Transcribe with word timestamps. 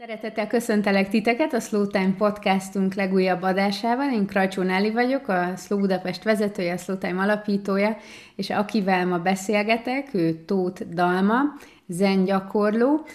Szeretettel 0.00 0.46
köszöntelek 0.46 1.08
titeket 1.08 1.52
a 1.52 1.60
Slow 1.60 1.86
Time 1.86 2.14
podcastunk 2.18 2.94
legújabb 2.94 3.42
adásában. 3.42 4.12
Én 4.12 4.26
Krajcsó 4.26 4.62
Nelly 4.62 4.90
vagyok, 4.90 5.28
a 5.28 5.56
Slow 5.56 5.78
Budapest 5.78 6.22
vezetője, 6.22 6.72
a 6.72 6.76
Slow 6.76 6.98
Time 6.98 7.22
alapítója, 7.22 7.96
és 8.36 8.50
akivel 8.50 9.06
ma 9.06 9.18
beszélgetek, 9.18 10.14
ő 10.14 10.44
Tóth 10.46 10.82
Dalma, 10.82 11.38
zen 11.86 12.24
gyakorló, 12.24 13.06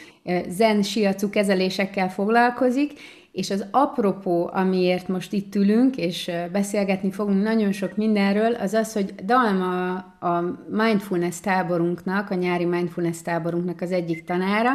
zen 0.47 0.81
siacu 0.81 1.29
kezelésekkel 1.29 2.09
foglalkozik, 2.09 2.91
és 3.31 3.49
az 3.49 3.65
apropó, 3.71 4.49
amiért 4.53 5.07
most 5.07 5.33
itt 5.33 5.55
ülünk, 5.55 5.97
és 5.97 6.31
beszélgetni 6.51 7.11
fogunk 7.11 7.43
nagyon 7.43 7.71
sok 7.71 7.95
mindenről, 7.95 8.53
az 8.53 8.73
az, 8.73 8.93
hogy 8.93 9.15
Dalma 9.15 9.93
a 10.19 10.59
mindfulness 10.69 11.39
táborunknak, 11.39 12.29
a 12.29 12.35
nyári 12.35 12.65
mindfulness 12.65 13.21
táborunknak 13.21 13.81
az 13.81 13.91
egyik 13.91 14.23
tanára, 14.23 14.71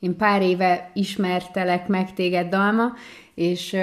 én 0.00 0.16
pár 0.16 0.42
éve 0.42 0.90
ismertelek 0.94 1.86
meg 1.86 2.12
téged, 2.12 2.48
Dalma, 2.48 2.92
és 3.34 3.76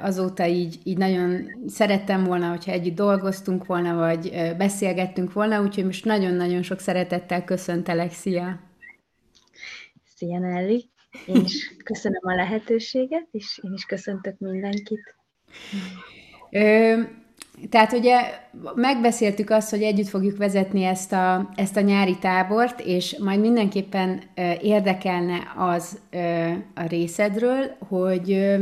azóta 0.00 0.46
így, 0.46 0.78
így 0.84 0.98
nagyon 0.98 1.46
szerettem 1.66 2.24
volna, 2.24 2.48
hogyha 2.48 2.72
együtt 2.72 2.94
dolgoztunk 2.94 3.66
volna, 3.66 3.94
vagy 3.94 4.52
beszélgettünk 4.58 5.32
volna, 5.32 5.62
úgyhogy 5.62 5.84
most 5.84 6.04
nagyon-nagyon 6.04 6.62
sok 6.62 6.78
szeretettel 6.78 7.44
köszöntelek. 7.44 8.12
Szia! 8.12 8.60
Szia, 10.16 10.38
Nelly! 10.38 10.84
Én 11.26 11.44
is 11.44 11.76
köszönöm 11.84 12.20
a 12.22 12.34
lehetőséget, 12.34 13.28
és 13.30 13.60
én 13.62 13.72
is 13.72 13.84
köszöntök 13.84 14.38
mindenkit. 14.38 15.14
Ö, 16.50 17.02
tehát 17.70 17.92
ugye 17.92 18.20
megbeszéltük 18.74 19.50
azt, 19.50 19.70
hogy 19.70 19.82
együtt 19.82 20.08
fogjuk 20.08 20.36
vezetni 20.36 20.84
ezt 20.84 21.12
a, 21.12 21.50
ezt 21.54 21.76
a 21.76 21.80
nyári 21.80 22.16
tábort, 22.18 22.80
és 22.80 23.16
majd 23.18 23.40
mindenképpen 23.40 24.20
érdekelne 24.62 25.38
az 25.56 25.98
a 26.74 26.86
részedről, 26.88 27.76
hogy 27.88 28.56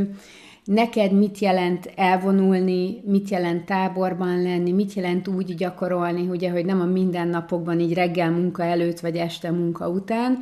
neked 0.64 1.12
mit 1.12 1.38
jelent 1.38 1.92
elvonulni, 1.96 3.02
mit 3.06 3.28
jelent 3.28 3.64
táborban 3.64 4.42
lenni, 4.42 4.72
mit 4.72 4.92
jelent 4.92 5.28
úgy 5.28 5.54
gyakorolni, 5.54 6.28
ugye, 6.28 6.50
hogy 6.50 6.64
nem 6.64 6.80
a 6.80 6.84
mindennapokban 6.84 7.80
így 7.80 7.94
reggel 7.94 8.30
munka 8.30 8.62
előtt, 8.62 9.00
vagy 9.00 9.16
este 9.16 9.50
munka 9.50 9.88
után, 9.88 10.38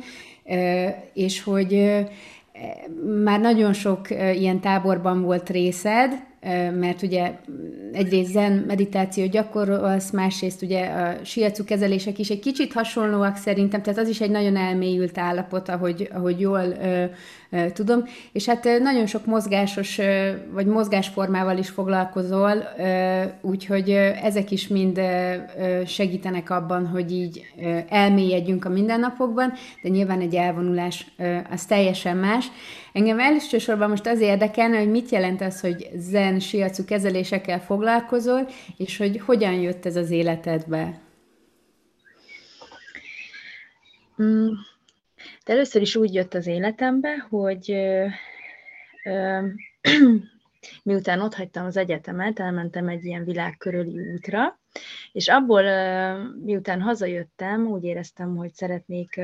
és 1.13 1.43
hogy 1.43 2.03
már 3.23 3.39
nagyon 3.39 3.73
sok 3.73 4.09
ilyen 4.09 4.59
táborban 4.59 5.21
volt 5.21 5.49
részed, 5.49 6.11
mert 6.79 7.01
ugye 7.01 7.31
egyrészt 7.93 8.31
zen 8.31 8.51
meditáció 8.51 9.27
gyakorolsz, 9.27 10.11
másrészt 10.11 10.61
ugye 10.61 10.85
a 10.87 11.15
siacu 11.23 11.63
kezelések 11.63 12.19
is 12.19 12.29
egy 12.29 12.39
kicsit 12.39 12.73
hasonlóak 12.73 13.35
szerintem, 13.35 13.81
tehát 13.81 13.99
az 13.99 14.07
is 14.07 14.21
egy 14.21 14.29
nagyon 14.29 14.55
elmélyült 14.55 15.17
állapot, 15.17 15.69
ahogy, 15.69 16.09
ahogy 16.13 16.39
jól 16.39 16.63
ö, 16.83 17.05
ö, 17.49 17.71
tudom, 17.71 18.03
és 18.31 18.45
hát 18.45 18.63
nagyon 18.81 19.05
sok 19.05 19.25
mozgásos 19.25 19.97
ö, 19.97 20.31
vagy 20.51 20.65
mozgásformával 20.65 21.57
is 21.57 21.69
foglalkozol, 21.69 22.63
ö, 22.77 23.21
úgyhogy 23.41 23.89
ö, 23.89 24.09
ezek 24.23 24.51
is 24.51 24.67
mind 24.67 24.97
ö, 24.97 25.35
segítenek 25.85 26.49
abban, 26.49 26.87
hogy 26.87 27.11
így 27.11 27.45
ö, 27.61 27.77
elmélyedjünk 27.89 28.65
a 28.65 28.69
mindennapokban, 28.69 29.53
de 29.83 29.89
nyilván 29.89 30.21
egy 30.21 30.35
elvonulás 30.35 31.05
ö, 31.17 31.37
az 31.51 31.65
teljesen 31.65 32.17
más. 32.17 32.45
Engem 32.93 33.19
elsősorban 33.19 33.89
most 33.89 34.05
az 34.05 34.19
érdekelne, 34.19 34.77
hogy 34.77 34.89
mit 34.89 35.09
jelent 35.09 35.41
az, 35.41 35.61
hogy 35.61 35.89
zen 35.95 36.39
siacu 36.39 36.85
kezelésekkel 36.85 37.59
foglalkozol, 37.59 38.47
és 38.77 38.97
hogy 38.97 39.19
hogyan 39.19 39.53
jött 39.53 39.85
ez 39.85 39.95
az 39.95 40.09
életedbe? 40.09 40.99
Mm, 44.21 44.47
de 45.45 45.53
először 45.53 45.81
is 45.81 45.95
úgy 45.95 46.13
jött 46.13 46.33
az 46.33 46.47
életembe, 46.47 47.27
hogy 47.29 47.71
ö, 47.71 48.05
ö, 49.03 49.47
miután 50.83 51.21
ott 51.21 51.33
hagytam 51.33 51.65
az 51.65 51.77
egyetemet, 51.77 52.39
elmentem 52.39 52.87
egy 52.87 53.05
ilyen 53.05 53.23
világkörüli 53.23 54.11
útra, 54.13 54.59
és 55.11 55.27
abból, 55.27 55.63
miután 56.43 56.81
hazajöttem, 56.81 57.67
úgy 57.67 57.83
éreztem, 57.83 58.35
hogy 58.35 58.53
szeretnék 58.53 59.21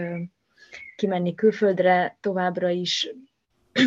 kimenni 0.95 1.35
külföldre 1.35 2.17
továbbra 2.21 2.69
is 2.69 3.09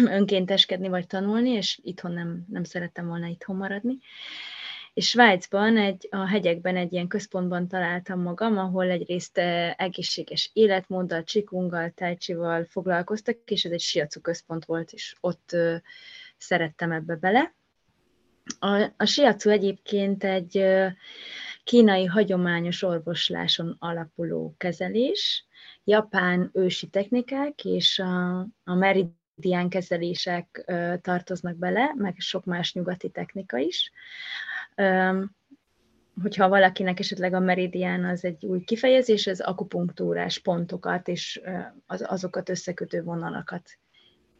önkénteskedni 0.18 0.88
vagy 0.88 1.06
tanulni, 1.06 1.50
és 1.50 1.80
itthon 1.82 2.12
nem, 2.12 2.44
nem 2.48 2.64
szerettem 2.64 3.06
volna 3.06 3.26
itthon 3.26 3.56
maradni. 3.56 3.98
És 4.94 5.08
Svájcban, 5.08 5.76
egy, 5.76 6.08
a 6.10 6.26
hegyekben 6.28 6.76
egy 6.76 6.92
ilyen 6.92 7.08
központban 7.08 7.68
találtam 7.68 8.20
magam, 8.20 8.58
ahol 8.58 8.90
egyrészt 8.90 9.38
eh, 9.38 9.72
egészséges 9.76 10.50
életmóddal, 10.52 11.24
csikunggal, 11.24 11.90
tájcsival 11.90 12.64
foglalkoztak, 12.64 13.36
és 13.44 13.64
ez 13.64 13.72
egy 13.72 13.80
siacu 13.80 14.20
központ 14.20 14.64
volt, 14.64 14.92
és 14.92 15.14
ott 15.20 15.50
ö, 15.52 15.76
szerettem 16.36 16.92
ebbe 16.92 17.16
bele. 17.16 17.54
A, 18.58 18.92
a 18.96 19.04
siacu 19.04 19.50
egyébként 19.50 20.24
egy 20.24 20.58
ö, 20.58 20.86
kínai 21.64 22.04
hagyományos 22.04 22.82
orvosláson 22.82 23.76
alapuló 23.78 24.54
kezelés, 24.58 25.46
japán 25.84 26.50
ősi 26.52 26.86
technikák 26.86 27.64
és 27.64 27.98
a, 27.98 28.38
a 28.64 28.74
merid 29.44 29.68
kezelések 29.68 30.72
tartoznak 31.00 31.56
bele, 31.56 31.94
meg 31.96 32.14
sok 32.18 32.44
más 32.44 32.74
nyugati 32.74 33.08
technika 33.08 33.58
is. 33.58 33.92
Hogyha 36.22 36.48
valakinek 36.48 36.98
esetleg 36.98 37.34
a 37.34 37.40
meridián 37.40 38.04
az 38.04 38.24
egy 38.24 38.44
új 38.44 38.60
kifejezés, 38.64 39.26
ez 39.26 39.40
akupunktúrás 39.40 40.38
pontokat 40.38 41.08
és 41.08 41.40
azokat 41.86 42.48
összekötő 42.48 43.02
vonalakat 43.02 43.70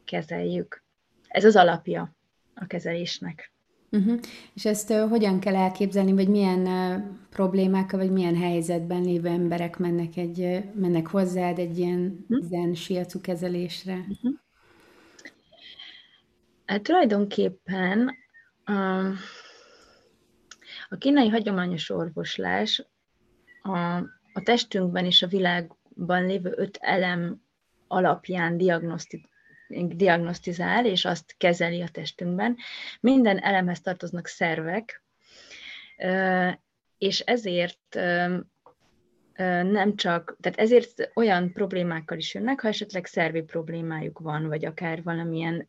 kezeljük. 0.05 0.85
Ez 1.29 1.45
az 1.45 1.57
alapja 1.57 2.15
a 2.55 2.67
kezelésnek. 2.67 3.53
Uh-huh. 3.91 4.21
És 4.55 4.65
ezt 4.65 4.91
uh, 4.91 5.09
hogyan 5.09 5.41
kell 5.41 5.57
elképzelni, 5.57 6.13
vagy 6.13 6.29
milyen 6.29 6.67
uh, 6.67 7.03
problémákkal, 7.31 7.99
vagy 7.99 8.11
milyen 8.11 8.37
helyzetben 8.37 9.03
lévő 9.03 9.29
emberek 9.29 9.79
mennek, 9.79 10.17
egy, 10.17 10.39
uh, 10.39 10.65
mennek 10.75 11.07
hozzád 11.07 11.59
egy 11.59 11.79
ilyen 11.79 12.27
uh-huh. 12.29 12.49
zen 12.49 12.75
siacu 12.75 13.21
kezelésre? 13.21 13.95
Uh-huh. 13.95 14.33
Hát 16.67 16.83
tulajdonképpen 16.83 18.17
a, 18.65 18.73
kínai 20.99 21.29
hagyományos 21.29 21.91
orvoslás 21.91 22.87
a, 23.63 23.97
a 24.33 24.43
testünkben 24.43 25.05
és 25.05 25.23
a 25.23 25.27
világban 25.27 26.27
lévő 26.27 26.53
öt 26.57 26.79
elem 26.81 27.43
alapján 27.87 28.57
diagnoszti, 28.57 29.29
diagnosztizál, 29.69 30.87
és 30.87 31.05
azt 31.05 31.35
kezeli 31.39 31.83
a 31.83 31.89
testünkben. 31.89 32.57
Minden 33.01 33.39
elemhez 33.39 33.81
tartoznak 33.81 34.27
szervek, 34.27 35.05
és 36.99 37.21
ezért 37.21 37.99
nem 39.63 39.97
csak, 39.97 40.37
tehát 40.41 40.59
ezért 40.59 41.11
olyan 41.15 41.53
problémákkal 41.53 42.19
is 42.19 42.35
jönnek, 42.35 42.61
ha 42.61 42.69
esetleg 42.69 43.07
szervi 43.07 43.43
problémájuk 43.43 44.19
van, 44.19 44.47
vagy 44.47 44.65
akár 44.65 45.03
valamilyen, 45.03 45.69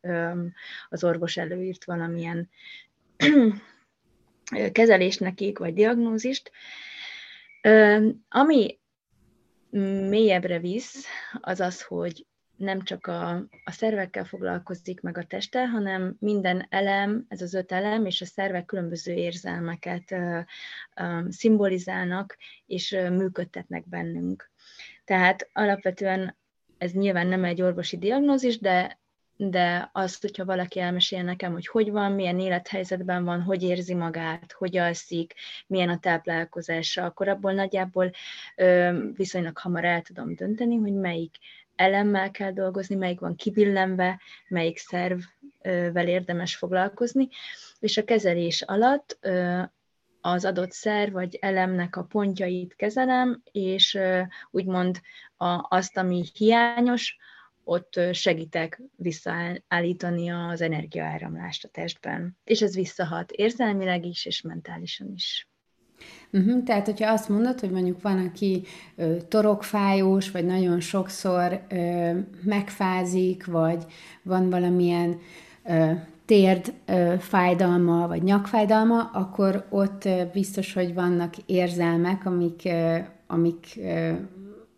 az 0.89 1.03
orvos 1.03 1.37
előírt 1.37 1.83
valamilyen 1.85 2.49
kezelés 4.71 5.17
nekik, 5.17 5.57
vagy 5.57 5.73
diagnózist. 5.73 6.51
Ami 8.29 8.79
mélyebbre 10.09 10.59
visz, 10.59 11.05
az 11.41 11.59
az, 11.59 11.81
hogy 11.81 12.25
nem 12.57 12.81
csak 12.81 13.07
a, 13.07 13.29
a 13.63 13.71
szervekkel 13.71 14.25
foglalkozik 14.25 15.01
meg 15.01 15.17
a 15.17 15.23
teste, 15.23 15.67
hanem 15.67 16.15
minden 16.19 16.65
elem, 16.69 17.25
ez 17.27 17.41
az 17.41 17.53
öt 17.53 17.71
elem, 17.71 18.05
és 18.05 18.21
a 18.21 18.25
szervek 18.25 18.65
különböző 18.65 19.13
érzelmeket 19.13 20.11
ö, 20.11 20.39
ö, 20.95 21.19
szimbolizálnak, 21.29 22.37
és 22.65 22.91
ö, 22.91 23.09
működtetnek 23.09 23.89
bennünk. 23.89 24.51
Tehát 25.05 25.49
alapvetően 25.53 26.35
ez 26.77 26.91
nyilván 26.91 27.27
nem 27.27 27.43
egy 27.43 27.61
orvosi 27.61 27.97
diagnózis, 27.97 28.59
de 28.59 29.01
de 29.35 29.89
azt, 29.93 30.21
hogyha 30.21 30.45
valaki 30.45 30.79
elmesél 30.79 31.23
nekem, 31.23 31.51
hogy 31.51 31.67
hogy 31.67 31.91
van, 31.91 32.11
milyen 32.11 32.39
élethelyzetben 32.39 33.23
van, 33.23 33.41
hogy 33.41 33.63
érzi 33.63 33.93
magát, 33.93 34.51
hogy 34.51 34.77
alszik, 34.77 35.33
milyen 35.67 35.89
a 35.89 35.99
táplálkozása, 35.99 37.03
akkor 37.05 37.27
abból 37.27 37.53
nagyjából 37.53 38.11
ö, 38.55 38.99
viszonylag 39.13 39.57
hamar 39.57 39.85
el 39.85 40.01
tudom 40.01 40.35
dönteni, 40.35 40.75
hogy 40.75 40.93
melyik 40.93 41.35
elemmel 41.75 42.31
kell 42.31 42.51
dolgozni, 42.51 42.95
melyik 42.95 43.19
van 43.19 43.35
kibillenve, 43.35 44.21
melyik 44.47 44.77
szervvel 44.77 46.07
érdemes 46.07 46.55
foglalkozni, 46.55 47.29
és 47.79 47.97
a 47.97 48.03
kezelés 48.03 48.61
alatt 48.61 49.19
az 50.21 50.45
adott 50.45 50.71
szerv 50.71 51.13
vagy 51.13 51.37
elemnek 51.41 51.95
a 51.95 52.03
pontjait 52.03 52.75
kezelem, 52.75 53.41
és 53.51 53.99
úgymond 54.51 55.01
azt, 55.69 55.97
ami 55.97 56.23
hiányos, 56.33 57.17
ott 57.63 57.99
segítek 58.11 58.81
visszaállítani 58.95 60.29
az 60.29 60.61
energiaáramlást 60.61 61.63
a 61.63 61.67
testben. 61.67 62.37
És 62.43 62.61
ez 62.61 62.75
visszahat 62.75 63.31
érzelmileg 63.31 64.05
is, 64.05 64.25
és 64.25 64.41
mentálisan 64.41 65.11
is. 65.13 65.47
Uh-huh. 66.31 66.63
Tehát, 66.63 66.85
hogyha 66.85 67.11
azt 67.11 67.29
mondod, 67.29 67.59
hogy 67.59 67.71
mondjuk 67.71 68.01
van, 68.01 68.25
aki 68.27 68.63
ö, 68.95 69.15
torokfájós, 69.27 70.31
vagy 70.31 70.45
nagyon 70.45 70.79
sokszor 70.79 71.61
ö, 71.69 72.11
megfázik, 72.43 73.45
vagy 73.45 73.85
van 74.23 74.49
valamilyen 74.49 75.19
ö, 75.65 75.91
térd 76.25 76.73
ö, 76.85 77.13
fájdalma, 77.19 78.07
vagy 78.07 78.23
nyakfájdalma, 78.23 79.09
akkor 79.13 79.65
ott 79.69 80.05
ö, 80.05 80.23
biztos, 80.33 80.73
hogy 80.73 80.93
vannak 80.93 81.33
érzelmek, 81.45 82.25
amik, 82.25 82.61
ö, 82.65 82.97
amik 83.27 83.65
ö, 83.77 84.11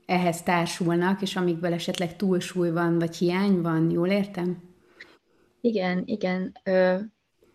ehhez 0.06 0.44
társulnak, 0.44 1.22
és 1.22 1.36
amikből 1.36 1.74
esetleg 1.74 2.16
túlsúly 2.16 2.72
van, 2.72 3.00
vagy 3.00 3.16
hiány 3.16 3.62
van, 3.62 3.90
jól 3.90 4.08
értem? 4.08 4.58
Igen, 5.62 6.04
igen. 6.06 6.52
Ö, 6.64 6.96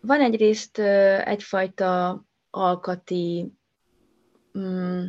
van 0.01 0.21
egyrészt 0.21 0.77
ö, 0.77 1.17
egyfajta 1.25 2.21
alkati 2.49 3.53
mm, 4.59 5.05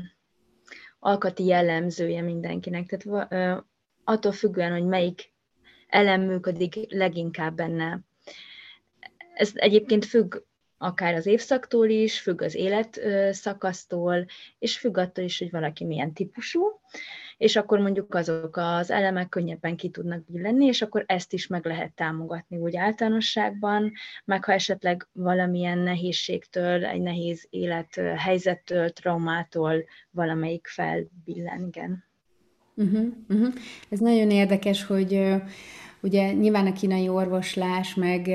alkati 0.99 1.45
jellemzője 1.45 2.23
mindenkinek. 2.23 2.87
Tehát 2.87 3.33
ö, 3.33 3.61
attól 4.05 4.33
függően, 4.33 4.73
hogy 4.73 4.85
melyik 4.85 5.33
elem 5.89 6.23
működik 6.23 6.75
leginkább 6.89 7.55
benne. 7.57 8.01
Ez 9.35 9.51
egyébként 9.55 10.05
függ 10.05 10.37
akár 10.79 11.15
az 11.15 11.27
évszaktól 11.27 11.89
is, 11.89 12.21
függ 12.21 12.43
az 12.43 12.55
életszakasztól, 12.55 14.27
és 14.59 14.79
függ 14.79 14.97
attól 14.97 15.25
is, 15.25 15.39
hogy 15.39 15.51
valaki 15.51 15.85
milyen 15.85 16.13
típusú 16.13 16.81
és 17.37 17.57
akkor 17.57 17.79
mondjuk 17.79 18.15
azok 18.15 18.57
az 18.57 18.91
elemek 18.91 19.29
könnyebben 19.29 19.77
ki 19.77 19.89
tudnak 19.89 20.25
billenni, 20.27 20.67
és 20.67 20.83
akkor 20.83 21.05
ezt 21.07 21.33
is 21.33 21.47
meg 21.47 21.67
lehet 21.67 21.93
támogatni 21.93 22.57
úgy 22.57 22.77
általánosságban, 22.77 23.93
meg 24.25 24.45
ha 24.45 24.53
esetleg 24.53 25.09
valamilyen 25.13 25.79
nehézségtől, 25.79 26.85
egy 26.85 27.01
nehéz 27.01 27.47
élethelyzettől, 27.51 28.91
traumától 28.91 29.85
valamelyik 30.11 30.67
felbillen, 30.67 31.67
igen. 31.67 32.05
Uh-huh, 32.75 33.07
uh-huh. 33.29 33.55
Ez 33.89 33.99
nagyon 33.99 34.31
érdekes, 34.31 34.85
hogy 34.85 35.35
ugye 36.01 36.33
nyilván 36.33 36.67
a 36.67 36.73
kínai 36.73 37.09
orvoslás, 37.09 37.95
meg 37.95 38.27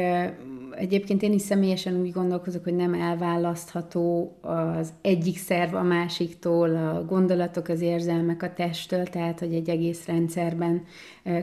egyébként 0.77 1.21
én 1.21 1.33
is 1.33 1.41
személyesen 1.41 1.99
úgy 1.99 2.11
gondolkozok, 2.11 2.63
hogy 2.63 2.75
nem 2.75 2.93
elválasztható 2.93 4.37
az 4.41 4.93
egyik 5.01 5.37
szerv 5.37 5.75
a 5.75 5.83
másiktól, 5.83 6.75
a 6.75 7.05
gondolatok, 7.05 7.67
az 7.67 7.81
érzelmek 7.81 8.43
a 8.43 8.53
testtől, 8.53 9.03
tehát 9.03 9.39
hogy 9.39 9.53
egy 9.53 9.69
egész 9.69 10.05
rendszerben 10.05 10.83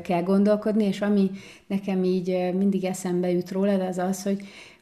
kell 0.02 0.22
gondolkodni, 0.22 0.84
és 0.84 1.00
ami 1.00 1.30
nekem 1.66 2.04
így 2.04 2.50
mindig 2.56 2.84
eszembe 2.84 3.30
jut 3.30 3.50
rólad, 3.50 3.80
az 3.80 3.98
az, 3.98 4.22
hogy 4.22 4.38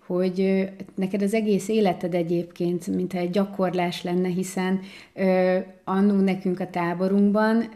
hogy 0.06 0.68
neked 0.94 1.22
az 1.22 1.34
egész 1.34 1.68
életed 1.68 2.14
egyébként, 2.14 2.86
mintha 2.86 3.18
egy 3.18 3.30
gyakorlás 3.30 4.02
lenne, 4.02 4.28
hiszen 4.28 4.80
annó 5.84 6.20
nekünk 6.20 6.60
a 6.60 6.70
táborunkban 6.70 7.68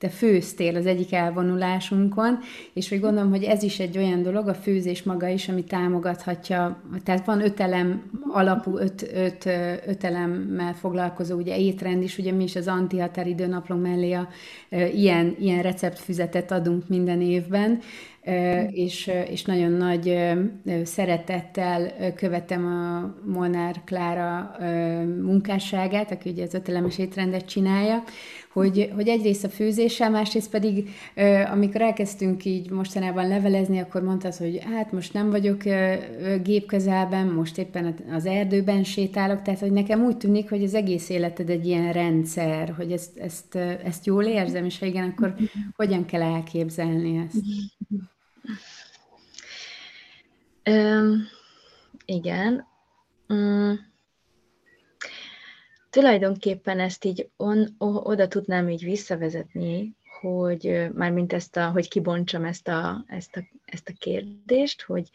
te 0.00 0.08
főztél 0.08 0.76
az 0.76 0.86
egyik 0.86 1.12
elvonulásunkon, 1.12 2.38
és 2.72 2.88
hogy 2.88 3.00
gondolom, 3.00 3.30
hogy 3.30 3.42
ez 3.42 3.62
is 3.62 3.78
egy 3.78 3.98
olyan 3.98 4.22
dolog, 4.22 4.48
a 4.48 4.54
főzés 4.54 5.02
maga 5.02 5.28
is, 5.28 5.48
ami 5.48 5.64
támogathatja, 5.64 6.82
tehát 7.04 7.24
van 7.24 7.40
öt 7.40 7.60
elem 7.60 8.02
alapú, 8.32 8.76
öt, 8.76 9.10
öt, 9.14 9.44
öt 9.86 10.04
elemmel 10.04 10.74
foglalkozó 10.74 11.36
ugye 11.36 11.58
étrend 11.58 12.02
is, 12.02 12.18
ugye 12.18 12.32
mi 12.32 12.42
is 12.42 12.56
az 12.56 12.66
antihatáridő 12.66 13.46
naplónk 13.46 13.82
mellé 13.82 14.12
a, 14.12 14.28
ilyen, 14.94 15.36
ilyen 15.38 15.62
receptfüzetet 15.62 16.50
adunk 16.50 16.88
minden 16.88 17.20
évben, 17.20 17.80
és, 18.70 19.10
és 19.30 19.44
nagyon 19.44 19.70
nagy 19.70 20.18
szeretettel 20.84 21.92
követem 22.14 22.66
a 22.66 23.14
Molnár 23.30 23.82
Klára 23.84 24.56
munkásságát, 25.22 26.10
aki 26.10 26.30
ugye 26.30 26.42
az 26.42 26.54
ötelemes 26.54 26.98
étrendet 26.98 27.46
csinálja, 27.46 28.02
hogy, 28.52 28.90
hogy 28.94 29.08
egyrészt 29.08 29.44
a 29.44 29.48
főzéssel, 29.48 30.10
másrészt 30.10 30.50
pedig, 30.50 30.90
amikor 31.52 31.80
elkezdtünk 31.80 32.44
így 32.44 32.70
mostanában 32.70 33.28
levelezni, 33.28 33.78
akkor 33.78 34.02
mondtad, 34.02 34.34
hogy 34.34 34.60
hát 34.64 34.92
most 34.92 35.12
nem 35.12 35.30
vagyok 35.30 35.62
gép 36.42 36.66
közelben, 36.66 37.26
most 37.26 37.58
éppen 37.58 37.94
az 38.10 38.26
erdőben 38.26 38.84
sétálok, 38.84 39.42
tehát 39.42 39.60
hogy 39.60 39.72
nekem 39.72 40.04
úgy 40.04 40.16
tűnik, 40.16 40.48
hogy 40.48 40.62
az 40.64 40.74
egész 40.74 41.08
életed 41.08 41.50
egy 41.50 41.66
ilyen 41.66 41.92
rendszer, 41.92 42.74
hogy 42.76 42.92
ezt, 42.92 43.18
ezt, 43.18 43.54
ezt 43.84 44.06
jól 44.06 44.24
érzem, 44.24 44.64
és 44.64 44.78
ha 44.78 44.86
igen, 44.86 45.10
akkor 45.10 45.34
hogyan 45.76 46.04
kell 46.04 46.22
elképzelni 46.22 47.26
ezt? 47.26 47.44
Um, 50.66 51.22
igen. 52.04 52.66
Um, 53.28 53.89
tulajdonképpen 55.90 56.80
ezt 56.80 57.04
így 57.04 57.28
on, 57.36 57.74
oda 57.78 58.28
tudnám 58.28 58.68
így 58.68 58.84
visszavezetni, 58.84 59.96
hogy 60.20 60.88
mármint 60.92 61.32
ezt 61.32 61.56
a, 61.56 61.70
hogy 61.70 61.88
kibontsam 61.88 62.44
ezt 62.44 62.68
a, 62.68 63.04
ezt 63.06 63.36
a, 63.36 63.42
ezt 63.64 63.88
a 63.88 63.96
kérdést, 63.98 64.82
hogy 64.82 65.10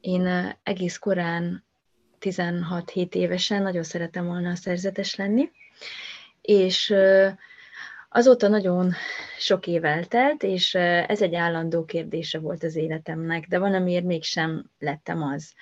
én 0.00 0.56
egész 0.62 0.96
korán 0.96 1.64
16-7 2.20 3.14
évesen 3.14 3.62
nagyon 3.62 3.82
szeretem 3.82 4.26
volna 4.26 4.50
a 4.50 4.54
szerzetes 4.54 5.14
lenni, 5.14 5.50
és 6.40 6.94
azóta 8.08 8.48
nagyon 8.48 8.92
sok 9.38 9.66
év 9.66 9.84
eltelt, 9.84 10.42
és 10.42 10.74
ez 10.74 11.22
egy 11.22 11.34
állandó 11.34 11.84
kérdése 11.84 12.38
volt 12.38 12.62
az 12.62 12.76
életemnek, 12.76 13.46
de 13.46 13.58
valamiért 13.58 14.04
mégsem 14.04 14.70
lettem 14.78 15.22
az. 15.22 15.54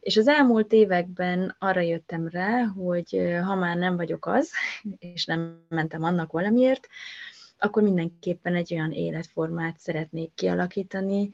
És 0.00 0.16
az 0.16 0.28
elmúlt 0.28 0.72
években 0.72 1.56
arra 1.58 1.80
jöttem 1.80 2.28
rá, 2.28 2.64
hogy 2.64 3.38
ha 3.44 3.54
már 3.54 3.76
nem 3.76 3.96
vagyok 3.96 4.26
az, 4.26 4.50
és 5.14 5.24
nem 5.24 5.64
mentem 5.68 6.02
annak 6.02 6.32
valamiért, 6.32 6.88
akkor 7.58 7.82
mindenképpen 7.82 8.54
egy 8.54 8.74
olyan 8.74 8.92
életformát 8.92 9.78
szeretnék 9.78 10.30
kialakítani, 10.34 11.30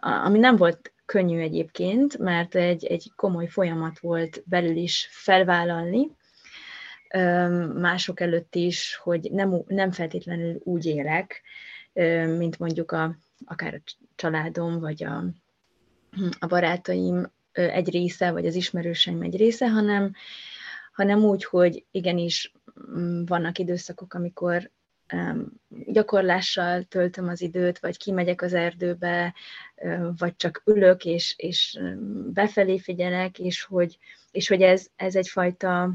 ami 0.00 0.38
nem 0.38 0.56
volt 0.56 0.92
könnyű 1.04 1.38
egyébként, 1.38 2.18
mert 2.18 2.54
egy, 2.54 2.84
egy 2.84 3.12
komoly 3.16 3.46
folyamat 3.46 3.98
volt 3.98 4.42
belül 4.46 4.76
is 4.76 5.08
felvállalni, 5.10 6.16
mások 7.74 8.20
előtt 8.20 8.54
is, 8.54 8.96
hogy 8.96 9.28
nem, 9.32 9.62
nem 9.66 9.90
feltétlenül 9.90 10.60
úgy 10.64 10.86
élek, 10.86 11.42
mint 12.38 12.58
mondjuk 12.58 12.92
a, 12.92 13.16
akár 13.44 13.74
a 13.74 13.92
családom, 14.14 14.80
vagy 14.80 15.04
a, 15.04 15.24
a 16.38 16.46
barátaim 16.46 17.30
egy 17.58 17.90
része, 17.90 18.30
vagy 18.30 18.46
az 18.46 18.54
ismerőseim 18.54 19.22
egy 19.22 19.36
része, 19.36 19.70
hanem, 19.70 20.12
hanem 20.92 21.24
úgy, 21.24 21.44
hogy 21.44 21.84
igenis 21.90 22.52
mm, 22.96 23.24
vannak 23.24 23.58
időszakok, 23.58 24.14
amikor 24.14 24.70
gyakorlással 25.68 26.82
töltöm 26.82 27.28
az 27.28 27.40
időt, 27.40 27.78
vagy 27.78 27.96
kimegyek 27.96 28.42
az 28.42 28.52
erdőbe, 28.52 29.34
vagy 30.18 30.36
csak 30.36 30.62
ülök, 30.64 31.04
és, 31.04 31.34
és 31.36 31.78
befelé 32.32 32.78
figyelek, 32.78 33.38
és 33.38 33.62
hogy, 33.62 33.98
és 34.30 34.48
hogy 34.48 34.62
ez, 34.62 34.86
ez 34.96 35.14
egyfajta, 35.14 35.94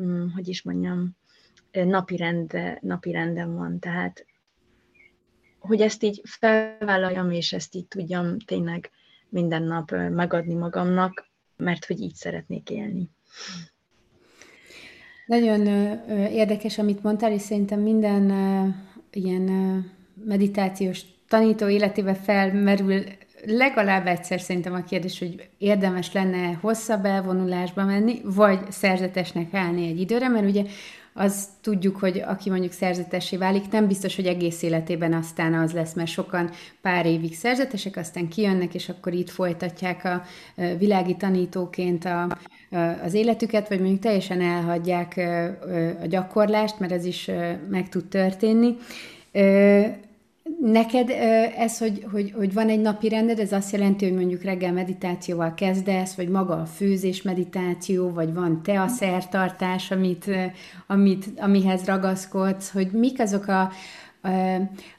mm, 0.00 0.28
hogy 0.28 0.48
is 0.48 0.62
mondjam, 0.62 1.16
napi, 1.72 2.16
rende, 2.16 2.78
napi 2.82 3.10
renden 3.12 3.56
van. 3.56 3.78
Tehát, 3.78 4.26
hogy 5.58 5.80
ezt 5.80 6.02
így 6.02 6.20
felvállaljam, 6.24 7.30
és 7.30 7.52
ezt 7.52 7.74
így 7.74 7.86
tudjam 7.86 8.38
tényleg 8.38 8.90
minden 9.30 9.62
nap 9.62 9.90
megadni 9.90 10.54
magamnak, 10.54 11.28
mert 11.56 11.84
hogy 11.84 12.00
így 12.00 12.14
szeretnék 12.14 12.70
élni. 12.70 13.10
Nagyon 15.26 15.66
érdekes, 16.30 16.78
amit 16.78 17.02
mondtál, 17.02 17.32
és 17.32 17.42
szerintem 17.42 17.80
minden 17.80 18.30
ilyen 19.12 19.44
meditációs 20.24 21.02
tanító 21.28 21.68
életébe 21.68 22.14
felmerül 22.14 23.02
legalább 23.46 24.06
egyszer 24.06 24.40
szerintem 24.40 24.74
a 24.74 24.82
kérdés, 24.82 25.18
hogy 25.18 25.48
érdemes 25.58 26.12
lenne 26.12 26.52
hosszabb 26.52 27.04
elvonulásba 27.04 27.84
menni, 27.84 28.20
vagy 28.24 28.70
szerzetesnek 28.70 29.54
állni 29.54 29.86
egy 29.88 30.00
időre, 30.00 30.28
mert 30.28 30.46
ugye 30.46 30.64
az 31.12 31.48
tudjuk, 31.60 31.96
hogy 31.96 32.22
aki 32.26 32.50
mondjuk 32.50 32.72
szerzetesé 32.72 33.36
válik, 33.36 33.70
nem 33.70 33.86
biztos, 33.86 34.16
hogy 34.16 34.26
egész 34.26 34.62
életében 34.62 35.12
aztán 35.12 35.54
az 35.54 35.72
lesz, 35.72 35.92
mert 35.92 36.10
sokan 36.10 36.50
pár 36.82 37.06
évig 37.06 37.34
szerzetesek, 37.34 37.96
aztán 37.96 38.28
kijönnek, 38.28 38.74
és 38.74 38.88
akkor 38.88 39.12
itt 39.12 39.30
folytatják 39.30 40.04
a 40.04 40.22
világi 40.78 41.16
tanítóként 41.16 42.04
a, 42.04 42.38
az 43.04 43.14
életüket, 43.14 43.68
vagy 43.68 43.78
mondjuk 43.78 44.00
teljesen 44.00 44.40
elhagyják 44.40 45.20
a 46.02 46.06
gyakorlást, 46.06 46.78
mert 46.78 46.92
ez 46.92 47.04
is 47.04 47.30
meg 47.70 47.88
tud 47.88 48.04
történni. 48.04 48.76
Neked 50.58 51.10
ez, 51.56 51.78
hogy, 51.78 52.04
hogy, 52.12 52.32
hogy 52.36 52.54
van 52.54 52.68
egy 52.68 52.80
napi 52.80 53.08
rended, 53.08 53.38
ez 53.38 53.52
azt 53.52 53.72
jelenti, 53.72 54.04
hogy 54.04 54.14
mondjuk 54.14 54.42
reggel 54.42 54.72
meditációval 54.72 55.54
kezdesz, 55.54 56.14
vagy 56.14 56.28
maga 56.28 56.54
a 56.60 56.66
főzés 56.66 57.22
meditáció, 57.22 58.10
vagy 58.10 58.34
van 58.34 58.62
te 58.62 58.80
a 58.80 58.88
szertartás, 58.88 59.90
amit, 59.90 60.30
amit, 60.86 61.24
amihez 61.36 61.84
ragaszkodsz, 61.84 62.70
hogy 62.70 62.90
mik 62.92 63.20
azok 63.20 63.46
a, 63.46 63.70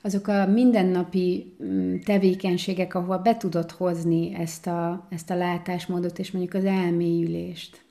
azok 0.01 0.27
a 0.27 0.47
mindennapi 0.47 1.55
mm, 1.63 1.95
tevékenységek, 2.05 2.95
ahol 2.95 3.17
be 3.17 3.37
tudod 3.37 3.71
hozni 3.71 4.35
ezt 4.35 4.67
a, 4.67 5.07
ezt 5.09 5.29
a 5.29 5.35
látásmódot, 5.35 6.19
és 6.19 6.31
mondjuk 6.31 6.53
az 6.53 6.65
elmélyülést. 6.65 7.90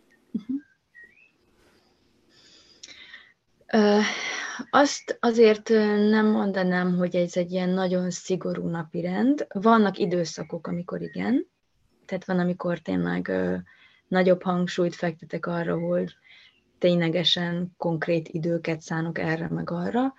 Azt 4.71 5.19
azért 5.21 5.69
nem 6.09 6.27
mondanám, 6.27 6.97
hogy 6.97 7.17
ez 7.17 7.37
egy 7.37 7.53
ilyen 7.53 7.69
nagyon 7.69 8.11
szigorú 8.11 8.69
napi 8.69 9.01
rend. 9.01 9.47
Vannak 9.53 9.99
időszakok, 9.99 10.67
amikor 10.67 11.03
igen. 11.03 11.47
Tehát 12.07 12.25
van, 12.25 12.39
amikor 12.39 12.79
tényleg 12.79 13.33
nagyobb 14.09 14.43
hangsúlyt 14.43 14.95
fektetek 14.95 15.47
arra, 15.47 15.79
hogy 15.79 16.17
ténylegesen 16.79 17.75
konkrét 17.77 18.29
időket 18.29 18.81
szánok 18.81 19.19
erre 19.19 19.49
meg 19.49 19.71
arra. 19.71 20.15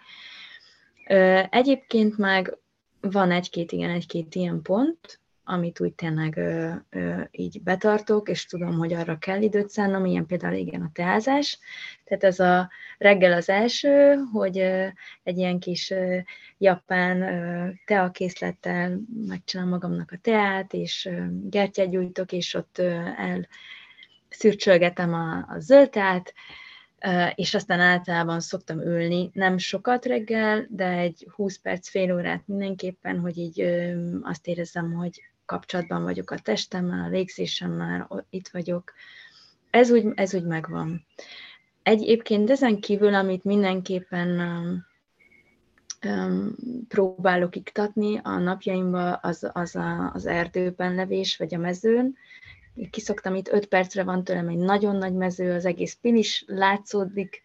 Egyébként 1.49 2.17
meg 2.17 2.57
van 3.01 3.31
egy-két, 3.31 3.71
igen, 3.71 3.89
egy-két 3.89 4.35
ilyen 4.35 4.61
pont, 4.61 5.20
amit 5.51 5.79
úgy 5.79 5.93
tényleg 5.93 6.37
ö, 6.37 6.71
ö, 6.89 7.21
így 7.31 7.61
betartok, 7.63 8.29
és 8.29 8.45
tudom, 8.45 8.77
hogy 8.77 8.93
arra 8.93 9.17
kell 9.17 9.41
időt 9.41 9.69
szánnom, 9.69 10.05
ilyen 10.05 10.25
például 10.25 10.53
igen 10.53 10.81
a 10.81 10.89
teázás. 10.93 11.59
Tehát 12.03 12.23
ez 12.23 12.39
a 12.39 12.69
reggel 12.97 13.33
az 13.33 13.49
első, 13.49 14.15
hogy 14.31 14.59
ö, 14.59 14.87
egy 15.23 15.37
ilyen 15.37 15.59
kis 15.59 15.89
ö, 15.89 16.17
japán 16.57 17.21
ö, 17.21 17.69
teakészlettel 17.85 18.99
megcsinálom 19.27 19.71
magamnak 19.71 20.11
a 20.11 20.19
teát, 20.21 20.73
és 20.73 21.05
ö, 21.05 21.23
gertyát 21.43 21.89
gyújtok, 21.89 22.31
és 22.31 22.53
ott 22.53 22.77
ö, 22.77 22.89
el 23.17 23.47
szürcsölgetem 24.29 25.13
a, 25.13 25.37
a 25.37 25.59
zöld 25.59 25.89
teát, 25.89 26.33
és 27.35 27.53
aztán 27.53 27.79
általában 27.79 28.39
szoktam 28.39 28.79
ülni, 28.79 29.29
nem 29.33 29.57
sokat 29.57 30.05
reggel, 30.05 30.65
de 30.69 30.87
egy 30.87 31.27
20 31.35 31.57
perc, 31.57 31.89
fél 31.89 32.13
órát 32.15 32.47
mindenképpen, 32.47 33.19
hogy 33.19 33.37
így 33.37 33.61
azt 34.21 34.47
érezzem, 34.47 34.93
hogy 34.93 35.30
kapcsolatban 35.45 36.03
vagyok 36.03 36.31
a 36.31 36.39
testemmel, 36.39 37.05
a 37.05 37.09
légzésemmel, 37.09 38.25
itt 38.29 38.47
vagyok. 38.47 38.93
Ez 39.69 39.91
úgy, 39.91 40.05
ez 40.15 40.33
úgy 40.33 40.43
megvan. 40.43 41.05
Egyébként 41.83 42.49
ezen 42.49 42.79
kívül, 42.79 43.13
amit 43.13 43.43
mindenképpen 43.43 44.39
um, 44.39 44.85
um, 46.11 46.55
próbálok 46.87 47.55
iktatni 47.55 48.19
a 48.23 48.37
napjaimban, 48.37 49.19
az, 49.21 49.49
az 49.53 49.75
a, 49.75 50.11
az 50.13 50.25
erdőben 50.25 50.95
levés, 50.95 51.37
vagy 51.37 51.55
a 51.55 51.57
mezőn. 51.57 52.15
Kiszoktam 52.89 53.35
itt, 53.35 53.47
öt 53.47 53.65
percre 53.65 54.03
van 54.03 54.23
tőlem 54.23 54.47
egy 54.47 54.57
nagyon 54.57 54.95
nagy 54.95 55.13
mező, 55.13 55.53
az 55.53 55.65
egész 55.65 55.97
pin 56.01 56.15
is 56.15 56.43
látszódik 56.47 57.41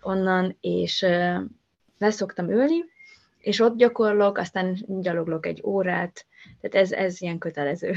onnan, 0.00 0.56
és 0.60 1.02
uh, 1.02 1.40
leszoktam 1.98 2.50
ülni, 2.50 2.84
és 3.38 3.60
ott 3.60 3.76
gyakorlok, 3.76 4.38
aztán 4.38 4.76
gyaloglok 4.86 5.46
egy 5.46 5.62
órát, 5.64 6.26
tehát 6.60 6.86
ez, 6.86 6.92
ez 6.92 7.20
ilyen 7.20 7.38
kötelező. 7.38 7.92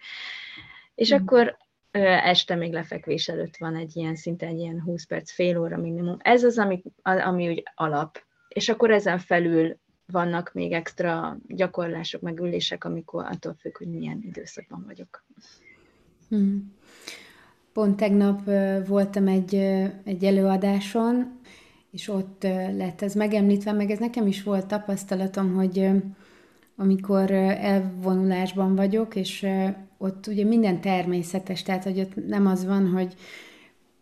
és 0.94 1.12
mm. 1.12 1.16
akkor 1.16 1.56
este 1.90 2.54
még 2.54 2.72
lefekvés 2.72 3.28
előtt 3.28 3.56
van 3.56 3.76
egy 3.76 3.96
ilyen, 3.96 4.16
szinte 4.16 4.46
egy 4.46 4.58
ilyen 4.58 4.82
20 4.82 5.06
perc, 5.06 5.32
fél 5.32 5.58
óra 5.58 5.76
minimum. 5.76 6.16
Ez 6.18 6.44
az, 6.44 6.58
ami, 6.58 6.82
ami 7.02 7.48
úgy 7.48 7.62
alap. 7.74 8.22
És 8.48 8.68
akkor 8.68 8.90
ezen 8.90 9.18
felül 9.18 9.78
vannak 10.06 10.50
még 10.54 10.72
extra 10.72 11.38
gyakorlások, 11.46 12.20
meg 12.20 12.40
ülések, 12.40 12.84
amikor 12.84 13.24
attól 13.24 13.54
függ, 13.58 13.78
hogy 13.78 13.88
milyen 13.88 14.22
időszakban 14.26 14.84
vagyok. 14.86 15.24
Hmm. 16.28 16.76
Pont 17.72 17.96
tegnap 17.96 18.50
voltam 18.86 19.26
egy, 19.26 19.54
egy 20.04 20.24
előadáson, 20.24 21.40
és 21.90 22.08
ott 22.08 22.42
lett 22.72 23.02
ez 23.02 23.14
megemlítve, 23.14 23.72
meg 23.72 23.90
ez 23.90 23.98
nekem 23.98 24.26
is 24.26 24.42
volt 24.42 24.66
tapasztalatom, 24.66 25.54
hogy 25.54 25.90
amikor 26.80 27.30
elvonulásban 27.30 28.74
vagyok, 28.74 29.16
és 29.16 29.46
ott 29.96 30.26
ugye 30.26 30.44
minden 30.44 30.80
természetes, 30.80 31.62
tehát 31.62 31.84
hogy 31.84 32.00
ott 32.00 32.26
nem 32.26 32.46
az 32.46 32.66
van, 32.66 32.88
hogy 32.88 33.14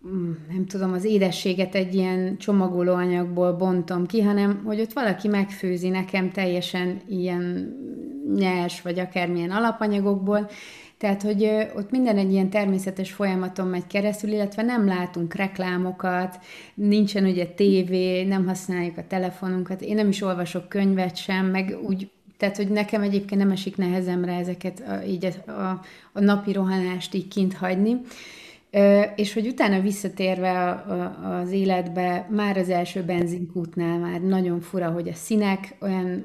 mm, 0.09 0.33
nem 0.49 0.67
tudom, 0.67 0.93
az 0.93 1.05
édességet 1.05 1.75
egy 1.75 1.95
ilyen 1.95 2.37
csomagolóanyagból 2.37 3.53
bontom 3.53 4.07
ki, 4.07 4.23
hanem 4.23 4.63
hogy 4.65 4.81
ott 4.81 4.93
valaki 4.93 5.29
megfőzi 5.29 5.89
nekem 5.89 6.31
teljesen 6.31 7.01
ilyen 7.09 7.75
nyers, 8.35 8.83
vagy 8.83 8.99
akármilyen 8.99 9.51
alapanyagokból, 9.51 10.49
tehát, 10.99 11.23
hogy 11.23 11.51
ott 11.77 11.91
minden 11.91 12.19
egy 12.19 12.33
ilyen 12.33 12.51
természetes 12.51 13.13
folyamaton 13.13 13.67
megy 13.67 13.87
keresztül, 13.87 14.31
illetve 14.31 14.63
nem 14.63 14.87
látunk 14.87 15.35
reklámokat, 15.35 16.39
nincsen 16.75 17.25
ugye 17.25 17.47
tévé, 17.47 18.25
nem 18.25 18.47
használjuk 18.47 18.99
a 18.99 19.07
telefonunkat, 19.07 19.81
én 19.81 19.95
nem 19.95 20.09
is 20.09 20.23
olvasok 20.23 20.69
könyvet 20.69 21.17
sem, 21.17 21.47
meg 21.47 21.79
úgy 21.87 22.11
tehát, 22.37 22.57
hogy 22.57 22.69
nekem 22.69 23.03
egyébként 23.03 23.41
nem 23.41 23.51
esik 23.51 23.77
nehezemre 23.77 24.33
ezeket 24.33 24.81
a, 24.81 25.05
így 25.05 25.25
a, 25.47 25.51
a, 25.51 25.81
a 26.13 26.21
napi 26.21 26.53
rohanást 26.53 27.15
így 27.15 27.29
kint 27.29 27.55
hagyni. 27.55 27.97
És 29.17 29.33
hogy 29.33 29.47
utána 29.47 29.81
visszatérve 29.81 30.51
a, 30.51 30.69
a, 30.69 31.39
az 31.41 31.51
életbe, 31.51 32.29
már 32.31 32.57
az 32.57 32.69
első 32.69 33.03
benzinkútnál 33.03 33.99
már 33.99 34.21
nagyon 34.21 34.61
fura, 34.61 34.91
hogy 34.91 35.09
a 35.09 35.15
színek 35.15 35.75
olyan 35.81 36.25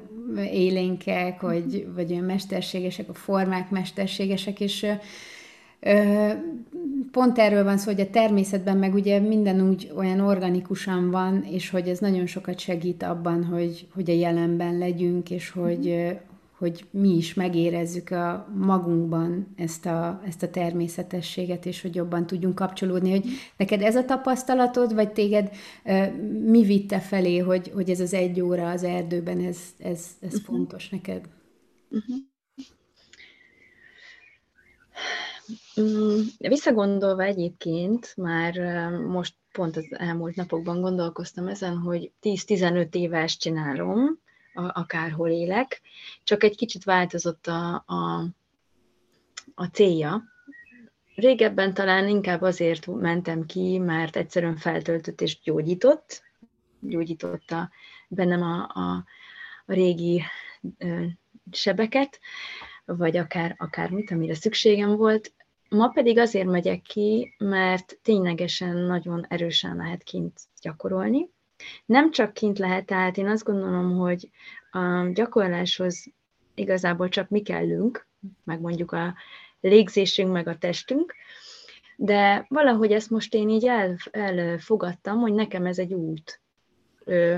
élénkek, 0.52 1.40
vagy, 1.40 1.86
vagy 1.94 2.12
olyan 2.12 2.24
mesterségesek, 2.24 3.08
a 3.08 3.14
formák 3.14 3.70
mesterségesek, 3.70 4.60
és 4.60 4.86
Pont 7.10 7.38
erről 7.38 7.64
van 7.64 7.78
szó, 7.78 7.90
hogy 7.90 8.00
a 8.00 8.10
természetben 8.10 8.76
meg 8.76 8.94
ugye 8.94 9.18
minden 9.18 9.68
úgy 9.68 9.92
olyan 9.96 10.20
organikusan 10.20 11.10
van, 11.10 11.44
és 11.44 11.70
hogy 11.70 11.88
ez 11.88 11.98
nagyon 11.98 12.26
sokat 12.26 12.58
segít 12.58 13.02
abban, 13.02 13.44
hogy, 13.44 13.86
hogy 13.94 14.10
a 14.10 14.14
jelenben 14.14 14.78
legyünk, 14.78 15.30
és 15.30 15.50
hogy, 15.50 16.16
hogy 16.58 16.84
mi 16.90 17.16
is 17.16 17.34
megérezzük 17.34 18.10
a 18.10 18.48
magunkban 18.54 19.54
ezt 19.56 19.86
a, 19.86 20.22
ezt 20.26 20.42
a 20.42 20.50
természetességet, 20.50 21.66
és 21.66 21.82
hogy 21.82 21.94
jobban 21.94 22.26
tudjunk 22.26 22.54
kapcsolódni, 22.54 23.10
hogy 23.10 23.24
neked 23.56 23.82
ez 23.82 23.96
a 23.96 24.04
tapasztalatod, 24.04 24.94
vagy 24.94 25.12
téged 25.12 25.50
mi 26.44 26.62
vitte 26.62 26.98
felé, 26.98 27.38
hogy, 27.38 27.70
hogy 27.74 27.90
ez 27.90 28.00
az 28.00 28.14
egy 28.14 28.40
óra 28.40 28.70
az 28.70 28.82
erdőben, 28.82 29.40
ez, 29.40 29.58
ez, 29.78 30.06
ez 30.20 30.34
uh-huh. 30.34 30.42
fontos 30.42 30.88
neked? 30.88 31.28
Uh-huh. 31.90 32.16
Mm, 35.80 36.20
visszagondolva 36.38 37.22
egyébként, 37.22 38.12
már 38.16 38.54
most 38.90 39.34
pont 39.52 39.76
az 39.76 39.86
elmúlt 39.90 40.34
napokban 40.34 40.80
gondolkoztam 40.80 41.46
ezen, 41.46 41.76
hogy 41.76 42.12
10-15 42.22 42.94
éves 42.94 43.36
csinálom, 43.36 44.18
akárhol 44.54 45.28
élek, 45.28 45.80
csak 46.24 46.42
egy 46.42 46.56
kicsit 46.56 46.84
változott 46.84 47.46
a, 47.46 47.84
a, 47.86 48.24
a 49.54 49.64
célja. 49.64 50.22
Régebben 51.14 51.74
talán 51.74 52.08
inkább 52.08 52.42
azért 52.42 52.86
mentem 52.86 53.46
ki, 53.46 53.78
mert 53.78 54.16
egyszerűen 54.16 54.56
feltöltött 54.56 55.20
és 55.20 55.40
gyógyított, 55.40 56.22
gyógyította 56.80 57.70
bennem 58.08 58.42
a, 58.42 58.70
a, 58.74 59.04
a 59.66 59.72
régi 59.72 60.22
sebeket, 61.52 62.20
vagy 62.84 63.16
akár, 63.16 63.54
akármit, 63.58 64.10
amire 64.10 64.34
szükségem 64.34 64.96
volt. 64.96 65.32
Ma 65.72 65.88
pedig 65.88 66.18
azért 66.18 66.46
megyek 66.46 66.82
ki, 66.82 67.34
mert 67.38 67.98
ténylegesen 68.02 68.76
nagyon 68.76 69.26
erősen 69.28 69.76
lehet 69.76 70.02
kint 70.02 70.40
gyakorolni. 70.60 71.30
Nem 71.84 72.10
csak 72.10 72.32
kint 72.32 72.58
lehet, 72.58 72.86
tehát 72.86 73.16
én 73.16 73.28
azt 73.28 73.44
gondolom, 73.44 73.96
hogy 73.96 74.30
a 74.70 75.10
gyakorláshoz 75.12 76.04
igazából 76.54 77.08
csak 77.08 77.28
mi 77.28 77.42
kellünk, 77.42 78.06
meg 78.44 78.60
mondjuk 78.60 78.92
a 78.92 79.14
légzésünk, 79.60 80.32
meg 80.32 80.48
a 80.48 80.58
testünk, 80.58 81.14
de 81.96 82.46
valahogy 82.48 82.92
ezt 82.92 83.10
most 83.10 83.34
én 83.34 83.48
így 83.48 83.66
el, 83.66 83.96
elfogadtam, 84.10 85.18
hogy 85.18 85.32
nekem 85.32 85.66
ez 85.66 85.78
egy 85.78 85.92
út. 85.92 86.40
Ö, 87.04 87.36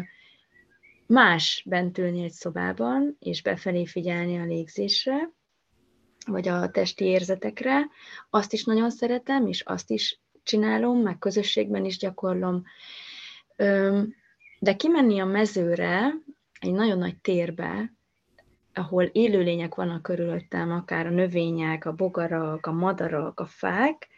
más 1.06 1.64
bent 1.66 1.98
ülni 1.98 2.24
egy 2.24 2.32
szobában, 2.32 3.16
és 3.20 3.42
befelé 3.42 3.86
figyelni 3.86 4.38
a 4.38 4.44
légzésre, 4.44 5.32
vagy 6.26 6.48
a 6.48 6.70
testi 6.70 7.04
érzetekre, 7.04 7.86
azt 8.30 8.52
is 8.52 8.64
nagyon 8.64 8.90
szeretem, 8.90 9.46
és 9.46 9.60
azt 9.60 9.90
is 9.90 10.20
csinálom, 10.42 10.98
meg 10.98 11.18
közösségben 11.18 11.84
is 11.84 11.98
gyakorlom. 11.98 12.64
De 14.58 14.76
kimenni 14.76 15.18
a 15.18 15.24
mezőre, 15.24 16.14
egy 16.60 16.72
nagyon 16.72 16.98
nagy 16.98 17.16
térbe, 17.16 17.92
ahol 18.74 19.04
élőlények 19.04 19.74
vannak 19.74 20.02
körülöttem, 20.02 20.72
akár 20.72 21.06
a 21.06 21.10
növények, 21.10 21.84
a 21.84 21.92
bogarak, 21.92 22.66
a 22.66 22.72
madarak, 22.72 23.40
a 23.40 23.46
fák, 23.46 24.08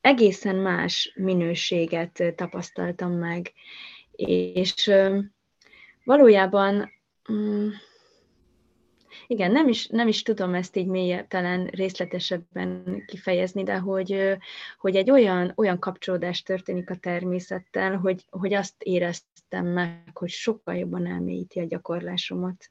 egészen 0.00 0.56
más 0.56 1.12
minőséget 1.16 2.22
tapasztaltam 2.36 3.12
meg. 3.12 3.52
És 4.16 4.90
valójában 6.04 6.90
mm, 7.32 7.68
igen, 9.26 9.50
nem 9.52 9.68
is, 9.68 9.86
nem 9.86 10.08
is 10.08 10.22
tudom 10.22 10.54
ezt 10.54 10.76
így 10.76 10.86
mélyebb, 10.86 11.26
talán 11.28 11.66
részletesebben 11.66 13.02
kifejezni, 13.06 13.62
de 13.62 13.78
hogy, 13.78 14.36
hogy 14.78 14.96
egy 14.96 15.10
olyan, 15.10 15.52
olyan 15.56 15.78
kapcsolódás 15.78 16.42
történik 16.42 16.90
a 16.90 16.96
természettel, 16.96 17.96
hogy, 17.96 18.24
hogy 18.30 18.54
azt 18.54 18.82
éreztem 18.82 19.66
meg, 19.66 20.10
hogy 20.12 20.30
sokkal 20.30 20.76
jobban 20.76 21.06
elmélyíti 21.06 21.60
a 21.60 21.66
gyakorlásomat. 21.66 22.70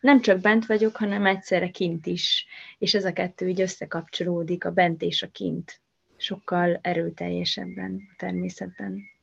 Nem 0.00 0.20
csak 0.20 0.40
bent 0.40 0.66
vagyok, 0.66 0.96
hanem 0.96 1.26
egyszerre 1.26 1.70
kint 1.70 2.06
is, 2.06 2.46
és 2.78 2.94
ez 2.94 3.04
a 3.04 3.12
kettő 3.12 3.48
így 3.48 3.60
összekapcsolódik, 3.60 4.64
a 4.64 4.70
bent 4.70 5.02
és 5.02 5.22
a 5.22 5.28
kint, 5.28 5.80
sokkal 6.16 6.78
erőteljesebben 6.82 8.08
a 8.12 8.14
természetben. 8.16 9.16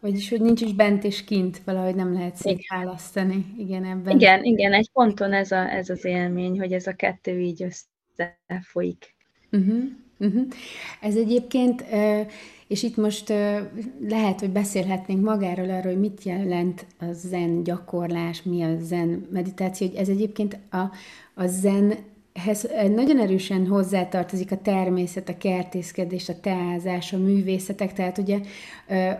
Vagyis, 0.00 0.28
hogy 0.28 0.40
nincs 0.40 0.60
is 0.60 0.72
bent 0.72 1.04
és 1.04 1.24
kint, 1.24 1.60
valahogy 1.64 1.94
nem 1.94 2.12
lehet 2.12 2.36
szétválasztani. 2.36 3.54
Igen, 3.58 3.84
ebben. 3.84 4.16
Igen, 4.16 4.44
igen, 4.44 4.72
egy 4.72 4.90
ponton 4.92 5.32
ez, 5.32 5.50
a, 5.50 5.72
ez 5.72 5.90
az 5.90 6.04
élmény, 6.04 6.58
hogy 6.58 6.72
ez 6.72 6.86
a 6.86 6.94
kettő 6.94 7.40
így 7.40 7.62
összefolyik. 7.62 9.14
Uh-huh, 9.52 9.82
uh-huh. 10.18 10.46
Ez 11.00 11.16
egyébként, 11.16 11.84
és 12.66 12.82
itt 12.82 12.96
most 12.96 13.28
lehet, 14.08 14.40
hogy 14.40 14.50
beszélhetnénk 14.50 15.24
magáról 15.24 15.70
arról, 15.70 15.92
hogy 15.92 16.00
mit 16.00 16.22
jelent 16.22 16.86
a 16.98 17.12
zen 17.12 17.62
gyakorlás, 17.62 18.42
mi 18.42 18.62
a 18.62 18.76
zen 18.80 19.26
meditáció, 19.30 19.86
hogy 19.86 19.96
ez 19.96 20.08
egyébként 20.08 20.58
a, 20.70 20.90
a 21.34 21.46
zen 21.46 21.94
ehhez 22.38 22.68
nagyon 22.94 23.18
erősen 23.18 23.66
hozzátartozik 23.66 24.52
a 24.52 24.56
természet, 24.56 25.28
a 25.28 25.36
kertészkedés, 25.38 26.28
a 26.28 26.40
teázás, 26.40 27.12
a 27.12 27.18
művészetek, 27.18 27.92
tehát 27.92 28.18
ugye 28.18 28.40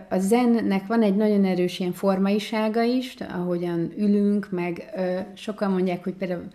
a 0.09 0.17
zennek 0.17 0.87
van 0.87 1.01
egy 1.01 1.15
nagyon 1.15 1.45
erős 1.45 1.79
ilyen 1.79 1.93
formaisága 1.93 2.81
is, 2.81 3.15
ahogyan 3.29 3.93
ülünk, 3.97 4.47
meg 4.51 4.93
sokan 5.33 5.71
mondják, 5.71 6.03
hogy 6.03 6.13
például 6.13 6.47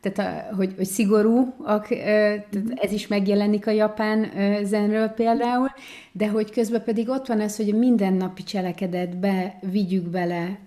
tehát 0.00 0.54
hogy, 0.54 0.72
hogy 0.76 0.86
szigorú, 0.86 1.54
tehát 1.64 2.48
ez 2.74 2.92
is 2.92 3.06
megjelenik 3.06 3.66
a 3.66 3.70
japán 3.70 4.30
zenről 4.62 5.08
például, 5.08 5.68
de 6.12 6.28
hogy 6.28 6.50
közben 6.50 6.82
pedig 6.84 7.08
ott 7.08 7.26
van 7.26 7.40
ez, 7.40 7.56
hogy 7.56 7.70
a 7.70 7.76
mindennapi 7.76 8.42
cselekedetbe 8.42 9.58
vigyük 9.70 10.04
bele 10.04 10.58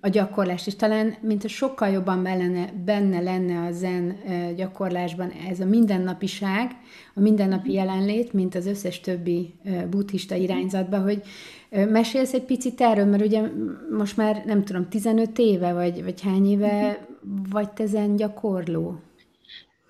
a 0.00 0.08
gyakorlást, 0.08 0.66
és 0.66 0.76
talán, 0.76 1.14
mint 1.20 1.48
sokkal 1.48 1.88
jobban 1.88 2.22
benne, 2.22 2.72
benne 2.84 3.20
lenne 3.20 3.66
a 3.66 3.72
zen 3.72 4.16
gyakorlásban 4.56 5.30
ez 5.30 5.60
a 5.60 5.64
mindennapiság, 5.64 6.70
a 7.14 7.20
mindennapi 7.20 7.72
jelenlét, 7.72 8.32
mint 8.32 8.54
az 8.54 8.66
összes 8.66 9.00
többi 9.00 9.54
buddhista 9.90 10.34
irányzatban, 10.34 11.02
hogy 11.02 11.22
mesélsz 11.70 12.32
egy 12.32 12.44
picit 12.44 12.80
erről, 12.80 13.04
mert 13.04 13.24
ugye 13.24 13.42
most 13.90 14.16
már 14.16 14.42
nem 14.46 14.64
tudom, 14.64 14.88
15 14.88 15.38
éve, 15.38 15.72
vagy, 15.72 16.04
vagy 16.04 16.20
hány 16.20 16.46
éve 16.50 17.06
vagy 17.50 17.70
te 17.72 17.86
zen 17.86 18.16
gyakorló? 18.16 19.00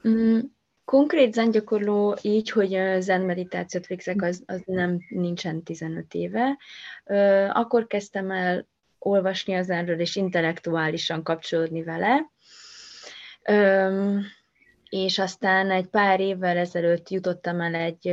Mm, 0.08 0.38
konkrét 0.84 1.34
zen 1.34 1.50
gyakorló 1.50 2.16
így, 2.22 2.50
hogy 2.50 2.78
zen 2.98 3.20
meditációt 3.20 3.86
végzek, 3.86 4.22
az, 4.22 4.42
az 4.46 4.62
nem 4.64 4.98
nincsen 5.08 5.62
15 5.62 6.14
éve. 6.14 6.58
Akkor 7.52 7.86
kezdtem 7.86 8.30
el 8.30 8.68
olvasni 9.00 9.54
az 9.54 9.70
erről, 9.70 10.00
és 10.00 10.16
intellektuálisan 10.16 11.22
kapcsolódni 11.22 11.82
vele. 11.82 12.30
Öm, 13.42 14.24
és 14.88 15.18
aztán 15.18 15.70
egy 15.70 15.86
pár 15.86 16.20
évvel 16.20 16.56
ezelőtt 16.56 17.08
jutottam 17.08 17.60
el 17.60 17.74
egy, 17.74 18.08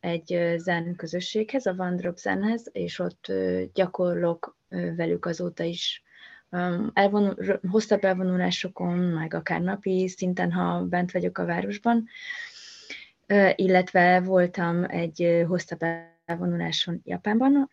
egy 0.00 0.54
zen 0.56 0.94
közösséghez, 0.96 1.66
a 1.66 1.74
Vandrop 1.74 2.16
Zenhez, 2.16 2.68
és 2.72 2.98
ott 2.98 3.32
gyakorlok 3.72 4.56
velük 4.96 5.26
azóta 5.26 5.62
is 5.62 6.02
elvonul, 6.92 7.60
hosszabb 7.70 8.04
elvonulásokon, 8.04 8.98
meg 8.98 9.34
akár 9.34 9.60
napi 9.60 10.08
szinten, 10.08 10.52
ha 10.52 10.82
bent 10.84 11.12
vagyok 11.12 11.38
a 11.38 11.44
városban, 11.44 12.08
illetve 13.54 14.20
voltam 14.20 14.84
egy 14.88 15.44
hosszabb 15.46 15.80
elvonuláson 16.24 17.00
Japánban, 17.04 17.68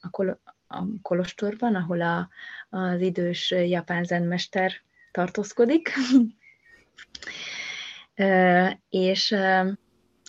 a, 0.00 0.38
a 0.70 0.84
Kolostorban, 1.02 1.74
ahol 1.74 2.00
a, 2.00 2.28
az 2.70 3.00
idős 3.00 3.50
japán 3.50 4.04
zenmester 4.04 4.72
tartózkodik. 5.12 5.92
és 8.88 9.36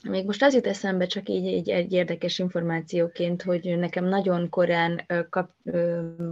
még 0.09 0.25
most 0.25 0.43
az 0.43 0.53
jut 0.53 0.67
eszembe 0.67 1.05
csak 1.05 1.29
így, 1.29 1.45
így 1.45 1.69
egy 1.69 1.93
érdekes 1.93 2.39
információként, 2.39 3.41
hogy 3.41 3.77
nekem 3.77 4.05
nagyon 4.05 4.49
korán, 4.49 5.05
kap, 5.29 5.51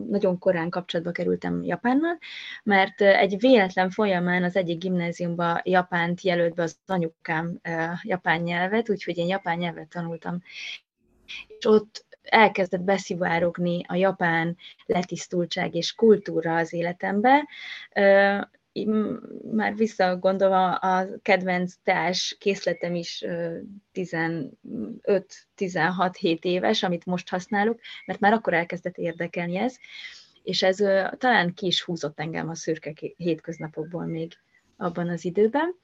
nagyon 0.09 0.39
korán 0.39 0.69
kapcsolatba 0.69 1.11
kerültem 1.11 1.63
Japánnal, 1.63 2.17
mert 2.63 3.01
egy 3.01 3.39
véletlen 3.39 3.89
folyamán 3.89 4.43
az 4.43 4.55
egyik 4.55 4.77
gimnáziumba 4.77 5.61
Japánt 5.63 6.21
jelölt 6.21 6.53
be 6.53 6.63
az 6.63 6.77
anyukám 6.85 7.59
japán 8.01 8.41
nyelvet, 8.41 8.89
úgyhogy 8.89 9.17
én 9.17 9.27
japán 9.27 9.57
nyelvet 9.57 9.89
tanultam. 9.89 10.41
És 11.47 11.65
ott 11.65 12.05
elkezdett 12.23 12.81
beszivárogni 12.81 13.85
a 13.87 13.95
japán 13.95 14.57
letisztultság 14.85 15.75
és 15.75 15.93
kultúra 15.93 16.55
az 16.55 16.73
életembe. 16.73 17.47
Már 19.51 19.75
visszagondolva 19.75 20.75
a 20.75 21.07
kedvenc 21.21 21.73
teás 21.83 22.35
készletem 22.39 22.95
is 22.95 23.25
15-16-7 23.93 26.39
éves, 26.41 26.83
amit 26.83 27.05
most 27.05 27.29
használok, 27.29 27.79
mert 28.05 28.19
már 28.19 28.33
akkor 28.33 28.53
elkezdett 28.53 28.97
érdekelni 28.97 29.57
ez, 29.57 29.75
és 30.43 30.63
ez 30.63 30.77
talán 31.17 31.53
ki 31.53 31.65
is 31.65 31.83
húzott 31.83 32.19
engem 32.19 32.49
a 32.49 32.55
szürke 32.55 32.93
hétköznapokból 33.17 34.05
még 34.05 34.33
abban 34.77 35.09
az 35.09 35.25
időben. 35.25 35.75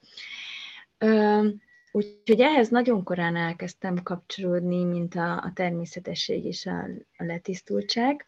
Úgyhogy 1.95 2.39
ehhez 2.39 2.69
nagyon 2.69 3.03
korán 3.03 3.35
elkezdtem 3.35 4.03
kapcsolódni, 4.03 4.83
mint 4.83 5.15
a, 5.15 5.33
a 5.33 5.51
természetesség 5.53 6.45
és 6.45 6.65
a, 6.65 6.87
a 7.17 7.23
letisztultság. 7.23 8.27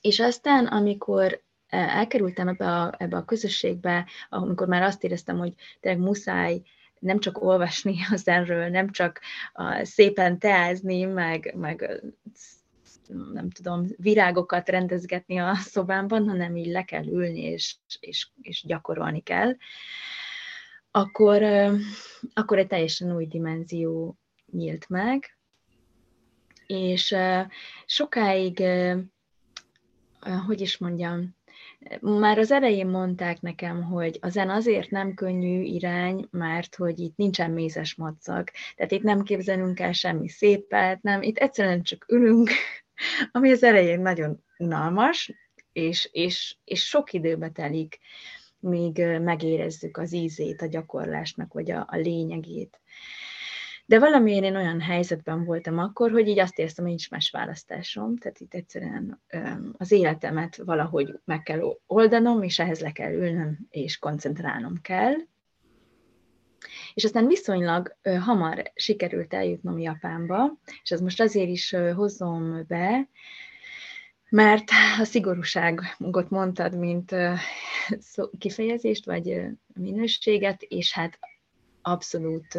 És 0.00 0.20
aztán, 0.20 0.66
amikor 0.66 1.42
elkerültem 1.68 2.48
ebbe 2.48 2.66
a, 2.66 2.94
ebbe 2.98 3.16
a 3.16 3.24
közösségbe, 3.24 4.06
amikor 4.28 4.66
már 4.66 4.82
azt 4.82 5.04
éreztem, 5.04 5.38
hogy 5.38 5.52
tényleg 5.80 6.02
muszáj 6.02 6.62
nem 6.98 7.18
csak 7.18 7.42
olvasni 7.42 7.96
az 8.12 8.28
erről, 8.28 8.68
nem 8.68 8.90
csak 8.90 9.20
a, 9.52 9.84
szépen 9.84 10.38
teázni, 10.38 11.04
meg, 11.04 11.54
meg 11.56 12.02
nem 13.32 13.50
tudom, 13.50 13.86
virágokat 13.96 14.68
rendezgetni 14.68 15.38
a 15.38 15.54
szobámban, 15.54 16.28
hanem 16.28 16.56
így 16.56 16.70
le 16.70 16.82
kell 16.82 17.06
ülni, 17.06 17.40
és, 17.40 17.76
és, 18.00 18.28
és 18.42 18.64
gyakorolni 18.66 19.20
kell 19.20 19.56
akkor, 20.98 21.42
akkor 22.34 22.58
egy 22.58 22.66
teljesen 22.66 23.14
új 23.14 23.26
dimenzió 23.26 24.16
nyílt 24.52 24.88
meg, 24.88 25.38
és 26.66 27.16
sokáig, 27.86 28.62
hogy 30.46 30.60
is 30.60 30.78
mondjam, 30.78 31.36
már 32.00 32.38
az 32.38 32.52
elején 32.52 32.86
mondták 32.86 33.40
nekem, 33.40 33.82
hogy 33.82 34.18
a 34.20 34.28
zen 34.28 34.50
azért 34.50 34.90
nem 34.90 35.14
könnyű 35.14 35.62
irány, 35.62 36.26
mert 36.30 36.74
hogy 36.74 36.98
itt 36.98 37.16
nincsen 37.16 37.50
mézes 37.50 37.94
madzag. 37.94 38.48
Tehát 38.76 38.92
itt 38.92 39.02
nem 39.02 39.22
képzelünk 39.22 39.80
el 39.80 39.92
semmi 39.92 40.28
szépet, 40.28 41.02
nem, 41.02 41.22
itt 41.22 41.36
egyszerűen 41.36 41.82
csak 41.82 42.04
ülünk, 42.08 42.50
ami 43.32 43.50
az 43.50 43.62
elején 43.62 44.00
nagyon 44.00 44.44
unalmas, 44.58 45.32
és, 45.72 46.08
és, 46.12 46.56
és 46.64 46.86
sok 46.86 47.12
időbe 47.12 47.50
telik 47.50 47.98
míg 48.60 49.02
megérezzük 49.22 49.96
az 49.96 50.12
ízét 50.12 50.62
a 50.62 50.66
gyakorlásnak, 50.66 51.52
vagy 51.52 51.70
a, 51.70 51.86
a 51.90 51.96
lényegét. 51.96 52.80
De 53.88 53.98
valamiért 53.98 54.44
én 54.44 54.56
olyan 54.56 54.80
helyzetben 54.80 55.44
voltam 55.44 55.78
akkor, 55.78 56.10
hogy 56.10 56.28
így 56.28 56.38
azt 56.38 56.58
éreztem, 56.58 56.84
hogy 56.84 56.94
nincs 56.94 57.10
más 57.10 57.30
választásom, 57.30 58.16
tehát 58.16 58.40
itt 58.40 58.54
egyszerűen 58.54 59.22
az 59.76 59.92
életemet 59.92 60.56
valahogy 60.56 61.20
meg 61.24 61.42
kell 61.42 61.78
oldanom, 61.86 62.42
és 62.42 62.58
ehhez 62.58 62.80
le 62.80 62.92
kell 62.92 63.12
ülnöm, 63.12 63.58
és 63.70 63.98
koncentrálnom 63.98 64.80
kell. 64.82 65.14
És 66.94 67.04
aztán 67.04 67.26
viszonylag 67.26 67.96
hamar 68.20 68.72
sikerült 68.74 69.34
eljutnom 69.34 69.78
Japánba, 69.78 70.58
és 70.82 70.90
ez 70.90 71.00
most 71.00 71.20
azért 71.20 71.48
is 71.48 71.76
hozom 71.94 72.64
be, 72.66 73.08
mert 74.28 74.70
a 75.00 75.04
szigorúságot 75.04 76.30
mondtad, 76.30 76.78
mint 76.78 77.14
kifejezést, 78.38 79.04
vagy 79.04 79.40
minőséget, 79.74 80.62
és 80.62 80.92
hát 80.92 81.18
abszolút 81.82 82.58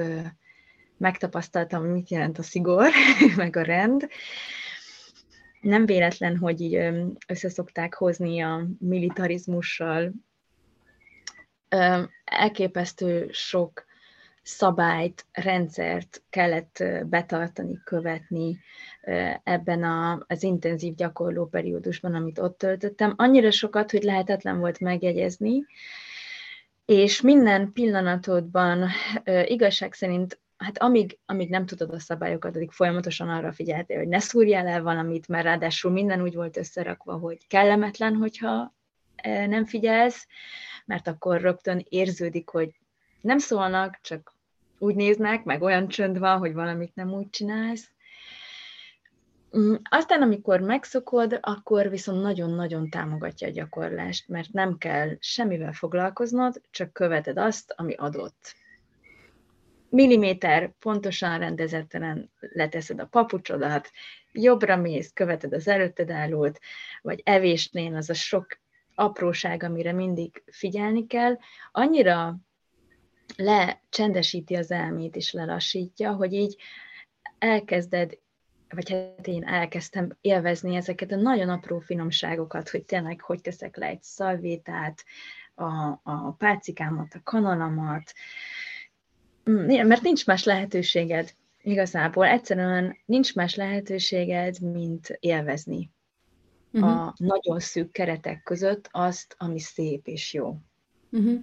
megtapasztaltam, 0.98 1.86
mit 1.86 2.10
jelent 2.10 2.38
a 2.38 2.44
szigor, 2.44 2.92
meg 3.36 3.56
a 3.56 3.62
rend. 3.62 4.08
Nem 5.62 5.86
véletlen, 5.86 6.38
hogy 6.38 6.62
így 6.62 6.80
összeszokták 7.28 7.94
hozni 7.94 8.42
a 8.42 8.68
militarizmussal. 8.80 10.12
Elképesztő 12.24 13.30
sok 13.32 13.86
szabályt, 14.44 15.26
rendszert 15.32 16.24
kellett 16.30 16.84
betartani, 17.06 17.80
követni 17.84 18.60
ebben 19.44 19.84
a, 19.84 20.26
az 20.28 20.44
intenzív 20.44 20.96
gyakorló 20.96 21.46
periódusban, 21.46 22.14
amit 22.14 22.40
ott 22.40 22.58
töltöttem. 22.58 23.14
Annyira 23.18 23.52
sokat, 23.52 23.92
hogy 23.92 24.04
lehetetlen 24.04 24.60
volt 24.60 24.80
megjegyezni, 24.80 25.66
és 26.86 27.22
minden 27.22 27.72
pillanatodban 27.74 28.90
igazság 29.46 29.94
szerint 29.94 30.40
hát 30.58 30.78
amíg, 30.78 31.18
amíg 31.26 31.50
nem 31.50 31.66
tudod 31.66 31.94
a 31.94 32.00
szabályokat, 32.00 32.56
addig 32.56 32.72
folyamatosan 32.72 33.30
arra 33.30 33.52
figyeltél, 33.52 33.98
hogy 33.98 34.08
ne 34.08 34.20
szúrjál 34.20 34.68
el 34.68 34.82
valamit, 34.82 35.28
mert 35.28 35.44
ráadásul 35.44 35.92
minden 35.92 36.22
úgy 36.22 36.36
volt 36.36 36.58
összerakva, 36.58 37.14
hogy 37.14 37.48
kellemetlen, 37.48 38.16
hogyha 38.16 38.74
nem 39.24 39.66
figyelsz, 39.66 40.28
mert 40.86 41.08
akkor 41.08 41.42
rögtön 41.42 41.86
érződik, 41.90 42.50
hogy 42.50 42.80
nem 43.22 43.38
szólnak, 43.38 44.00
csak 44.02 44.34
úgy 44.78 44.96
néznek, 44.96 45.44
meg 45.44 45.62
olyan 45.62 45.88
csönd 45.88 46.20
van, 46.20 46.38
hogy 46.38 46.54
valamit 46.54 46.96
nem 46.96 47.14
úgy 47.14 47.30
csinálsz. 47.30 47.92
Mm, 49.58 49.76
aztán, 49.90 50.22
amikor 50.22 50.60
megszokod, 50.60 51.38
akkor 51.42 51.90
viszont 51.90 52.22
nagyon-nagyon 52.22 52.90
támogatja 52.90 53.48
a 53.48 53.52
gyakorlást, 53.52 54.28
mert 54.28 54.52
nem 54.52 54.78
kell 54.78 55.18
semmivel 55.20 55.74
foglalkoznod, 55.74 56.62
csak 56.72 56.94
követed 56.94 57.38
azt, 57.38 57.74
ami 57.78 57.94
adott. 57.94 58.56
Milliméter 59.90 60.72
pontosan 60.80 61.40
rendezetten 61.40 62.32
leteszed 62.40 63.00
a 63.00 63.06
papucsodat, 63.06 63.92
jobbra 64.32 64.76
mész, 64.76 65.12
követed 65.14 65.54
az 65.54 65.68
előtted 65.68 66.10
állót, 66.10 66.60
vagy 67.02 67.22
evésnél 67.26 67.96
az 67.96 68.10
a 68.10 68.14
sok 68.14 68.48
apróság, 68.96 69.64
amire 69.64 69.92
mindig 69.92 70.44
figyelni 70.52 71.08
kell, 71.08 71.38
annyira 71.72 72.36
lecsendesíti 73.36 74.56
az 74.56 74.72
elmét 74.72 75.16
és 75.16 75.32
lelassítja, 75.32 76.14
hogy 76.14 76.34
így 76.34 76.56
elkezded 77.40 78.18
vagy 78.70 78.90
hát 78.90 79.28
én 79.28 79.44
elkezdtem 79.44 80.18
élvezni 80.22 80.76
ezeket 80.76 81.12
a 81.12 81.16
nagyon 81.16 81.50
apró 81.50 81.80
finomságokat, 81.80 82.70
hogy 82.70 82.84
tényleg 82.84 83.22
hogy 83.22 83.42
teszek 83.42 83.78
le 83.78 83.86
egy 83.86 84.04
szalvétát, 84.04 85.04
a, 85.56 86.00
a 86.04 86.36
pácikámat, 86.38 87.14
a 87.14 87.22
kanalamat, 87.24 88.14
mm, 89.50 89.88
mert 89.88 90.02
nincs 90.02 90.26
más 90.26 90.44
lehetőséged 90.44 91.34
igazából, 91.62 92.26
egyszerűen 92.26 92.98
nincs 93.06 93.36
más 93.36 93.56
lehetőséged, 93.56 94.60
mint 94.62 95.18
élvezni 95.20 95.90
uh-huh. 96.72 96.92
a 96.92 97.14
nagyon 97.18 97.60
szűk 97.60 97.92
keretek 97.92 98.44
között 98.44 98.90
azt, 98.92 99.36
ami 99.38 99.60
szép 99.60 100.08
és 100.08 100.34
jó. 100.34 100.58
Uh-huh. 101.10 101.40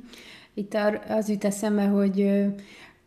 Itt 0.58 0.76
az 1.08 1.28
jut 1.28 1.44
eszembe, 1.44 1.84
hogy 1.84 2.44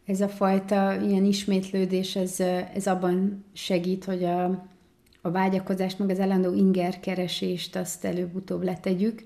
ez 0.05 0.21
a 0.21 0.27
fajta 0.27 1.01
ilyen 1.01 1.25
ismétlődés, 1.25 2.15
ez, 2.15 2.39
ez 2.73 2.87
abban 2.87 3.45
segít, 3.53 4.05
hogy 4.05 4.23
a, 4.23 4.43
a 5.21 5.31
vágyakozást, 5.31 5.99
meg 5.99 6.09
az 6.09 6.19
állandó 6.19 6.53
ingerkeresést 6.53 7.75
azt 7.75 8.05
előbb-utóbb 8.05 8.63
letegyük, 8.63 9.23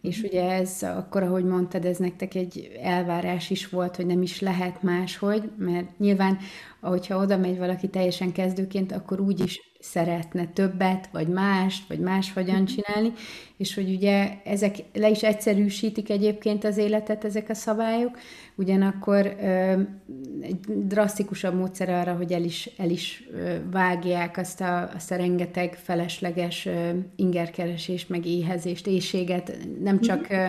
és 0.00 0.18
mhm. 0.18 0.26
ugye 0.26 0.50
ez 0.50 0.82
akkor, 0.82 1.22
ahogy 1.22 1.44
mondtad, 1.44 1.84
ez 1.84 1.96
nektek 1.96 2.34
egy 2.34 2.78
elvárás 2.82 3.50
is 3.50 3.68
volt, 3.68 3.96
hogy 3.96 4.06
nem 4.06 4.22
is 4.22 4.40
lehet 4.40 4.82
máshogy, 4.82 5.50
mert 5.56 5.98
nyilván, 5.98 6.38
ahogyha 6.80 7.18
oda 7.18 7.36
megy 7.36 7.58
valaki 7.58 7.88
teljesen 7.88 8.32
kezdőként, 8.32 8.92
akkor 8.92 9.20
úgy 9.20 9.40
is 9.40 9.69
szeretne 9.80 10.46
többet, 10.46 11.08
vagy 11.12 11.28
mást, 11.28 11.88
vagy 11.88 11.98
máshogyan 11.98 12.62
mhm. 12.62 12.64
csinálni, 12.64 13.12
és 13.56 13.74
hogy 13.74 13.94
ugye 13.94 14.30
ezek 14.44 14.76
le 14.94 15.08
is 15.08 15.22
egyszerűsítik 15.22 16.10
egyébként 16.10 16.64
az 16.64 16.76
életet, 16.76 17.24
ezek 17.24 17.48
a 17.48 17.54
szabályok, 17.54 18.18
ugyanakkor 18.54 19.36
ö, 19.40 19.80
egy 20.40 20.58
drasztikusabb 20.66 21.54
módszer 21.54 21.88
arra, 21.88 22.14
hogy 22.14 22.32
el 22.32 22.42
is, 22.42 22.70
el 22.76 22.90
is 22.90 23.24
ö, 23.32 23.54
vágják 23.70 24.36
azt 24.36 24.60
a, 24.60 24.90
azt 24.94 25.10
a 25.10 25.16
rengeteg 25.16 25.74
felesleges 25.74 26.66
ö, 26.66 26.90
ingerkeresést, 27.16 28.08
meg 28.08 28.26
éhezést, 28.26 28.86
éjséget, 28.86 29.56
nem 29.82 30.00
csak, 30.00 30.22
ö, 30.22 30.46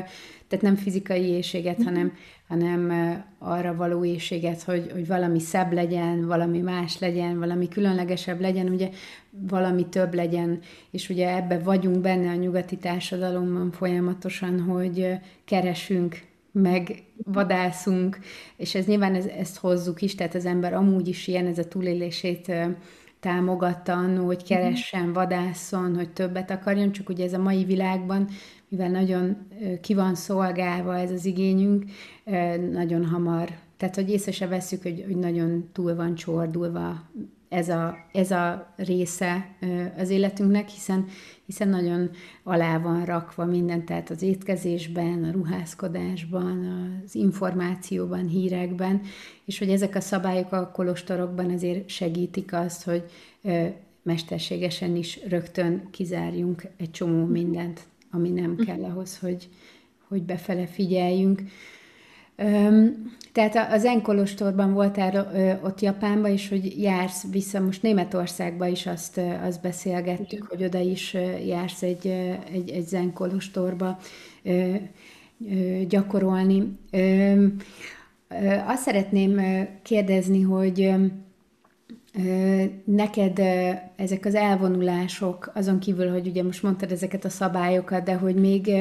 tehát 0.47 0.65
nem 0.65 0.75
fizikai 0.75 1.23
éjséget, 1.23 1.83
hanem 1.83 2.13
hanem 2.51 2.91
arra 3.39 3.75
való 3.75 4.05
éjséget, 4.05 4.63
hogy, 4.63 4.89
hogy 4.91 5.07
valami 5.07 5.39
szebb 5.39 5.73
legyen, 5.73 6.27
valami 6.27 6.59
más 6.59 6.99
legyen, 6.99 7.39
valami 7.39 7.67
különlegesebb 7.67 8.41
legyen, 8.41 8.67
ugye 8.67 8.89
valami 9.29 9.85
több 9.85 10.13
legyen, 10.13 10.59
és 10.89 11.09
ugye 11.09 11.35
ebbe 11.35 11.59
vagyunk 11.59 11.97
benne 11.97 12.29
a 12.29 12.35
nyugati 12.35 12.77
társadalomban 12.77 13.71
folyamatosan, 13.71 14.61
hogy 14.61 15.07
keresünk, 15.45 16.21
meg 16.51 17.03
vadászunk, 17.23 18.19
és 18.55 18.75
ez 18.75 18.85
nyilván 18.85 19.15
ez, 19.15 19.25
ezt 19.25 19.57
hozzuk 19.57 20.01
is, 20.01 20.15
tehát 20.15 20.35
az 20.35 20.45
ember 20.45 20.73
amúgy 20.73 21.07
is 21.07 21.27
ilyen, 21.27 21.45
ez 21.45 21.57
a 21.57 21.67
túlélését 21.67 22.51
támogatta 23.19 23.93
annó, 23.93 24.25
hogy 24.25 24.43
keressen, 24.43 25.13
vadászon, 25.13 25.95
hogy 25.95 26.09
többet 26.09 26.51
akarjon, 26.51 26.91
csak 26.91 27.09
ugye 27.09 27.25
ez 27.25 27.33
a 27.33 27.41
mai 27.41 27.63
világban 27.63 28.27
mivel 28.71 28.89
nagyon 28.89 29.37
ki 29.81 29.93
van 29.93 30.15
szolgálva 30.15 30.97
ez 30.97 31.11
az 31.11 31.25
igényünk, 31.25 31.83
nagyon 32.71 33.05
hamar, 33.05 33.49
tehát 33.77 33.95
hogy 33.95 34.09
észre 34.09 34.31
se 34.31 34.47
veszük, 34.47 34.81
hogy, 34.81 35.03
hogy 35.05 35.17
nagyon 35.17 35.69
túl 35.71 35.95
van 35.95 36.15
csordulva 36.15 37.09
ez 37.49 37.69
a, 37.69 37.97
ez 38.11 38.31
a 38.31 38.73
része 38.75 39.55
az 39.97 40.09
életünknek, 40.09 40.69
hiszen, 40.69 41.05
hiszen 41.45 41.69
nagyon 41.69 42.09
alá 42.43 42.79
van 42.79 43.05
rakva 43.05 43.45
minden, 43.45 43.85
tehát 43.85 44.09
az 44.09 44.21
étkezésben, 44.21 45.23
a 45.23 45.31
ruházkodásban, 45.31 46.67
az 47.05 47.15
információban, 47.15 48.27
hírekben, 48.27 49.01
és 49.45 49.59
hogy 49.59 49.69
ezek 49.69 49.95
a 49.95 50.01
szabályok 50.01 50.51
a 50.51 50.71
kolostorokban 50.71 51.49
azért 51.49 51.89
segítik 51.89 52.53
azt, 52.53 52.83
hogy 52.83 53.03
mesterségesen 54.01 54.95
is 54.95 55.19
rögtön 55.27 55.87
kizárjunk 55.91 56.63
egy 56.77 56.91
csomó 56.91 57.25
mindent 57.25 57.81
ami 58.11 58.29
nem 58.29 58.55
hm. 58.57 58.63
kell 58.63 58.83
ahhoz, 58.83 59.19
hogy, 59.19 59.49
hogy 60.07 60.23
befele 60.23 60.67
figyeljünk. 60.67 61.41
Tehát 63.31 63.71
az 63.73 63.85
Enkolostorban 63.85 64.73
voltál 64.73 65.31
ott 65.63 65.81
Japánban, 65.81 66.31
és 66.31 66.49
hogy 66.49 66.81
jársz 66.81 67.25
vissza, 67.31 67.59
most 67.59 67.81
Németországba 67.81 68.65
is 68.67 68.87
azt, 68.87 69.21
azt 69.43 69.61
beszélgettük, 69.61 70.45
hogy 70.49 70.63
oda 70.63 70.79
is 70.79 71.13
jársz 71.45 71.83
egy, 71.83 72.07
egy, 72.51 72.69
egy 72.69 72.87
zenkolostorba 72.87 73.99
gyakorolni. 75.87 76.79
Azt 78.65 78.81
szeretném 78.81 79.41
kérdezni, 79.81 80.41
hogy 80.41 80.93
Neked 82.85 83.39
ezek 83.95 84.25
az 84.25 84.35
elvonulások, 84.35 85.51
azon 85.53 85.79
kívül, 85.79 86.11
hogy 86.11 86.27
ugye 86.27 86.43
most 86.43 86.63
mondtad 86.63 86.91
ezeket 86.91 87.25
a 87.25 87.29
szabályokat, 87.29 88.03
de 88.03 88.13
hogy 88.13 88.35
még, 88.35 88.71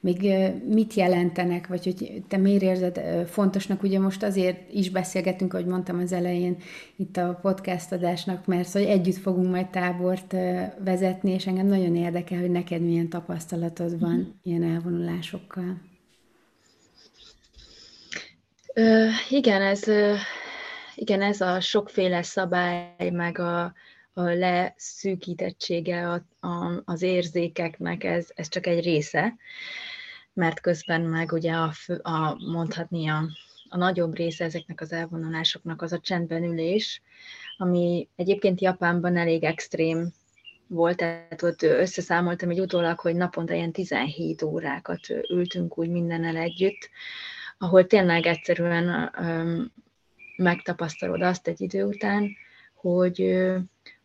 még 0.00 0.32
mit 0.68 0.94
jelentenek, 0.94 1.66
vagy 1.66 1.84
hogy 1.84 2.22
te 2.28 2.36
miért 2.36 2.62
érzed 2.62 3.00
fontosnak, 3.26 3.82
ugye 3.82 3.98
most 3.98 4.22
azért 4.22 4.72
is 4.72 4.90
beszélgetünk, 4.90 5.54
ahogy 5.54 5.66
mondtam 5.66 5.98
az 5.98 6.12
elején 6.12 6.56
itt 6.96 7.16
a 7.16 7.38
podcast 7.42 7.92
adásnak, 7.92 8.46
mert 8.46 8.72
hogy 8.72 8.84
együtt 8.84 9.18
fogunk 9.18 9.50
majd 9.50 9.68
tábort 9.68 10.36
vezetni, 10.84 11.30
és 11.30 11.46
engem 11.46 11.66
nagyon 11.66 11.96
érdekel, 11.96 12.40
hogy 12.40 12.50
neked 12.50 12.82
milyen 12.82 13.08
tapasztalatod 13.08 14.00
van 14.00 14.14
mm. 14.14 14.22
ilyen 14.42 14.62
elvonulásokkal. 14.62 15.80
Ö, 18.74 19.06
igen, 19.30 19.62
ez 19.62 19.82
igen, 21.02 21.22
ez 21.22 21.40
a 21.40 21.60
sokféle 21.60 22.22
szabály, 22.22 23.10
meg 23.10 23.38
a, 23.38 23.62
a 24.12 24.22
leszűkítettsége 24.22 26.08
a, 26.08 26.46
a, 26.46 26.82
az 26.84 27.02
érzékeknek, 27.02 28.04
ez, 28.04 28.28
ez 28.34 28.48
csak 28.48 28.66
egy 28.66 28.84
része, 28.84 29.34
mert 30.32 30.60
közben 30.60 31.00
meg 31.00 31.32
ugye 31.32 31.52
a, 31.52 31.72
a 32.02 32.34
mondhatni 32.50 33.08
a, 33.08 33.22
a 33.68 33.76
nagyobb 33.76 34.16
része 34.16 34.44
ezeknek 34.44 34.80
az 34.80 34.92
elvonulásoknak 34.92 35.82
az 35.82 35.92
a 35.92 36.00
csendben 36.00 36.44
ülés, 36.44 37.02
ami 37.56 38.08
egyébként 38.16 38.60
Japánban 38.60 39.16
elég 39.16 39.44
extrém 39.44 40.12
volt, 40.66 40.96
tehát 40.96 41.42
ott 41.42 41.62
összeszámoltam 41.62 42.50
egy 42.50 42.60
utólag, 42.60 42.98
hogy 42.98 43.14
naponta 43.14 43.54
ilyen 43.54 43.72
17 43.72 44.42
órákat 44.42 45.00
ültünk 45.30 45.78
úgy 45.78 45.88
mindennel 45.88 46.36
együtt, 46.36 46.90
ahol 47.58 47.86
tényleg 47.86 48.26
egyszerűen 48.26 49.10
megtapasztalod 50.42 51.22
azt 51.22 51.48
egy 51.48 51.60
idő 51.60 51.84
után, 51.84 52.36
hogy, 52.74 53.36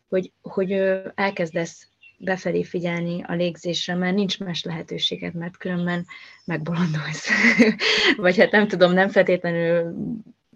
hogy, 0.10 0.32
hogy 0.42 0.72
elkezdesz 1.16 1.88
befelé 2.18 2.64
figyelni 2.64 3.24
a 3.24 3.34
légzésre, 3.34 3.96
mert 3.96 4.16
nincs 4.16 4.40
más 4.40 4.64
lehetőséged, 4.64 5.34
mert 5.34 5.58
különben 5.58 6.06
megbolondulsz. 6.46 7.30
Vagy 8.18 8.38
hát 8.38 8.52
nem 8.52 8.68
tudom, 8.68 8.94
nem 8.94 9.10
feltétlenül, 9.10 9.96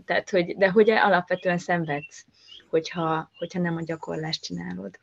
tehát, 0.05 0.29
hogy, 0.29 0.57
de 0.57 0.69
hogy 0.69 0.89
alapvetően 0.89 1.57
szenvedsz, 1.57 2.25
hogyha, 2.69 3.31
hogyha 3.37 3.59
nem 3.59 3.75
a 3.75 3.83
gyakorlást 3.83 4.43
csinálod. 4.43 4.99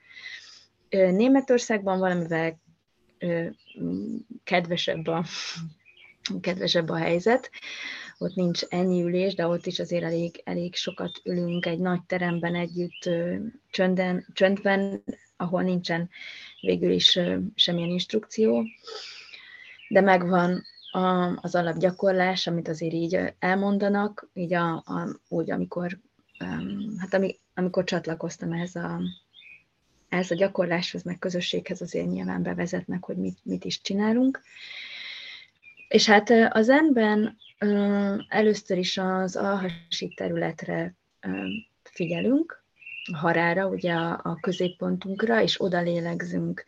Németországban 0.91 1.99
valamivel 1.99 2.61
kedvesebb 4.45 5.07
a, 5.07 5.25
kedvesebb 6.41 6.89
a 6.89 6.97
helyzet 6.97 7.51
ott 8.19 8.35
nincs 8.35 8.63
ennyi 8.69 9.03
ülés, 9.03 9.35
de 9.35 9.47
ott 9.47 9.67
is 9.67 9.79
azért 9.79 10.05
elég, 10.05 10.41
elég 10.45 10.75
sokat 10.75 11.21
ülünk 11.25 11.67
egy 11.67 11.79
nagy 11.79 12.03
teremben 12.07 12.55
együtt, 12.55 13.11
csönden, 13.71 14.27
csöndben, 14.33 15.05
ahol 15.37 15.63
nincsen 15.63 16.09
végül 16.61 16.91
is 16.91 17.19
semmilyen 17.55 17.91
instrukció, 17.91 18.65
de 19.89 20.01
megvan 20.01 20.65
a, 20.91 21.37
az 21.41 21.55
alapgyakorlás, 21.55 22.47
amit 22.47 22.69
azért 22.69 22.93
így 22.93 23.21
elmondanak, 23.39 24.29
így 24.35 24.55
a, 24.55 24.75
a, 24.75 25.21
úgy, 25.29 25.51
amikor, 25.51 25.99
hát 26.99 27.15
ami, 27.15 27.39
amikor 27.55 27.85
csatlakoztam 27.85 28.53
ehhez 28.53 28.75
a, 28.75 29.01
ehhez 30.09 30.31
a 30.31 30.35
gyakorláshoz, 30.35 31.03
meg 31.03 31.19
közösséghez 31.19 31.81
azért 31.81 32.11
nyilván 32.11 32.43
bevezetnek, 32.43 33.05
hogy 33.05 33.17
mit, 33.17 33.39
mit 33.43 33.65
is 33.65 33.81
csinálunk. 33.81 34.41
És 35.89 36.07
hát 36.07 36.31
az 36.51 36.69
enben 36.69 37.37
Először 38.29 38.79
is 38.79 38.99
az 38.99 39.37
alhasi 39.37 40.15
területre 40.17 40.95
figyelünk, 41.83 42.65
harára, 43.13 43.67
ugye 43.67 43.93
a, 43.93 44.21
a 44.23 44.39
középpontunkra, 44.41 45.43
és 45.43 45.61
oda 45.61 45.81
lélegzünk, 45.81 46.65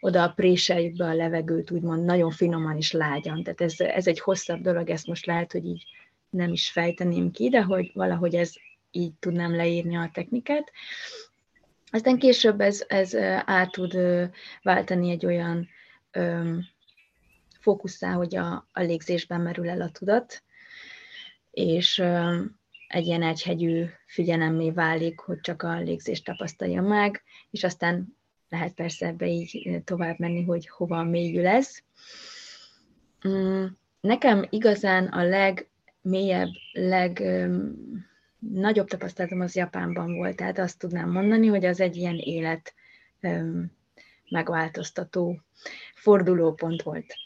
oda 0.00 0.32
préseljük 0.36 0.96
be 0.96 1.04
a 1.04 1.14
levegőt, 1.14 1.70
úgymond 1.70 2.04
nagyon 2.04 2.30
finoman 2.30 2.76
és 2.76 2.92
lágyan. 2.92 3.42
Tehát 3.42 3.60
ez, 3.60 3.74
ez 3.78 4.06
egy 4.06 4.20
hosszabb 4.20 4.60
dolog, 4.60 4.90
ezt 4.90 5.06
most 5.06 5.26
lehet, 5.26 5.52
hogy 5.52 5.64
így 5.64 5.84
nem 6.30 6.52
is 6.52 6.70
fejteném 6.70 7.30
ki, 7.30 7.48
de 7.48 7.62
hogy 7.62 7.90
valahogy 7.94 8.34
ez 8.34 8.52
így 8.90 9.12
tudnám 9.20 9.56
leírni 9.56 9.96
a 9.96 10.10
technikát. 10.12 10.72
Aztán 11.90 12.18
később 12.18 12.60
ez, 12.60 12.84
ez 12.88 13.16
át 13.44 13.70
tud 13.70 13.96
váltani 14.62 15.10
egy 15.10 15.26
olyan 15.26 15.68
fókuszá, 17.64 18.12
hogy 18.12 18.36
a, 18.36 18.68
a 18.72 18.80
légzésben 18.80 19.40
merül 19.40 19.68
el 19.68 19.80
a 19.80 19.90
tudat, 19.90 20.42
és 21.50 21.98
egy 22.88 23.06
ilyen 23.06 23.22
egyhegyű 23.22 23.84
figyelemmé 24.06 24.70
válik, 24.70 25.18
hogy 25.18 25.40
csak 25.40 25.62
a 25.62 25.80
légzést 25.80 26.24
tapasztalja 26.24 26.82
meg, 26.82 27.22
és 27.50 27.64
aztán 27.64 28.16
lehet 28.48 28.74
persze 28.74 29.06
ebbe 29.06 29.26
így 29.26 29.82
tovább 29.84 30.18
menni, 30.18 30.42
hogy 30.42 30.68
hova 30.68 31.02
mélyül 31.02 31.46
ez. 31.46 31.78
Mm, 33.28 33.64
nekem 34.00 34.46
igazán 34.50 35.06
a 35.06 35.22
legmélyebb, 35.22 36.50
legnagyobb 36.72 37.78
tapasztalatom 38.88 39.40
az 39.40 39.54
Japánban 39.54 40.14
volt, 40.14 40.36
tehát 40.36 40.58
azt 40.58 40.78
tudnám 40.78 41.10
mondani, 41.10 41.46
hogy 41.46 41.64
az 41.64 41.80
egy 41.80 41.96
ilyen 41.96 42.16
élet 42.16 42.74
megváltoztató 44.28 45.40
fordulópont 45.94 46.82
volt 46.82 47.23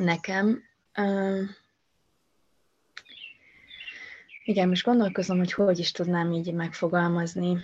nekem. 0.00 0.62
Igen, 4.44 4.68
most 4.68 4.84
gondolkozom, 4.84 5.38
hogy 5.38 5.52
hogy 5.52 5.78
is 5.78 5.90
tudnám 5.92 6.32
így 6.32 6.52
megfogalmazni. 6.52 7.58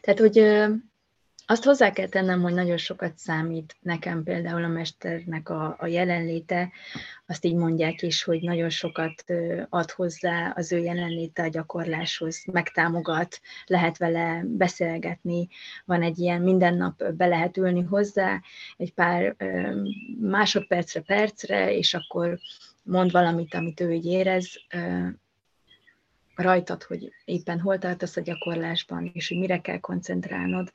Tehát, 0.00 0.20
hogy 0.20 0.38
azt 1.46 1.64
hozzá 1.64 1.92
kell 1.92 2.08
tennem, 2.08 2.40
hogy 2.40 2.54
nagyon 2.54 2.76
sokat 2.76 3.18
számít 3.18 3.76
nekem 3.80 4.22
például 4.22 4.64
a 4.64 4.68
mesternek 4.68 5.48
a, 5.48 5.76
a 5.78 5.86
jelenléte, 5.86 6.70
azt 7.26 7.44
így 7.44 7.54
mondják 7.54 8.02
is, 8.02 8.22
hogy 8.22 8.42
nagyon 8.42 8.70
sokat 8.70 9.24
ad 9.68 9.90
hozzá 9.90 10.52
az 10.56 10.72
ő 10.72 10.78
jelenléte 10.78 11.42
a 11.42 11.48
gyakorláshoz, 11.48 12.44
megtámogat, 12.52 13.40
lehet 13.66 13.98
vele 13.98 14.42
beszélgetni, 14.46 15.48
van 15.84 16.02
egy 16.02 16.18
ilyen 16.18 16.42
minden 16.42 16.74
nap 16.74 17.12
be 17.14 17.26
lehet 17.26 17.56
ülni 17.56 17.82
hozzá, 17.82 18.40
egy 18.76 18.92
pár 18.92 19.36
másodpercre, 20.20 21.00
percre, 21.00 21.76
és 21.76 21.94
akkor 21.94 22.38
mond 22.82 23.10
valamit, 23.10 23.54
amit 23.54 23.80
ő 23.80 23.92
így 23.92 24.06
érez, 24.06 24.48
rajtad, 26.34 26.82
hogy 26.82 27.12
éppen 27.24 27.60
hol 27.60 27.78
tartasz 27.78 28.16
a 28.16 28.20
gyakorlásban, 28.20 29.10
és 29.14 29.28
hogy 29.28 29.38
mire 29.38 29.60
kell 29.60 29.78
koncentrálnod. 29.78 30.72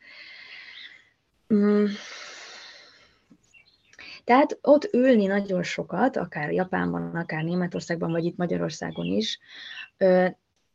Mm. 1.54 1.86
Tehát 4.24 4.58
ott 4.62 4.94
ülni 4.94 5.26
nagyon 5.26 5.64
sokat, 5.64 6.18
akár 6.18 6.52
Japánban, 6.52 7.16
akár 7.16 7.44
Németországban, 7.44 8.12
vagy 8.12 8.26
itt 8.26 8.38
Magyarországon 8.38 9.06
is, 9.06 9.40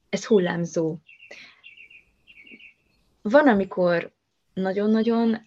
ez 0.08 0.24
hullámzó. 0.26 0.96
Van, 3.22 3.48
amikor 3.48 4.12
nagyon-nagyon 4.54 5.46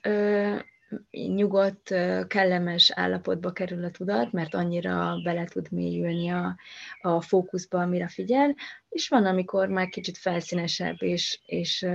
nyugodt, 1.12 1.94
kellemes 2.28 2.92
állapotba 2.92 3.52
kerül 3.52 3.84
a 3.84 3.92
tudat, 3.92 4.32
mert 4.32 4.54
annyira 4.54 5.16
bele 5.24 5.46
tud 5.46 5.72
mélyülni 5.72 6.30
a, 6.30 6.56
a 7.02 7.22
fókuszba, 7.22 7.82
amire 7.82 8.08
figyel, 8.08 8.56
és 8.90 9.08
van, 9.08 9.26
amikor 9.26 9.68
már 9.68 9.88
kicsit 9.88 10.18
felszínesebb, 10.18 10.96
és, 11.00 11.40
és 11.46 11.88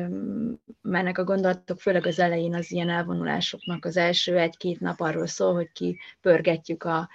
mennek 0.81 1.19
a 1.19 1.25
gondolatok, 1.25 1.81
főleg 1.81 2.07
az 2.07 2.19
elején 2.19 2.55
az 2.55 2.73
ilyen 2.73 2.91
elvonulásoknak 2.91 3.85
az 3.85 3.97
első 3.97 4.39
egy-két 4.39 4.81
nap 4.81 5.01
arról 5.01 5.27
szól, 5.27 5.55
hogy 5.55 5.73
ki 5.73 5.99
pörgetjük 6.21 6.85
a, 6.85 7.09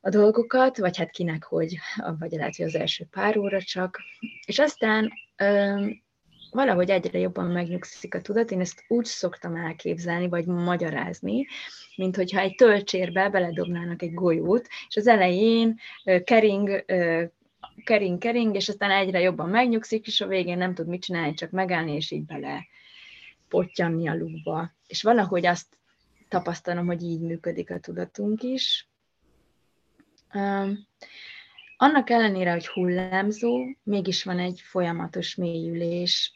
a 0.00 0.08
dolgokat, 0.08 0.78
vagy 0.78 0.96
hát 0.96 1.10
kinek 1.10 1.44
hogy, 1.44 1.78
vagy 2.18 2.30
lehet, 2.30 2.56
hogy 2.56 2.66
az 2.66 2.74
első 2.74 3.04
pár 3.10 3.38
óra 3.38 3.62
csak. 3.62 3.98
És 4.46 4.58
aztán 4.58 5.12
valahogy 6.54 6.90
egyre 6.90 7.18
jobban 7.18 7.50
megnyugszik 7.50 8.14
a 8.14 8.20
tudat. 8.20 8.50
Én 8.50 8.60
ezt 8.60 8.84
úgy 8.88 9.04
szoktam 9.04 9.56
elképzelni, 9.56 10.28
vagy 10.28 10.46
magyarázni, 10.46 11.46
mint 11.96 12.16
hogyha 12.16 12.40
egy 12.40 12.54
töltsérbe 12.54 13.28
beledobnának 13.28 14.02
egy 14.02 14.14
golyót, 14.14 14.68
és 14.88 14.96
az 14.96 15.06
elején 15.06 15.78
kering, 16.24 16.84
kering, 17.84 18.18
kering, 18.18 18.54
és 18.54 18.68
aztán 18.68 18.90
egyre 18.90 19.20
jobban 19.20 19.48
megnyugszik, 19.48 20.06
és 20.06 20.20
a 20.20 20.26
végén 20.26 20.58
nem 20.58 20.74
tud 20.74 20.86
mit 20.86 21.02
csinálni, 21.02 21.34
csak 21.34 21.50
megállni, 21.50 21.92
és 21.94 22.10
így 22.10 22.24
bele 22.24 22.66
pottyanni 23.48 24.08
a 24.08 24.14
lúba. 24.14 24.72
És 24.86 25.02
valahogy 25.02 25.46
azt 25.46 25.78
tapasztalom, 26.28 26.86
hogy 26.86 27.02
így 27.02 27.20
működik 27.20 27.70
a 27.70 27.78
tudatunk 27.78 28.42
is. 28.42 28.88
Annak 31.76 32.10
ellenére, 32.10 32.52
hogy 32.52 32.66
hullámzó, 32.66 33.58
mégis 33.82 34.24
van 34.24 34.38
egy 34.38 34.60
folyamatos 34.60 35.34
mélyülés 35.34 36.32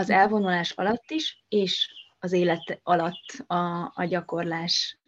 az 0.00 0.10
elvonulás 0.10 0.70
alatt 0.70 1.10
is, 1.10 1.44
és 1.48 1.90
az 2.18 2.32
élet 2.32 2.80
alatt 2.82 3.44
a, 3.46 3.92
a 3.94 4.04
gyakorlás 4.04 4.98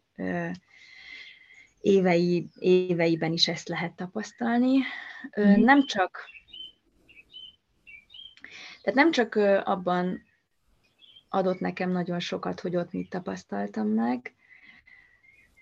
évei, 1.81 2.49
éveiben 2.59 3.33
is 3.33 3.49
ezt 3.49 3.69
lehet 3.69 3.93
tapasztalni. 3.93 4.79
Mm. 5.41 5.65
Nem 5.65 5.87
csak 5.87 6.25
tehát 8.83 8.99
nem 8.99 9.11
csak 9.11 9.35
abban 9.65 10.23
adott 11.29 11.61
nekem 11.61 11.91
nagyon 11.91 12.21
sokat, 12.21 12.61
hogy 12.61 12.77
ott 12.77 12.93
mit 12.93 13.11
tapasztaltam 13.11 13.89
meg, 13.89 14.35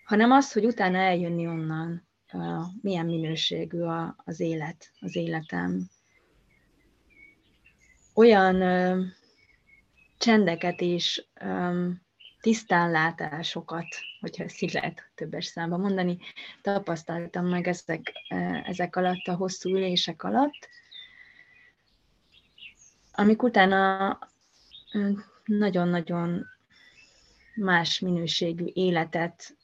hanem 0.04 0.30
az, 0.30 0.52
hogy 0.52 0.64
utána 0.64 0.98
eljönni 0.98 1.46
onnan, 1.46 2.08
milyen 2.80 3.06
minőségű 3.06 3.82
az 4.16 4.40
élet, 4.40 4.90
az 5.00 5.16
életem. 5.16 5.88
Olyan 8.14 8.62
csendeket 10.20 10.80
és 10.80 11.24
um, 11.42 12.02
tisztánlátásokat, 12.40 13.86
hogyha 14.20 14.44
ezt 14.44 14.62
így 14.62 14.72
lehet 14.72 15.10
többes 15.14 15.44
számba 15.44 15.76
mondani, 15.76 16.18
tapasztaltam 16.62 17.46
meg 17.46 17.68
ezek, 17.68 18.12
ezek 18.64 18.96
alatt, 18.96 19.26
a 19.26 19.34
hosszú 19.34 19.70
ülések 19.70 20.22
alatt, 20.22 20.68
amik 23.12 23.42
utána 23.42 24.18
nagyon-nagyon 25.44 26.46
más 27.54 27.98
minőségű 27.98 28.64
életet 28.72 29.56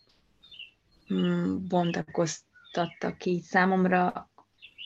bontakoztattak 1.68 3.18
ki 3.18 3.40
számomra 3.40 4.30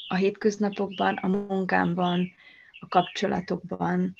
a 0.09 0.15
hétköznapokban, 0.15 1.15
a 1.15 1.27
munkámban, 1.27 2.31
a 2.81 2.89
kapcsolatokban, 2.89 4.17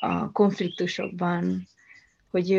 a 0.00 0.32
konfliktusokban, 0.32 1.68
hogy, 2.30 2.50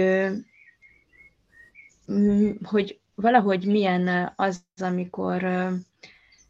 hogy 2.63 2.99
valahogy 3.15 3.65
milyen 3.65 4.33
az, 4.35 4.63
amikor 4.77 5.69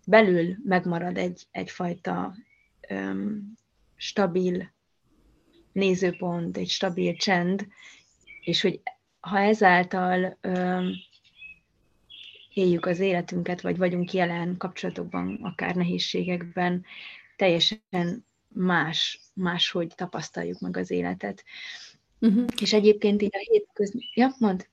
belül 0.05 0.57
megmarad 0.63 1.17
egy, 1.17 1.47
egyfajta 1.51 2.35
stabil 3.95 4.73
nézőpont, 5.71 6.57
egy 6.57 6.69
stabil 6.69 7.15
csend, 7.15 7.67
és 8.41 8.61
hogy 8.61 8.81
ha 9.19 9.39
ezáltal 9.39 10.37
éljük 12.53 12.85
az 12.85 12.99
életünket, 12.99 13.61
vagy 13.61 13.77
vagyunk 13.77 14.13
jelen 14.13 14.57
kapcsolatokban, 14.57 15.39
akár 15.41 15.75
nehézségekben, 15.75 16.85
teljesen 17.35 18.25
más, 18.53 19.19
máshogy 19.33 19.93
tapasztaljuk 19.95 20.59
meg 20.59 20.77
az 20.77 20.91
életet. 20.91 21.43
Uh-huh. 22.19 22.45
És 22.61 22.73
egyébként 22.73 23.21
így 23.21 23.35
a 23.35 23.47
hétköznapi... 23.51 24.05
Ja, 24.13 24.35
mond. 24.39 24.67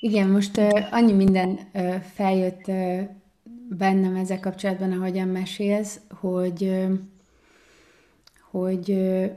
Igen, 0.00 0.28
most 0.28 0.56
uh, 0.56 0.86
annyi 0.90 1.12
minden 1.12 1.58
uh, 1.74 1.94
feljött 1.94 2.66
uh, 2.66 3.00
bennem 3.68 4.16
ezzel 4.16 4.40
kapcsolatban, 4.40 4.92
ahogyan 4.92 5.28
mesélsz, 5.28 6.00
hogy, 6.10 6.62
uh, 6.62 6.92
hogy 8.50 8.90
uh, 8.90 9.30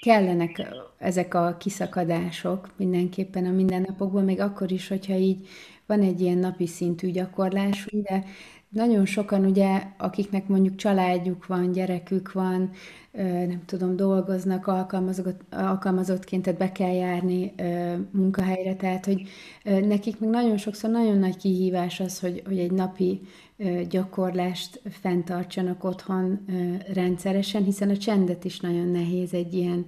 kellenek 0.00 0.66
ezek 0.98 1.34
a 1.34 1.56
kiszakadások 1.56 2.72
mindenképpen 2.76 3.46
a 3.46 3.50
mindennapokban, 3.50 4.24
még 4.24 4.40
akkor 4.40 4.72
is, 4.72 4.88
hogyha 4.88 5.14
így 5.14 5.48
van 5.86 6.00
egy 6.00 6.20
ilyen 6.20 6.38
napi 6.38 6.66
szintű 6.66 7.10
gyakorlás, 7.10 7.86
de 7.90 8.24
nagyon 8.76 9.06
sokan 9.06 9.44
ugye, 9.44 9.82
akiknek 9.96 10.48
mondjuk 10.48 10.76
családjuk 10.76 11.46
van, 11.46 11.72
gyerekük 11.72 12.32
van, 12.32 12.70
nem 13.24 13.62
tudom, 13.66 13.96
dolgoznak 13.96 14.66
alkalmazott, 14.66 15.40
alkalmazottként, 15.50 16.42
tehát 16.42 16.58
be 16.58 16.72
kell 16.72 16.94
járni 16.94 17.54
munkahelyre, 18.10 18.76
tehát 18.76 19.04
hogy 19.04 19.22
nekik 19.62 20.20
még 20.20 20.30
nagyon 20.30 20.56
sokszor 20.56 20.90
nagyon 20.90 21.18
nagy 21.18 21.36
kihívás 21.36 22.00
az, 22.00 22.20
hogy, 22.20 22.42
hogy 22.46 22.58
egy 22.58 22.72
napi 22.72 23.20
gyakorlást 23.88 24.80
fenntartsanak 24.90 25.84
otthon 25.84 26.44
rendszeresen, 26.92 27.64
hiszen 27.64 27.90
a 27.90 27.96
csendet 27.96 28.44
is 28.44 28.60
nagyon 28.60 28.88
nehéz 28.88 29.34
egy 29.34 29.54
ilyen 29.54 29.86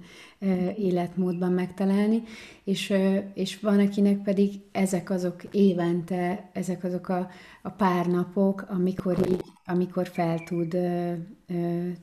életmódban 0.77 1.51
megtalálni, 1.51 2.23
és, 2.63 2.93
és 3.33 3.59
van, 3.59 3.79
akinek 3.79 4.21
pedig 4.21 4.61
ezek 4.71 5.09
azok 5.09 5.43
évente, 5.51 6.49
ezek 6.53 6.83
azok 6.83 7.09
a, 7.09 7.29
a 7.61 7.69
pár 7.69 8.05
napok, 8.05 8.65
amikor 8.69 9.17
így, 9.29 9.43
amikor 9.69 10.07
fel 10.07 10.39
tud 10.39 10.77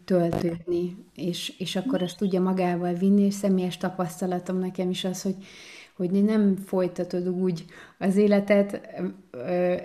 töltődni, 0.04 0.96
és, 1.14 1.54
és 1.58 1.76
akkor 1.76 2.02
azt 2.02 2.18
tudja 2.18 2.40
magával 2.40 2.92
vinni, 2.92 3.22
és 3.22 3.34
személyes 3.34 3.76
tapasztalatom 3.76 4.58
nekem 4.58 4.90
is 4.90 5.04
az, 5.04 5.22
hogy 5.22 5.36
hogy 5.96 6.10
nem 6.10 6.56
folytatod 6.56 7.28
úgy 7.28 7.64
az 7.98 8.16
életet 8.16 8.80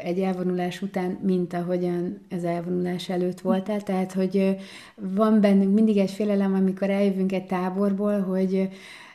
egy 0.03 0.19
elvonulás 0.19 0.81
után, 0.81 1.19
mint 1.21 1.53
ahogyan 1.53 2.21
az 2.29 2.43
elvonulás 2.43 3.09
előtt 3.09 3.41
voltál. 3.41 3.81
Tehát, 3.81 4.13
hogy 4.13 4.55
van 4.95 5.41
bennünk 5.41 5.73
mindig 5.73 5.97
egy 5.97 6.11
félelem, 6.11 6.53
amikor 6.53 6.89
eljövünk 6.89 7.31
egy 7.31 7.45
táborból, 7.45 8.19
hogy 8.19 8.69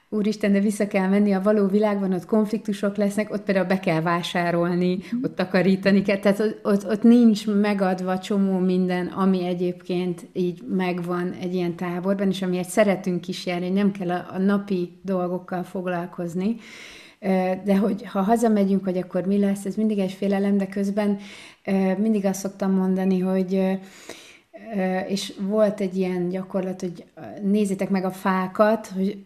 úristen, 0.09 0.53
de 0.53 0.61
vissza 0.61 0.87
kell 0.87 1.09
menni 1.09 1.33
a 1.33 1.43
való 1.43 1.67
világban, 1.67 2.13
ott 2.13 2.27
konfliktusok 2.27 2.97
lesznek, 2.97 3.33
ott 3.33 3.43
például 3.43 3.67
be 3.67 3.79
kell 3.79 4.01
vásárolni, 4.01 4.99
ott 5.23 5.37
takarítani 5.37 6.03
kell, 6.03 6.19
tehát 6.19 6.41
ott, 6.41 6.61
ott, 6.63 6.87
ott 6.87 7.03
nincs 7.03 7.47
megadva 7.47 8.19
csomó 8.19 8.59
minden, 8.59 9.07
ami 9.07 9.45
egyébként 9.45 10.27
így 10.33 10.63
megvan 10.69 11.33
egy 11.33 11.55
ilyen 11.55 11.77
táborban, 11.77 12.29
és 12.29 12.43
amiért 12.43 12.69
szeretünk 12.69 13.29
is 13.29 13.47
járni, 13.47 13.69
nem 13.69 13.93
kell 13.93 14.11
a, 14.11 14.27
a 14.33 14.39
napi 14.39 14.99
dolgokkal 15.03 15.63
foglalkozni, 15.63 16.57
de 17.65 17.77
hogy 17.77 18.05
ha 18.07 18.21
hazamegyünk, 18.21 18.85
hogy 18.85 18.97
akkor 18.97 19.27
mi 19.27 19.39
lesz, 19.39 19.65
ez 19.65 19.75
mindig 19.75 19.99
egy 19.99 20.13
félelem, 20.13 20.57
de 20.57 20.67
közben 20.67 21.19
mindig 21.99 22.25
azt 22.25 22.41
szoktam 22.41 22.73
mondani, 22.73 23.19
hogy 23.19 23.79
és 25.07 25.33
volt 25.41 25.81
egy 25.81 25.97
ilyen 25.97 26.29
gyakorlat, 26.29 26.81
hogy 26.81 27.05
nézzétek 27.43 27.91
meg 27.91 28.05
a 28.05 28.11
fákat, 28.11 28.87
hogy, 28.87 29.25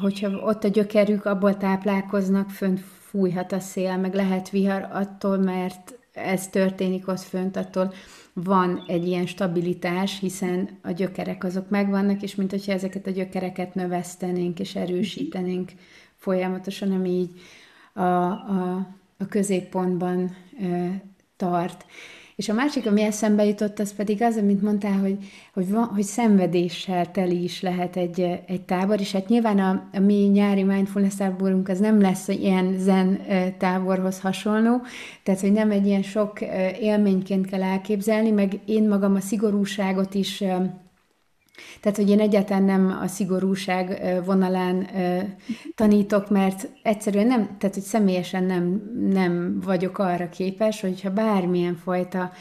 hogyha 0.00 0.28
ott 0.28 0.64
a 0.64 0.68
gyökerük, 0.68 1.24
abból 1.24 1.56
táplálkoznak, 1.56 2.50
fönt 2.50 2.80
fújhat 2.80 3.52
a 3.52 3.60
szél, 3.60 3.96
meg 3.96 4.14
lehet 4.14 4.50
vihar 4.50 4.88
attól, 4.92 5.36
mert 5.38 5.98
ez 6.12 6.48
történik 6.48 7.08
ott 7.08 7.20
fönt, 7.20 7.56
attól 7.56 7.92
van 8.32 8.84
egy 8.86 9.06
ilyen 9.06 9.26
stabilitás, 9.26 10.18
hiszen 10.18 10.78
a 10.82 10.90
gyökerek 10.90 11.44
azok 11.44 11.68
megvannak, 11.68 12.22
és 12.22 12.34
mint 12.34 12.50
hogyha 12.50 12.72
ezeket 12.72 13.06
a 13.06 13.10
gyökereket 13.10 13.74
növesztenénk 13.74 14.60
és 14.60 14.74
erősítenénk 14.74 15.72
folyamatosan, 16.16 16.92
ami 16.92 17.08
így 17.08 17.30
a, 17.92 18.02
a, 18.02 18.86
a 19.18 19.26
középpontban 19.28 20.36
e, 20.60 21.02
tart. 21.36 21.84
És 22.38 22.48
a 22.48 22.54
másik, 22.54 22.86
ami 22.86 23.02
eszembe 23.02 23.44
jutott, 23.44 23.78
az 23.78 23.94
pedig 23.94 24.22
az, 24.22 24.36
amit 24.36 24.62
mondtál, 24.62 24.98
hogy, 24.98 25.16
hogy, 25.52 25.70
van, 25.70 25.84
hogy 25.84 26.02
szenvedéssel 26.02 27.10
teli 27.10 27.42
is 27.42 27.62
lehet 27.62 27.96
egy, 27.96 28.20
egy 28.46 28.60
tábor, 28.60 29.00
és 29.00 29.12
hát 29.12 29.28
nyilván 29.28 29.58
a, 29.58 29.88
a 29.92 29.98
mi 29.98 30.14
nyári 30.14 30.62
mindfulness 30.62 31.14
táborunk 31.14 31.68
az 31.68 31.78
nem 31.78 32.00
lesz 32.00 32.28
ilyen 32.28 32.78
zen 32.78 33.20
táborhoz 33.58 34.20
hasonló, 34.20 34.80
tehát 35.22 35.40
hogy 35.40 35.52
nem 35.52 35.70
egy 35.70 35.86
ilyen 35.86 36.02
sok 36.02 36.40
élményként 36.80 37.46
kell 37.46 37.62
elképzelni, 37.62 38.30
meg 38.30 38.58
én 38.64 38.88
magam 38.88 39.14
a 39.14 39.20
szigorúságot 39.20 40.14
is 40.14 40.44
tehát, 41.80 41.98
hogy 41.98 42.10
én 42.10 42.20
egyáltalán 42.20 42.62
nem 42.62 42.98
a 43.02 43.06
szigorúság 43.06 44.02
vonalán 44.24 44.88
tanítok, 45.74 46.30
mert 46.30 46.68
egyszerűen 46.82 47.26
nem, 47.26 47.56
tehát, 47.58 47.74
hogy 47.74 47.84
személyesen 47.84 48.44
nem, 48.44 48.82
nem 49.10 49.60
vagyok 49.64 49.98
arra 49.98 50.28
képes, 50.28 50.80
hogyha 50.80 51.10
bármilyen 51.10 51.76
fajta 51.76 52.32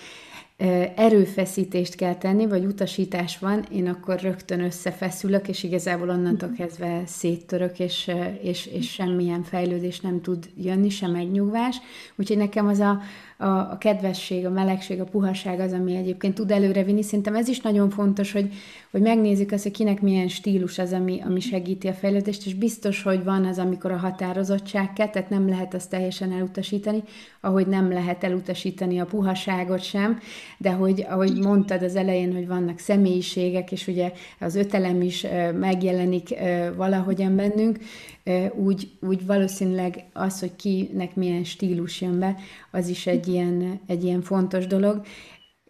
erőfeszítést 0.95 1.95
kell 1.95 2.15
tenni, 2.15 2.47
vagy 2.47 2.65
utasítás 2.65 3.39
van, 3.39 3.65
én 3.71 3.87
akkor 3.87 4.19
rögtön 4.19 4.59
összefeszülök, 4.59 5.47
és 5.47 5.63
igazából 5.63 6.09
onnantól 6.09 6.51
kezdve 6.57 7.01
széttörök, 7.05 7.79
és, 7.79 8.11
és, 8.41 8.65
és 8.65 8.91
semmilyen 8.91 9.43
fejlődés 9.43 9.99
nem 9.99 10.21
tud 10.21 10.49
jönni, 10.55 10.89
sem 10.89 11.11
megnyugvás. 11.11 11.77
Úgyhogy 12.15 12.37
nekem 12.37 12.67
az 12.67 12.79
a, 12.79 13.01
a, 13.37 13.45
a 13.45 13.77
kedvesség, 13.79 14.45
a 14.45 14.49
melegség, 14.49 15.01
a 15.01 15.03
puhaság 15.03 15.59
az, 15.59 15.73
ami 15.73 15.95
egyébként 15.95 16.35
tud 16.35 16.51
előrevinni. 16.51 17.01
Szerintem 17.01 17.35
ez 17.35 17.47
is 17.47 17.61
nagyon 17.61 17.89
fontos, 17.89 18.31
hogy, 18.31 18.53
hogy 18.91 19.01
megnézzük 19.01 19.51
azt, 19.51 19.63
hogy 19.63 19.71
kinek 19.71 20.01
milyen 20.01 20.27
stílus 20.27 20.79
az, 20.79 20.91
ami, 20.91 21.21
ami 21.25 21.39
segíti 21.39 21.87
a 21.87 21.93
fejlődést, 21.93 22.45
és 22.45 22.53
biztos, 22.53 23.03
hogy 23.03 23.23
van 23.23 23.45
az, 23.45 23.57
amikor 23.57 23.91
a 23.91 23.97
határozottság 23.97 24.93
kell, 24.93 25.09
tehát 25.09 25.29
nem 25.29 25.49
lehet 25.49 25.73
azt 25.73 25.89
teljesen 25.89 26.31
elutasítani, 26.31 27.03
ahogy 27.41 27.67
nem 27.67 27.91
lehet 27.91 28.23
elutasítani 28.23 28.99
a 28.99 29.05
puhaságot 29.05 29.83
sem, 29.83 30.19
de 30.57 30.71
hogy, 30.71 31.05
ahogy 31.09 31.37
mondtad 31.37 31.83
az 31.83 31.95
elején, 31.95 32.33
hogy 32.33 32.47
vannak 32.47 32.79
személyiségek, 32.79 33.71
és 33.71 33.87
ugye 33.87 34.11
az 34.39 34.55
ötelem 34.55 35.01
is 35.01 35.25
megjelenik 35.59 36.33
valahogyan 36.75 37.35
bennünk, 37.35 37.77
úgy, 38.55 38.89
úgy 39.01 39.25
valószínűleg 39.25 40.05
az, 40.13 40.39
hogy 40.39 40.55
kinek 40.55 41.15
milyen 41.15 41.43
stílus 41.43 42.01
jön 42.01 42.19
be, 42.19 42.35
az 42.71 42.87
is 42.87 43.07
egy 43.07 43.27
ilyen, 43.27 43.79
egy 43.87 44.03
ilyen 44.03 44.21
fontos 44.21 44.67
dolog. 44.67 45.01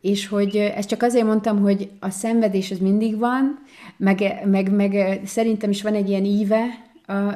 És 0.02 0.28
hogy 0.28 0.56
ezt 0.56 0.90
csak 0.90 1.02
azért 1.02 1.26
mondtam, 1.26 1.62
hogy 1.62 1.90
a 2.00 2.10
szenvedés 2.10 2.72
az 2.72 2.80
mindig 2.80 3.18
van, 3.18 3.60
meg, 3.98 4.42
meg, 4.46 4.72
meg 4.72 5.22
szerintem 5.26 5.70
is 5.70 5.82
van 5.82 5.94
egy 5.94 6.10
ilyen 6.10 6.26
íve 6.26 6.66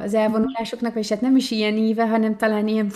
az 0.04 0.14
elvonulásoknak, 0.14 0.98
és 0.98 1.08
hát 1.08 1.20
nem 1.20 1.36
is 1.36 1.50
ilyen 1.50 1.76
íve, 1.76 2.08
hanem 2.08 2.36
talán 2.36 2.68
ilyen 2.68 2.90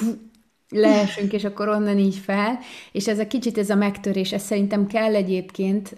leesünk, 0.68 1.32
és 1.32 1.44
akkor 1.44 1.68
onnan 1.68 1.98
így 1.98 2.16
fel, 2.16 2.58
és 2.92 3.08
ez 3.08 3.18
a 3.18 3.26
kicsit 3.26 3.58
ez 3.58 3.70
a 3.70 3.74
megtörés, 3.74 4.32
ez 4.32 4.42
szerintem 4.42 4.86
kell 4.86 5.14
egyébként, 5.14 5.96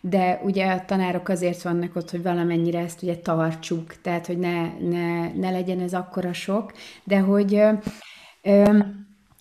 de 0.00 0.40
ugye 0.44 0.66
a 0.66 0.84
tanárok 0.84 1.28
azért 1.28 1.62
vannak 1.62 1.96
ott, 1.96 2.10
hogy 2.10 2.22
valamennyire 2.22 2.78
ezt 2.78 3.02
ugye 3.02 3.16
tartsuk, 3.16 4.00
tehát 4.02 4.26
hogy 4.26 4.38
ne, 4.38 4.78
ne, 4.78 5.32
ne 5.32 5.50
legyen 5.50 5.80
ez 5.80 5.94
akkora 5.94 6.32
sok, 6.32 6.72
de 7.04 7.18
hogy 7.18 7.62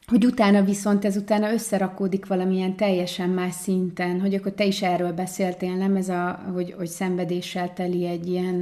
hogy 0.08 0.26
utána 0.26 0.64
viszont 0.64 1.06
ez 1.06 1.18
utána 1.18 1.52
összerakódik 1.52 2.26
valamilyen 2.26 2.76
teljesen 2.76 3.30
más 3.30 3.54
szinten, 3.54 4.22
hogy 4.22 4.34
akkor 4.34 4.52
te 4.52 4.66
is 4.66 4.82
erről 4.82 5.12
beszéltél, 5.12 5.76
nem 5.76 5.96
ez 5.96 6.10
a, 6.10 6.40
hogy, 6.54 6.74
hogy 6.78 6.88
szenvedéssel 6.88 7.74
teli 7.74 8.06
egy 8.06 8.28
ilyen, 8.28 8.62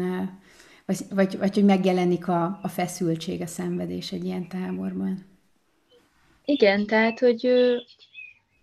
vagy, 0.85 0.97
vagy, 1.09 1.37
vagy 1.37 1.53
hogy 1.53 1.65
megjelenik 1.65 2.27
a, 2.27 2.59
a 2.61 2.67
feszültség, 2.67 3.41
a 3.41 3.47
szenvedés 3.47 4.11
egy 4.11 4.25
ilyen 4.25 4.47
táborban. 4.47 5.32
Igen, 6.45 6.85
tehát, 6.85 7.19
hogy 7.19 7.45
ö, 7.45 7.77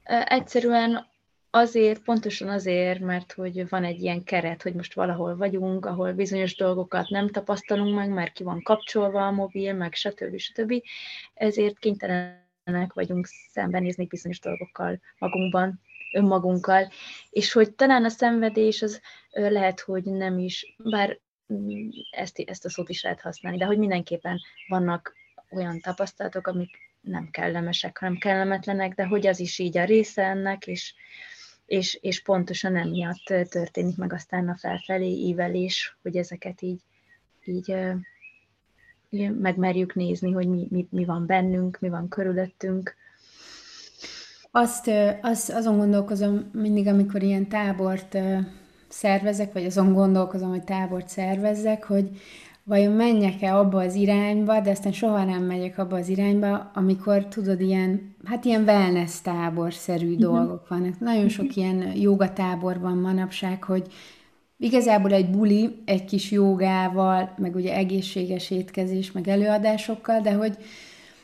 egyszerűen 0.04 1.08
azért, 1.50 2.02
pontosan 2.02 2.48
azért, 2.48 3.00
mert 3.00 3.32
hogy 3.32 3.68
van 3.68 3.84
egy 3.84 4.02
ilyen 4.02 4.24
keret, 4.24 4.62
hogy 4.62 4.74
most 4.74 4.94
valahol 4.94 5.36
vagyunk, 5.36 5.86
ahol 5.86 6.12
bizonyos 6.12 6.56
dolgokat 6.56 7.08
nem 7.08 7.28
tapasztalunk 7.28 7.94
meg, 7.94 8.08
mert 8.10 8.32
ki 8.32 8.42
van 8.42 8.62
kapcsolva 8.62 9.26
a 9.26 9.30
mobil, 9.30 9.74
meg 9.74 9.94
stb. 9.94 10.38
stb. 10.38 10.72
Ezért 11.34 11.78
kénytelenek 11.78 12.92
vagyunk 12.94 13.26
szembenézni 13.52 14.06
bizonyos 14.06 14.40
dolgokkal 14.40 15.00
magunkban, 15.18 15.80
önmagunkkal, 16.12 16.88
és 17.30 17.52
hogy 17.52 17.74
talán 17.74 18.04
a 18.04 18.08
szenvedés 18.08 18.82
az 18.82 19.00
lehet, 19.30 19.80
hogy 19.80 20.04
nem 20.04 20.38
is, 20.38 20.74
bár 20.90 21.18
mm, 21.52 21.88
ezt, 22.10 22.38
ezt 22.38 22.64
a 22.64 22.70
szót 22.70 22.88
is 22.88 23.02
lehet 23.02 23.20
használni, 23.20 23.58
de 23.58 23.64
hogy 23.64 23.78
mindenképpen 23.78 24.40
vannak 24.68 25.14
olyan 25.50 25.80
tapasztalatok, 25.80 26.46
amik 26.46 26.89
nem 27.00 27.28
kellemesek, 27.30 27.98
hanem 27.98 28.18
kellemetlenek, 28.18 28.94
de 28.94 29.06
hogy 29.06 29.26
az 29.26 29.40
is 29.40 29.58
így 29.58 29.78
a 29.78 29.84
része 29.84 30.22
ennek, 30.22 30.66
és, 30.66 30.94
és, 31.66 31.98
és 32.00 32.22
pontosan 32.22 32.76
emiatt 32.76 33.48
történik 33.48 33.96
meg 33.96 34.12
aztán 34.12 34.48
a 34.48 34.56
felfelé 34.56 35.08
ívelés, 35.08 35.96
hogy 36.02 36.16
ezeket 36.16 36.62
így, 36.62 36.80
így 37.44 37.74
megmerjük 39.38 39.94
nézni, 39.94 40.32
hogy 40.32 40.48
mi, 40.48 40.66
mi, 40.70 40.86
mi 40.90 41.04
van 41.04 41.26
bennünk, 41.26 41.78
mi 41.80 41.88
van 41.88 42.08
körülöttünk. 42.08 42.96
Azt, 44.50 44.90
az, 45.20 45.50
azon 45.54 45.76
gondolkozom 45.76 46.50
mindig, 46.52 46.86
amikor 46.86 47.22
ilyen 47.22 47.48
tábort 47.48 48.18
szervezek, 48.88 49.52
vagy 49.52 49.64
azon 49.64 49.92
gondolkozom, 49.92 50.48
hogy 50.48 50.64
tábort 50.64 51.08
szervezzek, 51.08 51.84
hogy 51.84 52.20
vajon 52.70 52.92
menjek-e 52.92 53.56
abba 53.56 53.78
az 53.78 53.94
irányba, 53.94 54.60
de 54.60 54.70
aztán 54.70 54.92
soha 54.92 55.24
nem 55.24 55.42
megyek 55.42 55.78
abba 55.78 55.96
az 55.96 56.08
irányba, 56.08 56.70
amikor 56.74 57.26
tudod, 57.26 57.60
ilyen, 57.60 58.14
hát 58.24 58.44
ilyen 58.44 58.62
wellness 58.62 59.20
táborszerű 59.20 60.14
uh-huh. 60.14 60.20
dolgok 60.20 60.68
vannak. 60.68 61.00
Nagyon 61.00 61.28
sok 61.28 61.44
uh-huh. 61.44 61.56
ilyen 61.56 61.96
jogatábor 61.96 62.80
van 62.80 62.96
manapság, 62.96 63.64
hogy 63.64 63.86
igazából 64.58 65.12
egy 65.12 65.30
buli, 65.30 65.82
egy 65.84 66.04
kis 66.04 66.30
jogával, 66.30 67.34
meg 67.36 67.54
ugye 67.54 67.74
egészséges 67.74 68.50
étkezés, 68.50 69.12
meg 69.12 69.28
előadásokkal, 69.28 70.20
de 70.20 70.32
hogy 70.32 70.56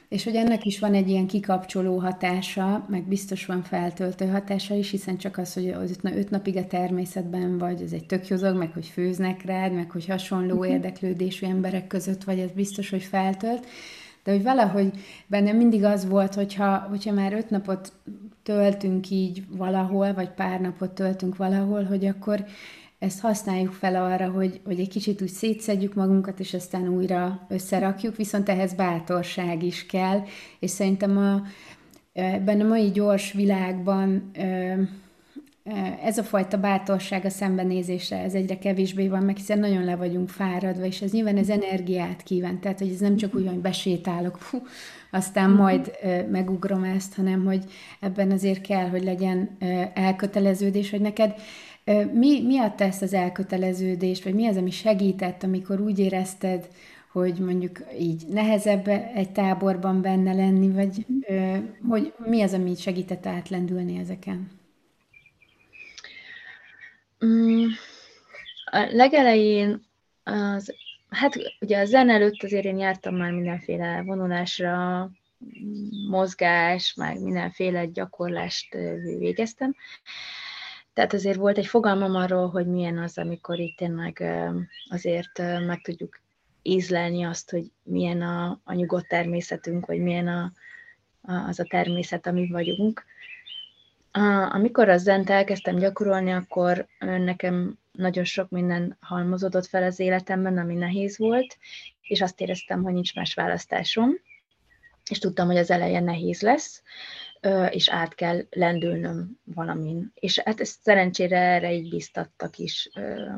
És 0.08 0.24
hogy 0.24 0.34
ennek 0.34 0.64
is 0.64 0.78
van 0.78 0.94
egy 0.94 1.08
ilyen 1.08 1.26
kikapcsoló 1.26 1.98
hatása, 1.98 2.86
meg 2.88 3.08
biztos 3.08 3.46
van 3.46 3.62
feltöltő 3.62 4.26
hatása 4.26 4.74
is, 4.74 4.90
hiszen 4.90 5.16
csak 5.16 5.38
az, 5.38 5.54
hogy 5.54 5.68
az 5.68 5.98
öt 6.02 6.30
napig 6.30 6.56
a 6.56 6.66
természetben 6.66 7.58
vagy, 7.58 7.82
ez 7.82 7.92
egy 7.92 8.06
tök 8.06 8.28
jó 8.28 8.36
dolog, 8.36 8.56
meg 8.56 8.72
hogy 8.72 8.86
főznek 8.86 9.44
rád, 9.44 9.72
meg 9.72 9.90
hogy 9.90 10.06
hasonló 10.06 10.56
uh-huh. 10.56 10.72
érdeklődésű 10.72 11.46
emberek 11.46 11.86
között 11.86 12.24
vagy, 12.24 12.38
ez 12.38 12.50
biztos, 12.50 12.90
hogy 12.90 13.02
feltölt. 13.02 13.66
De 14.24 14.32
hogy 14.32 14.42
valahogy 14.42 14.90
bennem 15.26 15.56
mindig 15.56 15.84
az 15.84 16.08
volt, 16.08 16.34
hogyha, 16.34 16.78
hogyha 16.78 17.12
már 17.12 17.32
öt 17.32 17.50
napot 17.50 17.92
töltünk 18.42 19.10
így 19.10 19.44
valahol, 19.56 20.14
vagy 20.14 20.30
pár 20.30 20.60
napot 20.60 20.90
töltünk 20.90 21.36
valahol, 21.36 21.84
hogy 21.84 22.06
akkor 22.06 22.44
ezt 22.98 23.20
használjuk 23.20 23.72
fel 23.72 24.04
arra, 24.04 24.30
hogy, 24.30 24.60
hogy 24.64 24.80
egy 24.80 24.88
kicsit 24.88 25.22
úgy 25.22 25.28
szétszedjük 25.28 25.94
magunkat, 25.94 26.40
és 26.40 26.54
aztán 26.54 26.88
újra 26.88 27.46
összerakjuk, 27.48 28.16
viszont 28.16 28.48
ehhez 28.48 28.74
bátorság 28.74 29.62
is 29.62 29.86
kell, 29.86 30.22
és 30.58 30.70
szerintem 30.70 31.18
a, 31.18 31.42
ebben 32.12 32.60
a 32.60 32.68
mai 32.68 32.90
gyors 32.90 33.32
világban 33.32 34.30
ez 36.02 36.18
a 36.18 36.22
fajta 36.22 36.58
bátorság 36.58 37.24
a 37.24 37.30
szembenézésre, 37.30 38.18
ez 38.18 38.34
egyre 38.34 38.58
kevésbé 38.58 39.08
van, 39.08 39.22
meg 39.22 39.36
hiszen 39.36 39.58
nagyon 39.58 39.84
le 39.84 39.96
vagyunk 39.96 40.28
fáradva, 40.28 40.84
és 40.84 41.02
ez 41.02 41.12
nyilván 41.12 41.36
ez 41.36 41.48
energiát 41.48 42.22
kíván, 42.22 42.60
tehát 42.60 42.78
hogy 42.78 42.90
ez 42.90 43.00
nem 43.00 43.16
csak 43.16 43.34
úgy, 43.34 43.46
hogy 43.46 43.58
besétálok, 43.58 44.36
fú, 44.38 44.62
aztán 45.10 45.50
mhm. 45.50 45.60
majd 45.60 45.90
megugrom 46.30 46.84
ezt, 46.84 47.14
hanem 47.14 47.44
hogy 47.44 47.64
ebben 48.00 48.30
azért 48.30 48.60
kell, 48.60 48.88
hogy 48.88 49.04
legyen 49.04 49.56
elköteleződés, 49.94 50.90
hogy 50.90 51.00
neked 51.00 51.34
mi, 52.12 52.42
mi 52.42 52.58
adta 52.58 52.84
ezt 52.84 53.02
az 53.02 53.12
elköteleződést, 53.12 54.24
vagy 54.24 54.34
mi 54.34 54.46
az, 54.46 54.56
ami 54.56 54.70
segített, 54.70 55.42
amikor 55.42 55.80
úgy 55.80 55.98
érezted, 55.98 56.68
hogy 57.12 57.38
mondjuk 57.38 57.78
így 57.98 58.22
nehezebb 58.28 58.88
egy 59.14 59.30
táborban 59.32 60.02
benne 60.02 60.32
lenni, 60.32 60.70
vagy 60.70 61.06
hogy 61.88 62.12
mi 62.18 62.42
az, 62.42 62.52
ami 62.52 62.74
segített 62.74 63.26
átlendülni 63.26 63.98
ezeken? 63.98 64.50
Mm, 67.24 67.66
a 68.64 68.78
legelején 68.92 69.82
az, 70.22 70.74
hát 71.08 71.34
ugye 71.60 71.78
a 71.78 71.84
zen 71.84 72.10
előtt 72.10 72.42
azért 72.42 72.64
én 72.64 72.78
jártam 72.78 73.16
már 73.16 73.30
mindenféle 73.30 74.02
vonulásra, 74.02 75.10
mozgás, 76.08 76.94
meg 76.94 77.20
mindenféle 77.20 77.86
gyakorlást 77.86 78.74
végeztem, 79.18 79.74
tehát 80.96 81.12
azért 81.12 81.36
volt 81.36 81.58
egy 81.58 81.66
fogalmam 81.66 82.14
arról, 82.14 82.48
hogy 82.48 82.66
milyen 82.66 82.98
az, 82.98 83.18
amikor 83.18 83.58
itt 83.58 83.76
tényleg 83.76 84.24
azért 84.88 85.38
meg 85.66 85.80
tudjuk 85.82 86.20
ízlelni 86.62 87.22
azt, 87.24 87.50
hogy 87.50 87.70
milyen 87.82 88.22
a, 88.22 88.60
a 88.64 88.72
nyugodt 88.72 89.08
természetünk, 89.08 89.86
vagy 89.86 89.98
milyen 89.98 90.28
a, 90.28 90.52
a, 91.22 91.32
az 91.32 91.60
a 91.60 91.64
természet, 91.64 92.26
ami 92.26 92.48
vagyunk. 92.48 93.04
A, 94.10 94.20
amikor 94.54 94.88
a 94.88 94.96
zent 94.96 95.30
elkezdtem 95.30 95.76
gyakorolni, 95.76 96.32
akkor 96.32 96.86
nekem 96.98 97.78
nagyon 97.92 98.24
sok 98.24 98.50
minden 98.50 98.96
halmozódott 99.00 99.66
fel 99.66 99.82
az 99.82 99.98
életemben, 99.98 100.58
ami 100.58 100.74
nehéz 100.74 101.18
volt, 101.18 101.58
és 102.00 102.20
azt 102.20 102.40
éreztem, 102.40 102.82
hogy 102.82 102.92
nincs 102.92 103.14
más 103.14 103.34
választásom, 103.34 104.10
és 105.10 105.18
tudtam, 105.18 105.46
hogy 105.46 105.56
az 105.56 105.70
elején 105.70 106.04
nehéz 106.04 106.40
lesz, 106.40 106.82
és 107.70 107.88
át 107.88 108.14
kell 108.14 108.46
lendülnöm 108.50 109.38
valamin. 109.44 110.12
És 110.14 110.38
hát 110.38 110.60
ezt 110.60 110.82
szerencsére 110.82 111.38
erre 111.38 111.72
így 111.72 111.90
biztattak 111.90 112.58
is, 112.58 112.90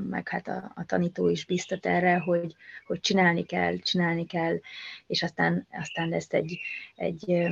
meg 0.09 0.29
hát 0.29 0.49
a, 0.49 0.73
a 0.75 0.85
tanító 0.85 1.29
is 1.29 1.45
biztat 1.45 1.87
erre, 1.87 2.19
hogy, 2.19 2.55
hogy 2.87 3.01
csinálni 3.01 3.45
kell, 3.45 3.77
csinálni 3.79 4.27
kell, 4.27 4.59
és 5.07 5.23
aztán, 5.23 5.67
aztán 5.71 6.09
lesz 6.09 6.33
egy, 6.33 6.59
egy 6.97 7.49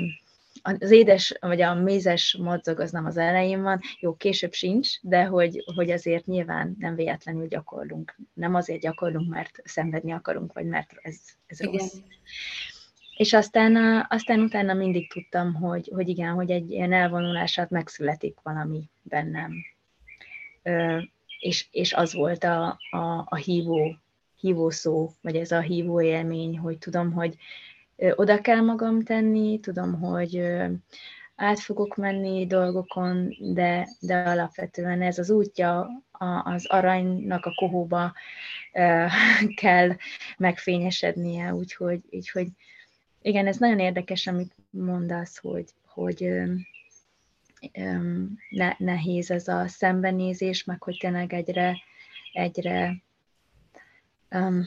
az 0.63 0.91
édes, 0.91 1.35
vagy 1.41 1.61
a 1.61 1.75
mézes 1.75 2.37
madzag 2.41 2.81
az 2.81 2.91
nem 2.91 3.07
az 3.07 3.17
elején 3.17 3.63
van, 3.63 3.81
jó, 4.01 4.15
később 4.15 4.53
sincs, 4.53 5.01
de 5.03 5.25
hogy, 5.25 5.65
hogy 5.75 5.91
azért 5.91 6.27
nyilván 6.27 6.77
nem 6.79 6.95
véletlenül 6.95 7.47
gyakorlunk. 7.47 8.17
Nem 8.33 8.55
azért 8.55 8.81
gyakorlunk, 8.81 9.31
mert 9.31 9.61
szenvedni 9.65 10.13
akarunk, 10.13 10.53
vagy 10.53 10.67
mert 10.67 10.91
ez, 11.03 11.17
ez 11.47 11.61
rossz. 11.61 11.95
És 13.17 13.33
aztán, 13.33 14.05
aztán 14.09 14.41
utána 14.41 14.75
mindig 14.75 15.13
tudtam, 15.13 15.55
hogy, 15.55 15.91
hogy 15.95 16.09
igen, 16.09 16.33
hogy 16.33 16.51
egy 16.51 16.71
ilyen 16.71 16.93
elvonulását 16.93 17.71
megszületik 17.71 18.37
valami 18.43 18.89
bennem. 19.03 19.53
Ö, 20.63 20.99
és, 21.41 21.67
és 21.71 21.93
az 21.93 22.15
volt 22.15 22.45
a, 22.45 22.79
a, 22.91 23.25
a 23.25 23.37
hívó, 23.37 23.97
hívó 24.41 24.71
szó, 24.71 25.11
vagy 25.21 25.37
ez 25.37 25.53
a 25.53 25.61
hívó 25.61 26.01
élmény, 26.01 26.59
hogy 26.59 26.79
tudom, 26.79 27.13
hogy 27.13 27.37
oda 28.15 28.41
kell 28.41 28.61
magam 28.61 29.03
tenni, 29.03 29.61
tudom, 29.61 30.01
hogy 30.01 30.43
át 31.37 31.59
fogok 31.61 31.97
menni 31.97 32.47
dolgokon, 32.47 33.37
de, 33.41 33.89
de 34.01 34.17
alapvetően 34.17 35.03
ez 35.03 35.19
az 35.19 35.31
útja 35.31 35.81
a, 36.11 36.25
az 36.45 36.67
aranynak 36.67 37.47
a 37.47 37.55
kohóba 37.55 38.13
ö, 38.73 39.05
kell 39.63 39.97
megfényesednie, 40.39 41.55
úgyhogy, 41.55 42.01
úgyhogy 42.11 42.49
igen, 43.27 43.47
ez 43.47 43.57
nagyon 43.57 43.79
érdekes, 43.79 44.27
amit 44.27 44.55
mondasz, 44.71 45.39
hogy, 45.39 45.65
hogy 45.87 46.25
öm, 47.73 48.39
ne, 48.51 48.75
nehéz 48.79 49.31
ez 49.31 49.49
a 49.49 49.69
szembenézés, 49.69 50.65
meg 50.65 50.83
hogy 50.83 50.97
tényleg 51.01 51.33
egyre, 51.33 51.77
egyre, 52.33 53.03
öm, 54.29 54.67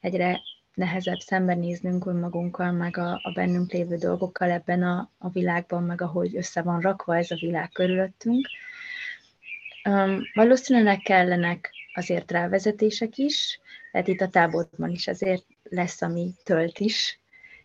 egyre 0.00 0.40
nehezebb 0.74 1.18
szembenéznünk 1.18 2.06
önmagunkkal, 2.06 2.72
meg 2.72 2.96
a, 2.96 3.12
a 3.22 3.32
bennünk 3.34 3.72
lévő 3.72 3.96
dolgokkal 3.96 4.50
ebben 4.50 4.82
a, 4.82 5.10
a 5.18 5.28
világban, 5.28 5.82
meg 5.82 6.00
ahogy 6.00 6.36
össze 6.36 6.62
van 6.62 6.80
rakva 6.80 7.16
ez 7.16 7.30
a 7.30 7.36
világ 7.40 7.70
körülöttünk. 7.70 8.46
Um, 9.88 10.20
valószínűleg 10.34 10.98
kellenek 10.98 11.70
azért 11.94 12.30
rávezetések 12.30 13.16
is, 13.16 13.60
tehát 13.92 14.08
itt 14.08 14.20
a 14.20 14.28
táborban 14.28 14.90
is 14.90 15.08
azért 15.08 15.44
lesz, 15.62 16.02
ami 16.02 16.34
tölt 16.44 16.78
is, 16.78 17.21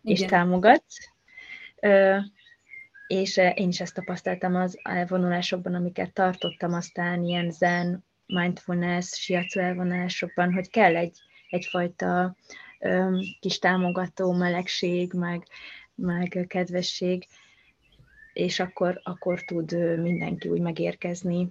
és 0.08 0.20
támogat. 0.20 0.84
És 3.06 3.36
én 3.36 3.68
is 3.68 3.80
ezt 3.80 3.94
tapasztaltam 3.94 4.54
az 4.54 4.78
elvonulásokban, 4.82 5.74
amiket 5.74 6.12
tartottam, 6.12 6.72
aztán 6.72 7.24
ilyen 7.24 7.50
zen, 7.50 8.04
mindfulness, 8.26 9.06
shiatsu 9.06 9.60
elvonulásokban, 9.60 10.52
hogy 10.52 10.70
kell 10.70 10.96
egy, 10.96 11.18
egyfajta 11.50 12.36
kis 13.40 13.58
támogató 13.58 14.32
melegség, 14.32 15.12
meg, 15.12 15.46
meg 15.94 16.44
kedvesség, 16.48 17.26
és 18.32 18.60
akkor, 18.60 19.00
akkor 19.02 19.44
tud 19.44 19.98
mindenki 20.00 20.48
úgy 20.48 20.60
megérkezni, 20.60 21.48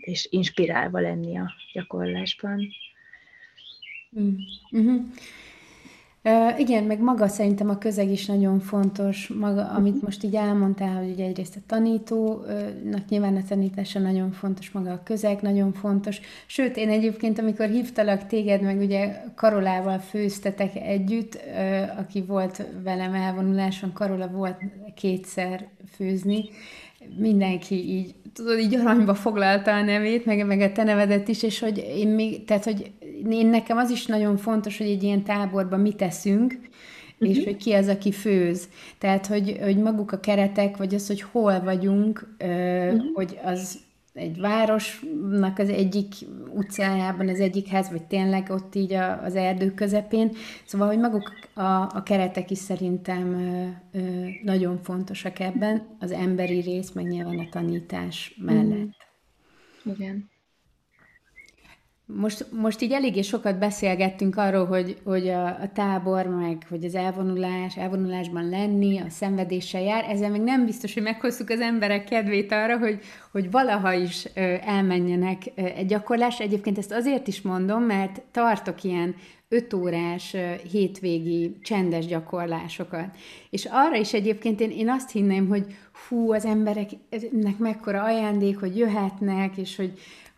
és 0.00 0.28
inspirálva 0.30 1.00
lenni 1.00 1.38
a 1.38 1.52
gyakorlásban. 1.72 2.68
Mm-hmm. 4.18 4.96
Igen, 6.58 6.84
meg 6.84 7.00
maga 7.00 7.28
szerintem 7.28 7.68
a 7.68 7.78
közeg 7.78 8.10
is 8.10 8.26
nagyon 8.26 8.58
fontos, 8.58 9.28
maga, 9.28 9.68
amit 9.68 9.94
mhm. 9.94 10.04
most 10.04 10.24
így 10.24 10.34
elmondtál, 10.34 10.96
hogy 10.96 11.10
ugye 11.10 11.24
egyrészt 11.24 11.56
a 11.56 11.60
tanítónak 11.66 13.08
nyilván 13.08 13.36
a 13.36 13.42
tanítása 13.48 13.98
nagyon 13.98 14.30
fontos, 14.30 14.70
maga 14.70 14.92
a 14.92 15.02
közeg 15.04 15.40
nagyon 15.42 15.72
fontos. 15.72 16.20
Sőt, 16.46 16.76
én 16.76 16.88
egyébként, 16.88 17.38
amikor 17.38 17.66
hívtalak 17.66 18.26
téged, 18.26 18.62
meg 18.62 18.80
ugye 18.80 19.22
Karolával 19.34 19.98
főztetek 19.98 20.76
együtt, 20.76 21.38
aki 21.98 22.22
volt 22.22 22.66
velem 22.82 23.14
elvonuláson, 23.14 23.92
Karola 23.92 24.28
volt 24.28 24.56
kétszer 24.94 25.68
főzni, 25.94 26.44
mindenki 27.18 27.74
így, 27.74 28.14
tudod, 28.32 28.58
így 28.58 28.74
aranyba 28.74 29.14
foglalta 29.14 29.74
a 29.74 29.82
nevét, 29.82 30.24
meg, 30.24 30.46
meg 30.46 30.60
a 30.60 30.72
te 30.72 30.82
nevedet 30.82 31.28
is, 31.28 31.42
és 31.42 31.58
hogy 31.58 31.78
én 31.96 32.08
még, 32.08 32.44
tehát, 32.44 32.64
hogy 32.64 32.90
én 33.30 33.46
nekem 33.46 33.76
az 33.76 33.90
is 33.90 34.06
nagyon 34.06 34.36
fontos, 34.36 34.78
hogy 34.78 34.86
egy 34.86 35.02
ilyen 35.02 35.22
táborban 35.22 35.80
mit 35.80 35.96
teszünk, 35.96 36.52
uh-huh. 36.52 37.28
és 37.28 37.36
mhm. 37.36 37.44
hogy 37.44 37.56
ki 37.56 37.72
az, 37.72 37.88
aki 37.88 38.12
főz. 38.12 38.68
Tehát, 38.98 39.26
hogy, 39.26 39.58
hogy 39.62 39.76
maguk 39.76 40.12
a 40.12 40.20
keretek, 40.20 40.76
vagy 40.76 40.94
az, 40.94 41.06
hogy 41.06 41.22
hol 41.22 41.60
vagyunk, 41.60 42.36
uh-huh. 42.40 43.02
hogy 43.14 43.38
az 43.44 43.78
egy 44.12 44.40
városnak 44.40 45.58
az 45.58 45.68
egyik 45.68 46.14
utcájában, 46.54 47.28
az 47.28 47.40
egyik 47.40 47.68
ház, 47.68 47.90
vagy 47.90 48.04
tényleg 48.04 48.50
ott 48.50 48.74
így 48.74 48.92
a, 48.92 49.22
az 49.22 49.34
erdő 49.34 49.74
közepén. 49.74 50.32
Szóval, 50.64 50.86
hogy 50.86 50.98
maguk 50.98 51.32
a, 51.54 51.80
a 51.80 52.02
keretek 52.04 52.50
is 52.50 52.58
szerintem 52.58 53.32
ö, 53.32 53.68
ö, 53.98 54.26
nagyon 54.42 54.78
fontosak 54.82 55.38
ebben, 55.40 55.96
az 55.98 56.10
emberi 56.10 56.60
rész, 56.60 56.90
meg 56.92 57.06
nyilván 57.06 57.38
a 57.38 57.48
tanítás 57.50 58.34
mellett. 58.38 58.78
Mm. 58.78 59.92
Igen. 59.92 60.30
Most, 62.16 62.46
most 62.52 62.80
így 62.80 62.92
eléggé 62.92 63.20
sokat 63.20 63.58
beszélgettünk 63.58 64.36
arról, 64.36 64.66
hogy, 64.66 64.96
hogy 65.04 65.28
a, 65.28 65.46
a 65.46 65.70
tábor, 65.74 66.26
meg 66.26 66.66
hogy 66.68 66.84
az 66.84 66.94
elvonulás, 66.94 67.76
elvonulásban 67.76 68.48
lenni, 68.48 68.98
a 68.98 69.08
szenvedéssel 69.08 69.82
jár. 69.82 70.04
Ezzel 70.08 70.30
még 70.30 70.40
nem 70.40 70.64
biztos, 70.64 70.94
hogy 70.94 71.02
meghoztuk 71.02 71.50
az 71.50 71.60
emberek 71.60 72.04
kedvét 72.04 72.52
arra, 72.52 72.78
hogy, 72.78 73.00
hogy 73.32 73.50
valaha 73.50 73.92
is 73.92 74.26
ö, 74.34 74.54
elmenjenek 74.64 75.42
egy 75.54 75.86
gyakorlás. 75.86 76.40
Egyébként 76.40 76.78
ezt 76.78 76.92
azért 76.92 77.28
is 77.28 77.42
mondom, 77.42 77.82
mert 77.82 78.22
tartok 78.30 78.84
ilyen 78.84 79.14
öt 79.52 79.72
órás 79.72 80.36
hétvégi 80.70 81.56
csendes 81.62 82.06
gyakorlásokat. 82.06 83.16
És 83.50 83.68
arra 83.70 83.96
is 83.96 84.12
egyébként 84.12 84.60
én, 84.60 84.70
én 84.70 84.90
azt 84.90 85.10
hinném, 85.10 85.48
hogy 85.48 85.66
hú, 86.08 86.32
az 86.32 86.44
embereknek 86.44 87.58
mekkora 87.58 88.02
ajándék, 88.02 88.58
hogy 88.58 88.76
jöhetnek, 88.76 89.56
és 89.56 89.76
hogy, 89.76 89.92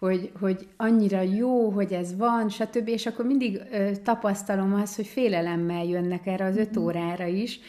hogy, 0.07 0.31
hogy 0.41 0.67
annyira 0.77 1.21
jó, 1.21 1.71
hogy 1.71 1.93
ez 1.93 2.17
van, 2.17 2.49
stb. 2.49 2.89
És 2.89 3.07
akkor 3.07 3.25
mindig 3.25 3.61
ö, 3.73 3.91
tapasztalom 4.05 4.75
azt, 4.75 4.97
hogy 4.97 5.07
félelemmel 5.07 5.85
jönnek 5.85 6.27
erre 6.27 6.45
az 6.45 6.57
öt 6.57 6.75
mhm. 6.75 6.85
órára 6.85 7.27
is, 7.27 7.61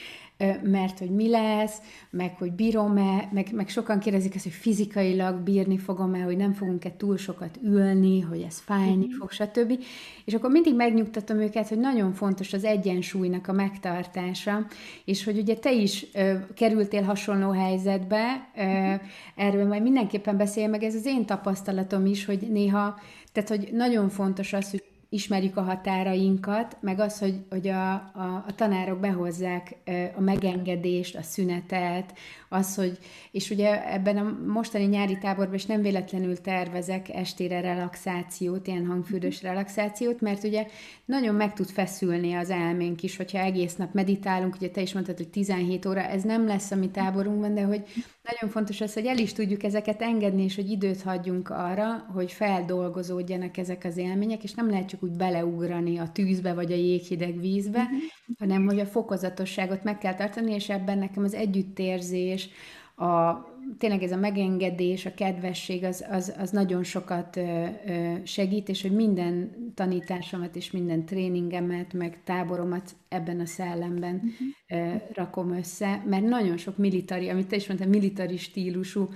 mert 0.63 0.99
hogy 0.99 1.09
mi 1.09 1.29
lesz, 1.29 1.77
meg 2.09 2.35
hogy 2.37 2.51
bírom-e, 2.51 3.29
meg, 3.31 3.49
meg 3.51 3.69
sokan 3.69 3.99
kérdezik 3.99 4.35
ezt, 4.35 4.43
hogy 4.43 4.53
fizikailag 4.53 5.39
bírni 5.39 5.77
fogom-e, 5.77 6.21
hogy 6.21 6.37
nem 6.37 6.53
fogunk-e 6.53 6.91
túl 6.97 7.17
sokat 7.17 7.59
ülni, 7.63 8.21
hogy 8.21 8.41
ez 8.41 8.59
fájni 8.59 9.05
mm-hmm. 9.05 9.17
fog, 9.17 9.31
stb. 9.31 9.79
És 10.25 10.33
akkor 10.33 10.49
mindig 10.49 10.75
megnyugtatom 10.75 11.39
őket, 11.39 11.67
hogy 11.67 11.79
nagyon 11.79 12.13
fontos 12.13 12.53
az 12.53 12.63
egyensúlynak 12.63 13.47
a 13.47 13.53
megtartása, 13.53 14.65
és 15.05 15.23
hogy 15.23 15.37
ugye 15.37 15.55
te 15.55 15.71
is 15.71 16.05
ö, 16.13 16.33
kerültél 16.55 17.03
hasonló 17.03 17.49
helyzetbe, 17.49 18.49
ö, 18.57 18.63
mm-hmm. 18.63 18.95
erről 19.35 19.67
majd 19.67 19.81
mindenképpen 19.81 20.37
beszélj 20.37 20.67
meg, 20.67 20.83
ez 20.83 20.95
az 20.95 21.05
én 21.05 21.25
tapasztalatom 21.25 22.05
is, 22.05 22.25
hogy 22.25 22.47
néha, 22.51 22.99
tehát 23.31 23.49
hogy 23.49 23.69
nagyon 23.71 24.09
fontos 24.09 24.53
az, 24.53 24.71
hogy 24.71 24.83
ismerjük 25.13 25.57
a 25.57 25.61
határainkat, 25.61 26.77
meg 26.81 26.99
az, 26.99 27.19
hogy, 27.19 27.35
hogy 27.49 27.67
a, 27.67 27.93
a, 27.93 28.43
a 28.47 28.55
tanárok 28.55 28.99
behozzák 28.99 29.75
a 30.15 30.21
megengedést, 30.21 31.15
a 31.15 31.21
szünetet, 31.21 32.13
az, 32.49 32.75
hogy, 32.75 32.97
és 33.31 33.49
ugye 33.49 33.93
ebben 33.93 34.17
a 34.17 34.37
mostani 34.47 34.83
nyári 34.83 35.17
táborban 35.17 35.55
is 35.55 35.65
nem 35.65 35.81
véletlenül 35.81 36.41
tervezek 36.41 37.09
estére 37.09 37.61
relaxációt, 37.61 38.67
ilyen 38.67 38.85
hangfürdős 38.85 39.41
relaxációt, 39.41 40.21
mert 40.21 40.43
ugye 40.43 40.65
nagyon 41.05 41.35
meg 41.35 41.53
tud 41.53 41.69
feszülni 41.69 42.33
az 42.33 42.49
elménk 42.49 43.03
is, 43.03 43.17
hogyha 43.17 43.37
egész 43.37 43.75
nap 43.75 43.93
meditálunk, 43.93 44.55
ugye 44.55 44.69
te 44.69 44.81
is 44.81 44.93
mondtad, 44.93 45.17
hogy 45.17 45.29
17 45.29 45.85
óra, 45.85 46.01
ez 46.01 46.23
nem 46.23 46.47
lesz 46.47 46.71
a 46.71 46.75
mi 46.75 46.89
táborunkban, 46.89 47.53
de 47.53 47.63
hogy 47.63 47.83
nagyon 48.23 48.49
fontos 48.49 48.81
az, 48.81 48.93
hogy 48.93 49.05
el 49.05 49.17
is 49.17 49.33
tudjuk 49.33 49.63
ezeket 49.63 50.01
engedni, 50.01 50.43
és 50.43 50.55
hogy 50.55 50.69
időt 50.69 51.01
hagyjunk 51.01 51.49
arra, 51.49 51.97
hogy 52.13 52.31
feldolgozódjanak 52.31 53.57
ezek 53.57 53.83
az 53.83 53.97
élmények, 53.97 54.43
és 54.43 54.53
nem 54.53 54.69
lehet 54.69 54.87
csak 54.87 55.03
úgy 55.03 55.11
beleugrani 55.11 55.97
a 55.97 56.11
tűzbe 56.11 56.53
vagy 56.53 56.71
a 56.71 56.75
jéghideg 56.75 57.39
vízbe, 57.39 57.79
uh-huh. 57.79 57.99
hanem 58.39 58.65
hogy 58.65 58.79
a 58.79 58.85
fokozatosságot 58.85 59.83
meg 59.83 59.97
kell 59.97 60.15
tartani, 60.15 60.53
és 60.53 60.69
ebben 60.69 60.97
nekem 60.97 61.23
az 61.23 61.33
együttérzés, 61.33 62.49
a, 62.95 63.33
tényleg 63.77 64.03
ez 64.03 64.11
a 64.11 64.17
megengedés, 64.17 65.05
a 65.05 65.13
kedvesség, 65.13 65.83
az, 65.83 66.05
az, 66.09 66.33
az 66.39 66.49
nagyon 66.49 66.83
sokat 66.83 67.35
ö, 67.35 67.65
ö, 67.87 68.13
segít, 68.23 68.69
és 68.69 68.81
hogy 68.81 68.95
minden 68.95 69.51
tanításomat 69.75 70.55
és 70.55 70.71
minden 70.71 71.05
tréningemet, 71.05 71.93
meg 71.93 72.19
táboromat 72.23 72.95
ebben 73.09 73.39
a 73.39 73.45
szellemben 73.45 74.15
uh-huh. 74.15 74.91
ö, 74.93 74.95
rakom 75.13 75.51
össze, 75.51 76.03
mert 76.05 76.23
nagyon 76.23 76.57
sok 76.57 76.77
militári, 76.77 77.29
amit 77.29 77.47
te 77.47 77.55
is 77.55 77.67
mondtál, 77.67 77.89
militári 77.89 78.37
stílusú 78.37 79.09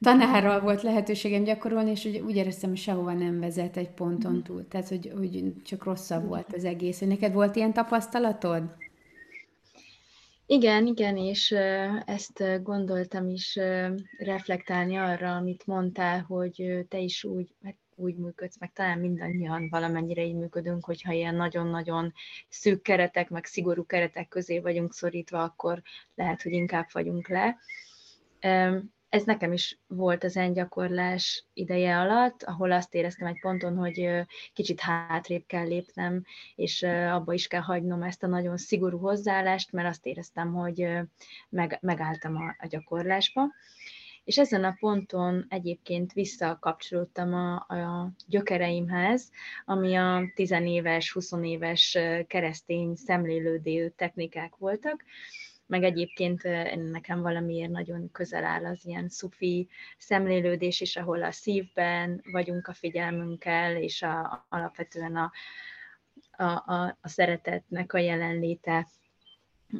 tanárral 0.00 0.60
volt 0.60 0.82
lehetőségem 0.82 1.42
gyakorolni, 1.42 1.90
és 1.90 2.04
úgy, 2.04 2.22
úgy 2.26 2.36
éreztem, 2.36 2.70
hogy 2.70 2.78
sehova 2.78 3.12
nem 3.12 3.40
vezet 3.40 3.76
egy 3.76 3.90
ponton 3.90 4.32
mhm. 4.32 4.42
túl. 4.42 4.68
Tehát, 4.68 4.88
hogy, 4.88 5.12
hogy 5.16 5.52
csak 5.64 5.84
rosszabb 5.84 6.26
volt 6.26 6.52
az 6.52 6.64
egész. 6.64 6.98
Hogy 6.98 7.08
neked 7.08 7.32
volt 7.32 7.56
ilyen 7.56 7.72
tapasztalatod? 7.72 8.62
Igen, 10.52 10.86
igen, 10.86 11.16
és 11.16 11.50
ezt 12.04 12.62
gondoltam 12.62 13.28
is 13.28 13.58
reflektálni 14.18 14.96
arra, 14.96 15.36
amit 15.36 15.66
mondtál, 15.66 16.20
hogy 16.20 16.86
te 16.88 16.98
is 16.98 17.24
úgy, 17.24 17.54
hát 17.62 17.76
úgy 17.94 18.16
működsz, 18.16 18.58
meg 18.58 18.72
talán 18.72 18.98
mindannyian 18.98 19.68
valamennyire 19.68 20.24
így 20.24 20.34
működünk, 20.34 20.84
hogyha 20.84 21.12
ilyen 21.12 21.34
nagyon-nagyon 21.34 22.12
szűk 22.48 22.82
keretek, 22.82 23.30
meg 23.30 23.44
szigorú 23.44 23.86
keretek 23.86 24.28
közé 24.28 24.58
vagyunk 24.58 24.92
szorítva, 24.92 25.42
akkor 25.42 25.82
lehet, 26.14 26.42
hogy 26.42 26.52
inkább 26.52 26.86
vagyunk 26.92 27.28
le 27.28 27.58
ez 29.12 29.24
nekem 29.24 29.52
is 29.52 29.78
volt 29.86 30.24
az 30.24 30.40
gyakorlás 30.52 31.44
ideje 31.52 31.98
alatt, 31.98 32.42
ahol 32.42 32.72
azt 32.72 32.94
éreztem 32.94 33.26
egy 33.26 33.40
ponton, 33.40 33.76
hogy 33.76 34.10
kicsit 34.52 34.80
hátrébb 34.80 35.46
kell 35.46 35.66
lépnem, 35.66 36.24
és 36.54 36.82
abba 37.10 37.32
is 37.32 37.46
kell 37.46 37.60
hagynom 37.60 38.02
ezt 38.02 38.22
a 38.22 38.26
nagyon 38.26 38.56
szigorú 38.56 38.98
hozzáállást, 38.98 39.72
mert 39.72 39.88
azt 39.88 40.06
éreztem, 40.06 40.52
hogy 40.52 40.88
meg, 41.48 41.78
megálltam 41.80 42.36
a, 42.36 42.56
a 42.58 42.66
gyakorlásba. 42.66 43.42
És 44.24 44.38
ezen 44.38 44.64
a 44.64 44.76
ponton 44.80 45.46
egyébként 45.48 46.12
visszakapcsolódtam 46.12 47.34
a, 47.34 47.54
a 47.54 48.12
gyökereimhez, 48.26 49.30
ami 49.64 49.94
a 49.94 50.22
tizenéves, 50.34 51.12
20 51.12 51.32
éves 51.42 51.98
keresztény 52.26 52.94
szemlélődő 52.94 53.88
technikák 53.88 54.56
voltak, 54.56 55.04
meg 55.72 55.82
egyébként 55.84 56.42
nekem 56.90 57.20
valamiért 57.20 57.70
nagyon 57.70 58.10
közel 58.10 58.44
áll 58.44 58.66
az 58.66 58.86
ilyen 58.86 59.08
szufi 59.08 59.68
szemlélődés 59.98 60.80
is, 60.80 60.96
ahol 60.96 61.22
a 61.22 61.30
szívben 61.30 62.22
vagyunk 62.32 62.66
a 62.68 62.72
figyelmünkkel, 62.72 63.76
és 63.76 64.02
a, 64.02 64.46
alapvetően 64.48 65.16
a, 65.16 65.32
a, 66.30 66.42
a, 66.44 66.98
a 67.00 67.08
szeretetnek 67.08 67.92
a 67.92 67.98
jelenléte 67.98 68.88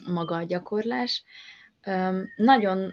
maga 0.07 0.37
a 0.37 0.43
gyakorlás. 0.43 1.25
Nagyon 2.37 2.93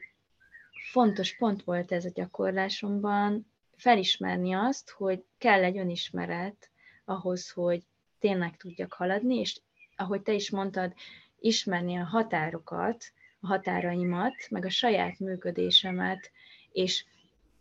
fontos 0.91 1.37
pont 1.37 1.63
volt 1.63 1.91
ez 1.91 2.05
a 2.05 2.11
gyakorlásomban, 2.13 3.51
felismerni 3.75 4.53
azt, 4.53 4.89
hogy 4.89 5.23
kell 5.37 5.63
egy 5.63 5.77
önismeret 5.77 6.69
ahhoz, 7.05 7.49
hogy 7.49 7.83
tényleg 8.19 8.57
tudjak 8.57 8.93
haladni, 8.93 9.35
és 9.35 9.59
ahogy 9.95 10.21
te 10.21 10.33
is 10.33 10.51
mondtad, 10.51 10.93
ismerni 11.39 11.97
a 11.97 12.03
határokat, 12.03 13.05
a 13.39 13.47
határaimat, 13.47 14.33
meg 14.49 14.65
a 14.65 14.69
saját 14.69 15.19
működésemet, 15.19 16.31
és 16.71 17.05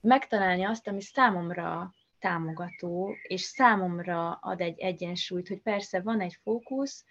megtalálni 0.00 0.64
azt, 0.64 0.88
ami 0.88 1.00
számomra 1.00 1.94
támogató, 2.18 3.14
és 3.22 3.40
számomra 3.40 4.30
ad 4.30 4.60
egy 4.60 4.78
egyensúlyt, 4.78 5.48
hogy 5.48 5.60
persze 5.60 6.00
van 6.00 6.20
egy 6.20 6.38
fókusz, 6.42 7.04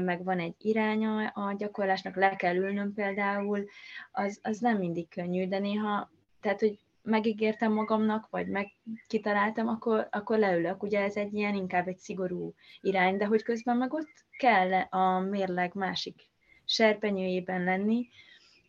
meg 0.00 0.24
van 0.24 0.38
egy 0.38 0.54
iránya 0.58 1.28
a 1.28 1.54
gyakorlásnak, 1.58 2.16
le 2.16 2.36
kell 2.36 2.56
ülnöm 2.56 2.92
például, 2.92 3.64
az, 4.12 4.38
az 4.42 4.58
nem 4.58 4.78
mindig 4.78 5.08
könnyű, 5.08 5.48
de 5.48 5.58
néha, 5.58 6.10
tehát, 6.40 6.60
hogy 6.60 6.78
megígértem 7.06 7.72
magamnak, 7.72 8.28
vagy 8.30 8.48
megkitaláltam, 8.48 9.68
akkor, 9.68 10.08
akkor 10.10 10.38
leülök. 10.38 10.82
Ugye 10.82 11.00
ez 11.00 11.16
egy 11.16 11.34
ilyen 11.34 11.54
inkább 11.54 11.88
egy 11.88 11.98
szigorú 11.98 12.54
irány, 12.80 13.16
de 13.16 13.24
hogy 13.24 13.42
közben 13.42 13.76
meg 13.76 13.92
ott 13.92 14.24
kell 14.38 14.72
a 14.72 15.18
mérleg 15.18 15.74
másik 15.74 16.28
serpenyőjében 16.64 17.64
lenni, 17.64 18.08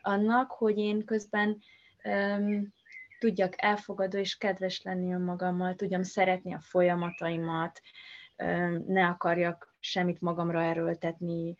annak, 0.01 0.51
hogy 0.51 0.77
én 0.77 1.05
közben 1.05 1.61
um, 2.03 2.73
tudjak 3.19 3.53
elfogadó 3.57 4.17
és 4.17 4.38
kedves 4.38 4.81
lenni 4.81 5.13
önmagammal, 5.13 5.75
tudjam 5.75 6.03
szeretni 6.03 6.53
a 6.53 6.59
folyamataimat, 6.59 7.81
um, 8.38 8.83
ne 8.88 9.05
akarjak 9.05 9.75
semmit 9.79 10.21
magamra 10.21 10.63
erőltetni, 10.63 11.57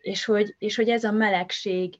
és 0.00 0.24
hogy, 0.24 0.54
és 0.58 0.76
hogy 0.76 0.88
ez 0.88 1.04
a 1.04 1.12
melegség 1.12 1.94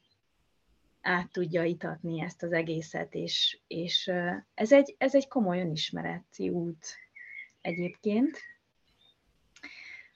át 1.07 1.31
tudja 1.33 1.65
itatni 1.65 2.21
ezt 2.21 2.43
az 2.43 2.53
egészet, 2.53 3.15
és, 3.15 3.59
és 3.67 4.11
ez, 4.55 4.73
egy, 4.73 4.95
ez 4.99 5.15
egy 5.15 5.29
komoly 5.29 5.61
önismereti 5.61 6.49
út 6.49 6.87
egyébként. 7.61 8.39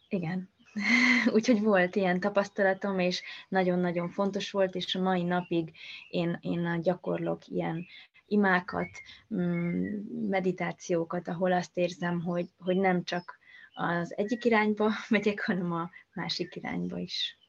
Igen. 0.09 0.51
Úgyhogy 1.35 1.61
volt 1.61 1.97
ilyen 1.97 2.21
tapasztalatom, 2.21 2.99
és 2.99 3.23
nagyon-nagyon 3.49 4.09
fontos 4.09 4.51
volt, 4.51 4.75
és 4.75 4.95
a 4.95 5.01
mai 5.01 5.23
napig 5.23 5.73
én, 6.11 6.39
én 6.41 6.81
gyakorlok 6.81 7.49
ilyen 7.49 7.87
imákat, 8.27 8.89
mm, 9.35 9.97
meditációkat, 10.29 11.29
ahol 11.29 11.53
azt 11.53 11.77
érzem, 11.77 12.21
hogy, 12.21 12.49
hogy 12.59 12.77
nem 12.77 13.05
csak 13.05 13.39
az 13.75 14.17
egyik 14.17 14.45
irányba 14.45 14.91
megyek, 15.09 15.41
hanem 15.41 15.73
a 15.73 15.91
másik 16.13 16.57
irányba 16.57 16.99
is. 16.99 17.40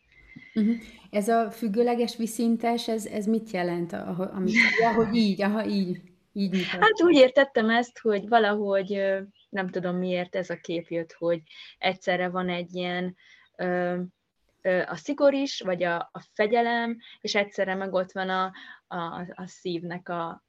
Uh-huh. 0.56 0.76
Ez 1.10 1.28
a 1.28 1.52
függőleges 1.52 2.18
viszintes, 2.18 2.88
ez, 2.88 3.06
ez 3.06 3.26
mit 3.26 3.52
jelent, 3.52 3.94
amit, 3.94 4.56
hogy 4.96 5.16
így, 5.16 5.42
aha, 5.42 5.66
így, 5.66 6.02
így 6.34 6.52
mutat. 6.52 6.82
Hát 6.82 7.04
úgy 7.04 7.16
értettem 7.16 7.70
ezt, 7.70 8.00
hogy 8.00 8.28
valahogy 8.28 9.02
nem 9.50 9.70
tudom 9.70 9.96
miért 9.96 10.36
ez 10.36 10.50
a 10.50 10.56
kép 10.56 10.88
jött, 10.88 11.14
hogy 11.14 11.42
egyszerre 11.78 12.30
van 12.30 12.50
egy 12.50 12.76
ilyen 12.76 13.16
a 14.86 14.96
szigor 14.96 15.34
is, 15.34 15.62
vagy 15.62 15.84
a, 15.84 15.96
a 15.96 16.22
fegyelem, 16.34 16.98
és 17.22 17.36
egyszerre 17.36 17.76
meg 17.76 17.94
ott 17.94 18.12
van 18.12 18.30
a, 18.30 18.52
a, 18.88 19.20
a 19.36 19.44
szívnek 19.46 20.10
a, 20.10 20.44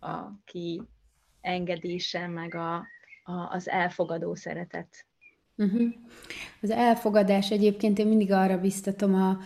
a 0.00 0.30
kiengedése, 0.44 2.26
meg 2.26 2.54
a, 2.54 2.74
a, 3.22 3.32
az 3.50 3.68
elfogadó 3.68 4.34
szeretet. 4.34 5.07
Uh-huh. 5.58 5.92
Az 6.62 6.70
elfogadás 6.70 7.50
egyébként 7.50 7.98
én 7.98 8.06
mindig 8.06 8.32
arra 8.32 8.60
biztatom 8.60 9.14
a, 9.14 9.38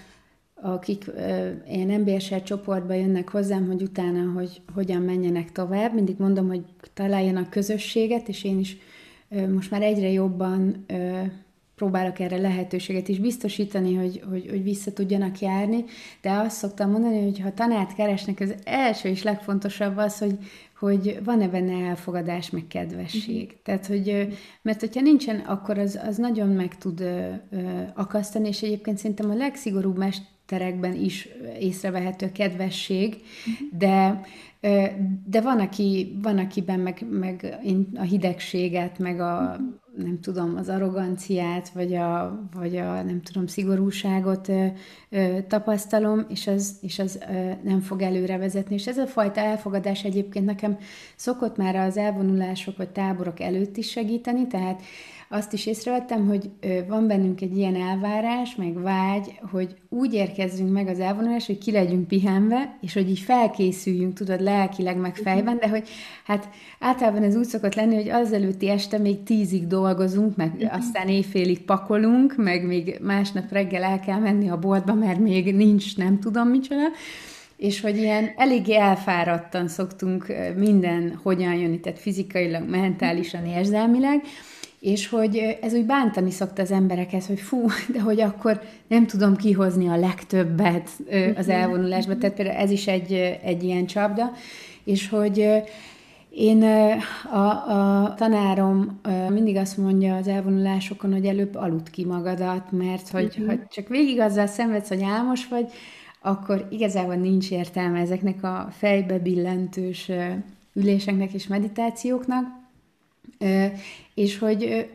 akik 0.54 1.04
uh, 1.08 1.50
ilyen 1.68 2.00
MBSR 2.00 2.42
csoportba 2.42 2.92
jönnek 2.92 3.28
hozzám, 3.28 3.66
hogy 3.66 3.82
utána, 3.82 4.32
hogy 4.32 4.62
hogyan 4.74 5.02
menjenek 5.02 5.52
tovább. 5.52 5.94
Mindig 5.94 6.16
mondom, 6.18 6.48
hogy 6.48 6.62
találjanak 6.94 7.50
közösséget, 7.50 8.28
és 8.28 8.44
én 8.44 8.58
is 8.58 8.76
uh, 9.28 9.48
most 9.48 9.70
már 9.70 9.82
egyre 9.82 10.08
jobban 10.08 10.84
uh, 10.92 11.26
próbálok 11.74 12.18
erre 12.18 12.36
lehetőséget 12.36 13.08
is 13.08 13.18
biztosítani, 13.18 13.94
hogy, 13.94 14.22
hogy, 14.28 14.46
hogy 14.48 14.62
vissza 14.62 14.92
tudjanak 14.92 15.38
járni, 15.38 15.84
de 16.20 16.30
azt 16.30 16.56
szoktam 16.56 16.90
mondani, 16.90 17.22
hogy 17.22 17.40
ha 17.40 17.54
tanát 17.54 17.94
keresnek, 17.94 18.40
az 18.40 18.54
első 18.64 19.08
és 19.08 19.22
legfontosabb 19.22 19.96
az, 19.96 20.18
hogy, 20.18 20.38
hogy 20.82 21.18
van-e 21.24 21.48
benne 21.48 21.88
elfogadás, 21.88 22.50
meg 22.50 22.66
kedvesség. 22.66 23.44
Uh-huh. 23.44 23.60
Tehát, 23.62 23.86
hogy, 23.86 24.28
mert 24.62 24.80
hogyha 24.80 25.00
nincsen, 25.00 25.38
akkor 25.38 25.78
az, 25.78 26.00
az 26.06 26.16
nagyon 26.16 26.48
meg 26.48 26.76
tud 26.76 27.00
ö, 27.00 27.28
ö, 27.50 27.82
akasztani, 27.94 28.48
és 28.48 28.62
egyébként 28.62 28.98
szerintem 28.98 29.30
a 29.30 29.34
legszigorúbb 29.34 29.98
mesterekben 29.98 30.94
is 30.94 31.28
észrevehető 31.58 32.26
a 32.26 32.32
kedvesség, 32.32 33.16
uh-huh. 33.46 33.78
de 33.78 34.20
de 35.26 35.40
van, 35.40 35.60
aki, 35.60 36.18
van 36.22 36.38
akiben 36.38 36.80
meg, 36.80 37.06
meg 37.10 37.58
a 37.94 38.02
hidegséget, 38.02 38.98
meg 38.98 39.20
a, 39.20 39.56
nem 39.96 40.20
tudom, 40.20 40.56
az 40.56 40.68
arroganciát, 40.68 41.68
vagy 41.68 41.94
a, 41.94 42.40
vagy 42.54 42.76
a 42.76 43.02
nem 43.02 43.20
tudom, 43.22 43.46
szigorúságot 43.46 44.48
ö, 44.48 44.66
ö, 45.08 45.38
tapasztalom, 45.48 46.24
és 46.28 46.46
az, 46.46 46.76
és 46.80 46.98
az 46.98 47.18
ö, 47.30 47.50
nem 47.62 47.80
fog 47.80 48.02
előre 48.02 48.36
vezetni. 48.36 48.74
És 48.74 48.86
ez 48.86 48.98
a 48.98 49.06
fajta 49.06 49.40
elfogadás 49.40 50.04
egyébként 50.04 50.44
nekem 50.44 50.78
szokott 51.16 51.56
már 51.56 51.76
az 51.76 51.96
elvonulások 51.96 52.76
vagy 52.76 52.88
táborok 52.88 53.40
előtt 53.40 53.76
is 53.76 53.90
segíteni, 53.90 54.46
tehát 54.46 54.82
azt 55.32 55.52
is 55.52 55.66
észrevettem, 55.66 56.26
hogy 56.26 56.50
van 56.88 57.06
bennünk 57.06 57.40
egy 57.40 57.56
ilyen 57.56 57.74
elvárás, 57.74 58.54
meg 58.56 58.82
vágy, 58.82 59.38
hogy 59.50 59.74
úgy 59.88 60.14
érkezzünk 60.14 60.72
meg 60.72 60.88
az 60.88 61.00
elvonulás, 61.00 61.46
hogy 61.46 61.58
ki 61.58 61.70
legyünk 61.70 62.08
pihenve, 62.08 62.78
és 62.80 62.92
hogy 62.92 63.10
így 63.10 63.18
felkészüljünk, 63.18 64.14
tudod, 64.14 64.40
lelkileg, 64.40 64.96
meg 64.96 65.16
fejben, 65.16 65.58
de 65.58 65.68
hogy 65.68 65.88
hát 66.24 66.48
általában 66.80 67.22
ez 67.22 67.36
úgy 67.36 67.44
szokott 67.44 67.74
lenni, 67.74 67.94
hogy 67.94 68.08
az 68.08 68.32
előtti 68.32 68.68
este 68.68 68.98
még 68.98 69.22
tízig 69.22 69.66
dolgozunk, 69.66 70.36
meg 70.36 70.52
uh-huh. 70.54 70.74
aztán 70.74 71.08
éjfélig 71.08 71.64
pakolunk, 71.64 72.36
meg 72.36 72.66
még 72.66 72.98
másnap 73.02 73.52
reggel 73.52 73.82
el 73.82 74.00
kell 74.00 74.18
menni 74.18 74.48
a 74.48 74.58
boltba, 74.58 74.94
mert 74.94 75.18
még 75.18 75.54
nincs 75.54 75.96
nem 75.96 76.18
tudom 76.18 76.48
micsoda, 76.48 76.86
és 77.56 77.80
hogy 77.80 77.96
ilyen 77.96 78.30
eléggé 78.36 78.76
elfáradtan 78.76 79.68
szoktunk 79.68 80.26
minden 80.56 81.20
hogyan 81.22 81.54
jönni, 81.54 81.80
tehát 81.80 81.98
fizikailag, 81.98 82.68
mentálisan, 82.68 83.46
érzelmileg, 83.46 84.22
és 84.82 85.08
hogy 85.08 85.58
ez 85.62 85.74
úgy 85.74 85.86
bántani 85.86 86.30
szokta 86.30 86.62
az 86.62 86.70
embereket, 86.70 87.24
hogy 87.24 87.40
fú, 87.40 87.66
de 87.92 88.00
hogy 88.00 88.20
akkor 88.20 88.60
nem 88.86 89.06
tudom 89.06 89.36
kihozni 89.36 89.88
a 89.88 89.96
legtöbbet 89.96 90.88
az 91.36 91.46
mhm. 91.46 91.56
elvonulásba, 91.56 92.16
tehát 92.18 92.36
például 92.36 92.56
ez 92.56 92.70
is 92.70 92.86
egy, 92.86 93.12
egy 93.42 93.62
ilyen 93.62 93.86
csapda, 93.86 94.32
és 94.84 95.08
hogy 95.08 95.62
én 96.30 96.62
a, 97.32 97.48
a 97.48 98.14
tanárom 98.14 99.00
mindig 99.28 99.56
azt 99.56 99.76
mondja 99.76 100.16
az 100.16 100.28
elvonulásokon, 100.28 101.12
hogy 101.12 101.26
előbb 101.26 101.54
aludt 101.54 101.90
ki 101.90 102.04
magadat, 102.04 102.70
mert 102.70 103.08
hogy, 103.08 103.24
uh-huh. 103.24 103.46
hogy 103.46 103.60
csak 103.68 103.88
végig 103.88 104.20
azzal 104.20 104.46
szenvedsz, 104.46 104.88
hogy 104.88 105.02
álmos 105.02 105.48
vagy, 105.48 105.66
akkor 106.22 106.66
igazából 106.70 107.14
nincs 107.14 107.50
értelme 107.50 108.00
ezeknek 108.00 108.42
a 108.42 108.68
fejbe 108.70 109.18
billentős 109.18 110.10
üléseknek 110.72 111.32
és 111.32 111.46
meditációknak, 111.46 112.61
és 114.14 114.38
hogy 114.38 114.90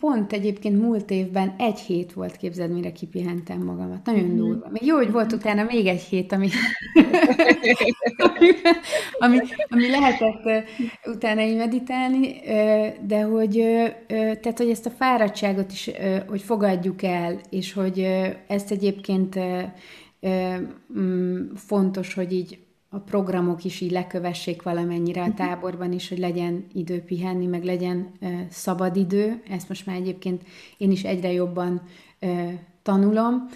pont 0.00 0.32
egyébként 0.32 0.80
múlt 0.80 1.10
évben 1.10 1.54
egy 1.58 1.78
hét 1.78 2.12
volt, 2.12 2.36
képzeld, 2.36 2.72
mire 2.72 2.92
kipihentem 2.92 3.62
magamat. 3.62 4.06
Nagyon 4.06 4.24
mm-hmm. 4.24 4.36
durva. 4.36 4.68
Még 4.70 4.84
jó, 4.84 4.96
hogy 4.96 5.10
volt 5.10 5.32
utána 5.32 5.64
még 5.64 5.86
egy 5.86 6.00
hét, 6.00 6.32
ami, 6.32 6.48
ami, 9.18 9.38
ami 9.68 9.90
lehetett 9.90 10.68
utána 11.04 11.42
így 11.42 11.56
meditálni, 11.56 12.40
de 13.06 13.22
hogy, 13.22 13.64
tehát, 14.08 14.58
hogy 14.58 14.70
ezt 14.70 14.86
a 14.86 14.90
fáradtságot 14.90 15.72
is, 15.72 15.90
hogy 16.28 16.42
fogadjuk 16.42 17.02
el, 17.02 17.40
és 17.50 17.72
hogy 17.72 17.98
ezt 18.46 18.70
egyébként 18.70 19.38
mm, 20.98 21.54
fontos, 21.54 22.14
hogy 22.14 22.32
így 22.32 22.65
a 22.96 23.00
programok 23.00 23.64
is 23.64 23.80
így 23.80 23.90
lekövessék 23.90 24.62
valamennyire 24.62 25.22
a 25.22 25.26
mhm. 25.26 25.36
táborban 25.36 25.92
is, 25.92 26.08
hogy 26.08 26.18
legyen 26.18 26.66
idő 26.72 27.00
pihenni, 27.00 27.46
meg 27.46 27.64
legyen 27.64 28.10
uh, 28.20 28.30
szabad 28.50 28.96
idő. 28.96 29.42
Ezt 29.50 29.68
most 29.68 29.86
már 29.86 29.96
egyébként 29.96 30.42
én 30.76 30.90
is 30.90 31.04
egyre 31.04 31.32
jobban 31.32 31.82
uh, 32.20 32.52
tanulom. 32.82 33.48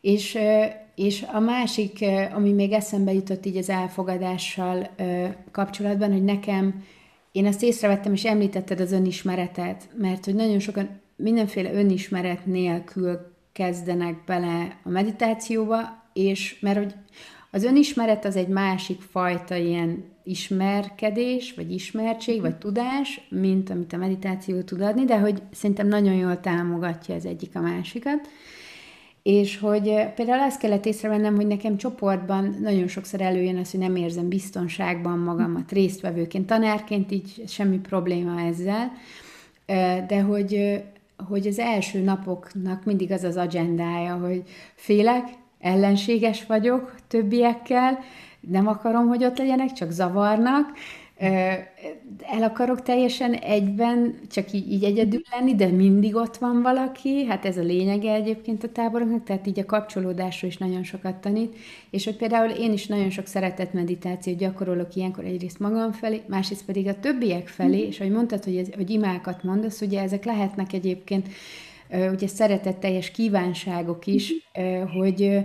És, 0.00 0.34
uh, 0.34 0.64
és 0.94 1.24
a 1.32 1.40
másik, 1.40 1.98
uh, 2.00 2.36
ami 2.36 2.52
még 2.52 2.72
eszembe 2.72 3.12
jutott 3.12 3.46
így 3.46 3.56
az 3.56 3.68
elfogadással 3.68 4.90
uh, 4.98 5.28
kapcsolatban, 5.50 6.12
hogy 6.12 6.24
nekem, 6.24 6.84
én 7.32 7.46
ezt 7.46 7.62
észrevettem, 7.62 8.12
és 8.12 8.24
említetted 8.24 8.80
az 8.80 8.92
önismeretet, 8.92 9.88
mert 9.96 10.24
hogy 10.24 10.34
nagyon 10.34 10.58
sokan 10.58 11.00
mindenféle 11.16 11.72
önismeret 11.72 12.46
nélkül 12.46 13.18
kezdenek 13.52 14.24
bele 14.24 14.78
a 14.84 14.88
meditációba, 14.88 16.02
és 16.12 16.58
mert 16.60 16.78
hogy 16.78 16.94
az 17.54 17.64
önismeret 17.64 18.24
az 18.24 18.36
egy 18.36 18.48
másik 18.48 19.00
fajta 19.00 19.56
ilyen 19.56 20.04
ismerkedés, 20.24 21.54
vagy 21.54 21.72
ismertség, 21.72 22.40
vagy 22.40 22.56
tudás, 22.56 23.26
mint 23.28 23.70
amit 23.70 23.92
a 23.92 23.96
meditáció 23.96 24.60
tud 24.60 24.80
adni, 24.80 25.04
de 25.04 25.18
hogy 25.18 25.42
szerintem 25.52 25.88
nagyon 25.88 26.14
jól 26.14 26.40
támogatja 26.40 27.14
az 27.14 27.26
egyik 27.26 27.56
a 27.56 27.60
másikat. 27.60 28.28
És 29.22 29.58
hogy 29.58 29.88
eh, 29.88 30.12
például 30.14 30.42
azt 30.42 30.60
kellett 30.60 30.86
észrevennem, 30.86 31.34
hogy 31.34 31.46
nekem 31.46 31.76
csoportban 31.76 32.56
nagyon 32.60 32.88
sokszor 32.88 33.20
előjön 33.20 33.56
az, 33.56 33.70
hogy 33.70 33.80
nem 33.80 33.96
érzem 33.96 34.28
biztonságban 34.28 35.18
magamat 35.18 35.72
résztvevőként, 35.72 36.46
tanárként 36.46 37.12
így 37.12 37.42
semmi 37.46 37.78
probléma 37.78 38.40
ezzel, 38.40 38.92
eh, 39.66 40.04
de 40.08 40.20
hogy, 40.20 40.54
eh, 40.54 40.82
hogy 41.28 41.46
az 41.46 41.58
első 41.58 42.00
napoknak 42.00 42.84
mindig 42.84 43.12
az 43.12 43.22
az 43.22 43.36
agendája, 43.36 44.14
hogy 44.14 44.42
félek, 44.74 45.40
ellenséges 45.62 46.46
vagyok 46.46 46.94
többiekkel, 47.08 47.98
nem 48.40 48.66
akarom, 48.66 49.08
hogy 49.08 49.24
ott 49.24 49.38
legyenek, 49.38 49.72
csak 49.72 49.90
zavarnak, 49.90 50.72
el 52.20 52.42
akarok 52.42 52.82
teljesen 52.82 53.32
egyben, 53.32 54.14
csak 54.30 54.52
így, 54.52 54.72
így 54.72 54.84
egyedül 54.84 55.20
lenni, 55.30 55.54
de 55.54 55.66
mindig 55.66 56.14
ott 56.14 56.36
van 56.36 56.62
valaki, 56.62 57.24
hát 57.24 57.44
ez 57.44 57.56
a 57.56 57.62
lényege 57.62 58.12
egyébként 58.12 58.64
a 58.64 58.68
táboroknak, 58.68 59.24
tehát 59.24 59.46
így 59.46 59.58
a 59.58 59.64
kapcsolódásról 59.64 60.50
is 60.50 60.56
nagyon 60.56 60.82
sokat 60.82 61.14
tanít, 61.14 61.56
és 61.90 62.04
hogy 62.04 62.16
például 62.16 62.50
én 62.50 62.72
is 62.72 62.86
nagyon 62.86 63.10
sok 63.10 63.26
szeretett 63.26 63.72
meditációt 63.72 64.38
gyakorolok 64.38 64.94
ilyenkor 64.94 65.24
egyrészt 65.24 65.58
magam 65.58 65.92
felé, 65.92 66.20
másrészt 66.26 66.64
pedig 66.64 66.86
a 66.86 67.00
többiek 67.00 67.48
felé, 67.48 67.86
és 67.86 68.00
ahogy 68.00 68.12
mondtad, 68.12 68.44
hogy, 68.44 68.56
ez, 68.56 68.68
hogy 68.74 68.90
imákat 68.90 69.42
mondasz, 69.42 69.80
ugye 69.80 70.00
ezek 70.00 70.24
lehetnek 70.24 70.72
egyébként 70.72 71.28
ugye 71.92 72.26
szeretetteljes 72.26 73.10
kívánságok 73.10 74.06
is, 74.06 74.32
hogy, 74.94 75.44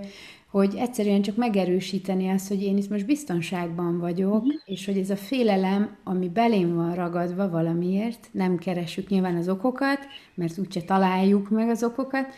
hogy 0.49 0.75
egyszerűen 0.77 1.21
csak 1.21 1.35
megerősíteni 1.35 2.29
azt, 2.29 2.47
hogy 2.47 2.63
én 2.63 2.77
itt 2.77 2.89
most 2.89 3.05
biztonságban 3.05 3.99
vagyok, 3.99 4.33
uh-huh. 4.33 4.61
és 4.65 4.85
hogy 4.85 4.97
ez 4.97 5.09
a 5.09 5.15
félelem, 5.15 5.97
ami 6.03 6.29
belém 6.29 6.75
van 6.75 6.95
ragadva 6.95 7.49
valamiért, 7.49 8.29
nem 8.31 8.57
keresünk 8.57 9.09
nyilván 9.09 9.35
az 9.35 9.49
okokat, 9.49 9.99
mert 10.33 10.57
úgyse 10.57 10.81
találjuk 10.81 11.49
meg 11.49 11.69
az 11.69 11.83
okokat, 11.83 12.33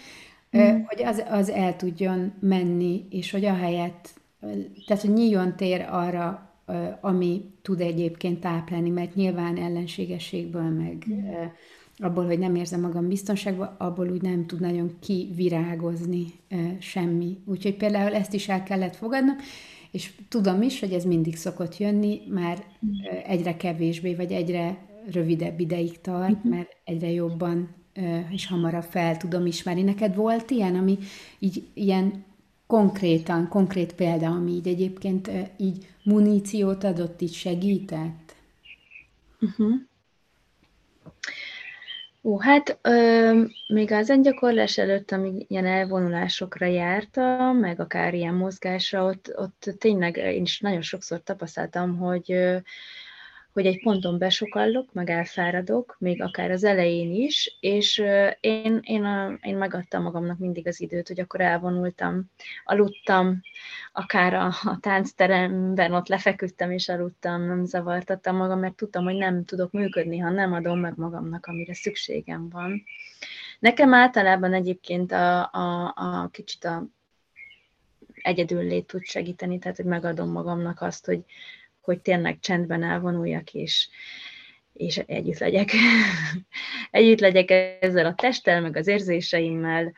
uh-huh. 0.51 0.85
hogy 0.85 1.03
az, 1.03 1.23
az 1.29 1.49
el 1.49 1.75
tudjon 1.75 2.33
menni, 2.39 3.05
és 3.09 3.31
hogy 3.31 3.45
ahelyett, 3.45 4.09
tehát 4.87 5.01
hogy 5.01 5.13
nyíljon 5.13 5.55
tér 5.55 5.87
arra, 5.89 6.43
ami 7.01 7.41
tud 7.61 7.81
egyébként 7.81 8.39
táplálni, 8.39 8.89
mert 8.89 9.15
nyilván 9.15 9.57
ellenségességből, 9.57 10.69
meg 10.69 11.05
uh-huh 11.07 11.51
abból, 11.99 12.25
hogy 12.25 12.39
nem 12.39 12.55
érzem 12.55 12.81
magam 12.81 13.07
biztonságban, 13.07 13.75
abból 13.77 14.09
úgy 14.09 14.21
nem 14.21 14.45
tud 14.45 14.59
nagyon 14.59 14.95
kivirágozni 14.99 16.25
semmi. 16.79 17.37
Úgyhogy 17.45 17.75
például 17.75 18.13
ezt 18.13 18.33
is 18.33 18.49
el 18.49 18.63
kellett 18.63 18.95
fogadnom, 18.95 19.35
és 19.91 20.11
tudom 20.29 20.61
is, 20.61 20.79
hogy 20.79 20.93
ez 20.93 21.03
mindig 21.03 21.35
szokott 21.35 21.77
jönni, 21.77 22.21
már 22.27 22.63
egyre 23.25 23.57
kevésbé, 23.57 24.15
vagy 24.15 24.31
egyre 24.31 24.77
rövidebb 25.11 25.59
ideig 25.59 26.01
tart, 26.01 26.43
mhm. 26.43 26.49
mert 26.49 26.75
egyre 26.83 27.11
jobban 27.11 27.77
és 28.31 28.47
hamarabb 28.47 28.83
fel 28.83 29.17
tudom 29.17 29.45
ismerni. 29.45 29.81
Neked 29.81 30.15
volt 30.15 30.49
ilyen, 30.51 30.75
ami 30.75 30.97
így 31.39 31.63
ilyen 31.73 32.23
konkrétan, 32.67 33.47
konkrét 33.47 33.93
példa, 33.93 34.27
ami 34.27 34.51
így 34.51 34.67
egyébként 34.67 35.31
így 35.57 35.87
muníciót 36.03 36.83
adott, 36.83 37.21
így 37.21 37.33
segített? 37.33 38.35
Uh-huh. 39.39 39.73
Ó, 42.21 42.39
hát 42.39 42.79
ö, 42.81 43.43
még 43.67 43.91
az 43.91 44.13
gyakorlás 44.21 44.77
előtt, 44.77 45.11
amíg 45.11 45.45
ilyen 45.47 45.65
elvonulásokra 45.65 46.65
jártam, 46.65 47.57
meg 47.57 47.79
akár 47.79 48.13
ilyen 48.13 48.33
mozgásra, 48.33 49.03
ott, 49.03 49.31
ott 49.35 49.75
tényleg 49.77 50.17
én 50.17 50.41
is 50.41 50.59
nagyon 50.59 50.81
sokszor 50.81 51.23
tapasztaltam, 51.23 51.97
hogy 51.97 52.31
hogy 53.53 53.65
egy 53.65 53.81
ponton 53.81 54.17
besokallok, 54.17 54.93
meg 54.93 55.09
elfáradok, 55.09 55.95
még 55.99 56.21
akár 56.21 56.51
az 56.51 56.63
elején 56.63 57.11
is, 57.13 57.57
és 57.59 57.97
én, 58.39 58.79
én, 58.81 59.05
én 59.41 59.57
megadtam 59.57 60.03
magamnak 60.03 60.37
mindig 60.37 60.67
az 60.67 60.81
időt, 60.81 61.07
hogy 61.07 61.19
akkor 61.19 61.41
elvonultam, 61.41 62.31
aludtam, 62.63 63.41
akár 63.91 64.33
a, 64.33 64.45
a 64.45 64.77
táncteremben 64.79 65.93
ott 65.93 66.07
lefeküdtem 66.07 66.71
és 66.71 66.89
aludtam, 66.89 67.41
nem 67.41 67.65
zavartattam 67.65 68.35
magam, 68.35 68.59
mert 68.59 68.75
tudtam, 68.75 69.03
hogy 69.03 69.15
nem 69.15 69.45
tudok 69.45 69.71
működni, 69.71 70.17
ha 70.17 70.29
nem 70.29 70.53
adom 70.53 70.79
meg 70.79 70.93
magamnak, 70.95 71.45
amire 71.45 71.73
szükségem 71.73 72.49
van. 72.49 72.83
Nekem 73.59 73.93
általában 73.93 74.53
egyébként 74.53 75.11
a, 75.11 75.51
a, 75.51 75.93
a 75.95 76.29
kicsit 76.31 76.63
a 76.63 76.87
egyedül 78.21 78.63
lét 78.63 78.87
tud 78.87 79.03
segíteni, 79.03 79.59
tehát 79.59 79.77
hogy 79.77 79.85
megadom 79.85 80.31
magamnak 80.31 80.81
azt, 80.81 81.05
hogy, 81.05 81.23
hogy 81.89 82.01
tényleg 82.01 82.39
csendben 82.39 82.83
elvonuljak, 82.83 83.53
és, 83.53 83.89
és 84.73 84.97
együtt 84.97 85.37
legyek. 85.37 85.71
együtt 86.91 87.19
legyek 87.19 87.49
ezzel 87.81 88.05
a 88.05 88.15
testtel, 88.15 88.61
meg 88.61 88.75
az 88.75 88.87
érzéseimmel. 88.87 89.93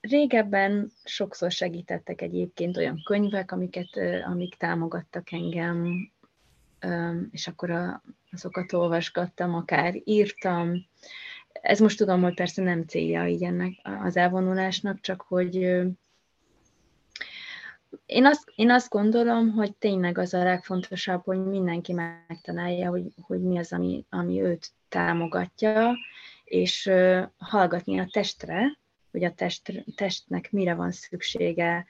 Régebben 0.00 0.92
sokszor 1.04 1.50
segítettek 1.50 2.20
egyébként 2.20 2.76
olyan 2.76 3.02
könyvek, 3.04 3.52
amiket, 3.52 3.88
amik 4.26 4.54
támogattak 4.54 5.32
engem, 5.32 6.10
és 7.30 7.46
akkor 7.46 8.00
azokat 8.32 8.72
olvasgattam, 8.72 9.54
akár 9.54 9.94
írtam. 10.04 10.86
Ez 11.52 11.80
most 11.80 11.98
tudom, 11.98 12.22
hogy 12.22 12.34
persze 12.34 12.62
nem 12.62 12.84
célja 12.86 13.26
így 13.26 13.42
ennek 13.42 13.72
az 14.04 14.16
elvonulásnak, 14.16 15.00
csak 15.00 15.22
hogy 15.22 15.82
én 18.06 18.26
azt, 18.26 18.52
én 18.54 18.70
azt 18.70 18.88
gondolom, 18.88 19.52
hogy 19.52 19.76
tényleg 19.76 20.18
az 20.18 20.34
a 20.34 20.42
legfontosabb, 20.42 21.24
hogy 21.24 21.44
mindenki 21.44 21.92
megtalálja, 21.92 22.90
hogy, 22.90 23.04
hogy 23.20 23.42
mi 23.42 23.58
az, 23.58 23.72
ami, 23.72 24.04
ami 24.10 24.42
őt 24.42 24.72
támogatja, 24.88 25.96
és 26.44 26.86
uh, 26.86 27.22
hallgatni 27.38 27.98
a 27.98 28.08
testre, 28.10 28.78
hogy 29.10 29.24
a 29.24 29.34
test, 29.34 29.84
testnek 29.96 30.52
mire 30.52 30.74
van 30.74 30.90
szüksége, 30.90 31.86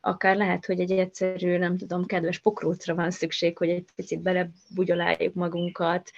akár 0.00 0.36
lehet, 0.36 0.66
hogy 0.66 0.80
egy 0.80 0.90
egyszerű, 0.90 1.58
nem 1.58 1.76
tudom, 1.76 2.06
kedves 2.06 2.38
pokrócra 2.38 2.94
van 2.94 3.10
szükség, 3.10 3.58
hogy 3.58 3.68
egy 3.68 3.84
picit 3.94 4.22
belebugyoláljuk 4.22 5.34
magunkat, 5.34 6.10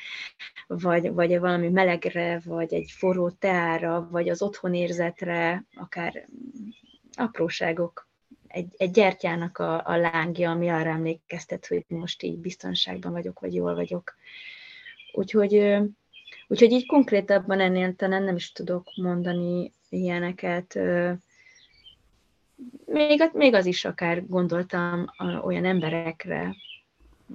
vagy, 0.67 1.13
vagy 1.13 1.39
valami 1.39 1.69
melegre, 1.69 2.41
vagy 2.45 2.75
egy 2.75 2.91
forró 2.97 3.31
teára, 3.31 4.09
vagy 4.11 4.29
az 4.29 4.43
otthonérzetre, 4.43 5.65
akár 5.75 6.29
apróságok. 7.17 8.09
Egy, 8.49 8.75
egy 8.77 8.91
gyertyának 8.91 9.59
a, 9.59 9.87
a 9.87 9.97
lángja, 9.97 10.51
ami 10.51 10.69
arra 10.69 10.91
emlékeztet, 10.91 11.67
hogy 11.67 11.85
most 11.89 12.23
így 12.23 12.39
biztonságban 12.39 13.13
vagyok, 13.13 13.41
vagy 13.41 13.55
jól 13.55 13.75
vagyok. 13.75 14.15
Úgyhogy, 15.13 15.77
úgyhogy 16.49 16.73
így 16.73 16.87
konkrétabban 16.87 17.61
ennél 17.61 17.95
talán 17.95 18.23
nem 18.23 18.37
is 18.37 18.53
tudok 18.53 18.87
mondani 18.97 19.73
ilyeneket. 19.89 20.79
Még, 22.87 23.31
még 23.33 23.55
az 23.55 23.67
is 23.67 23.85
akár 23.85 24.27
gondoltam 24.27 25.07
olyan 25.43 25.65
emberekre, 25.65 26.55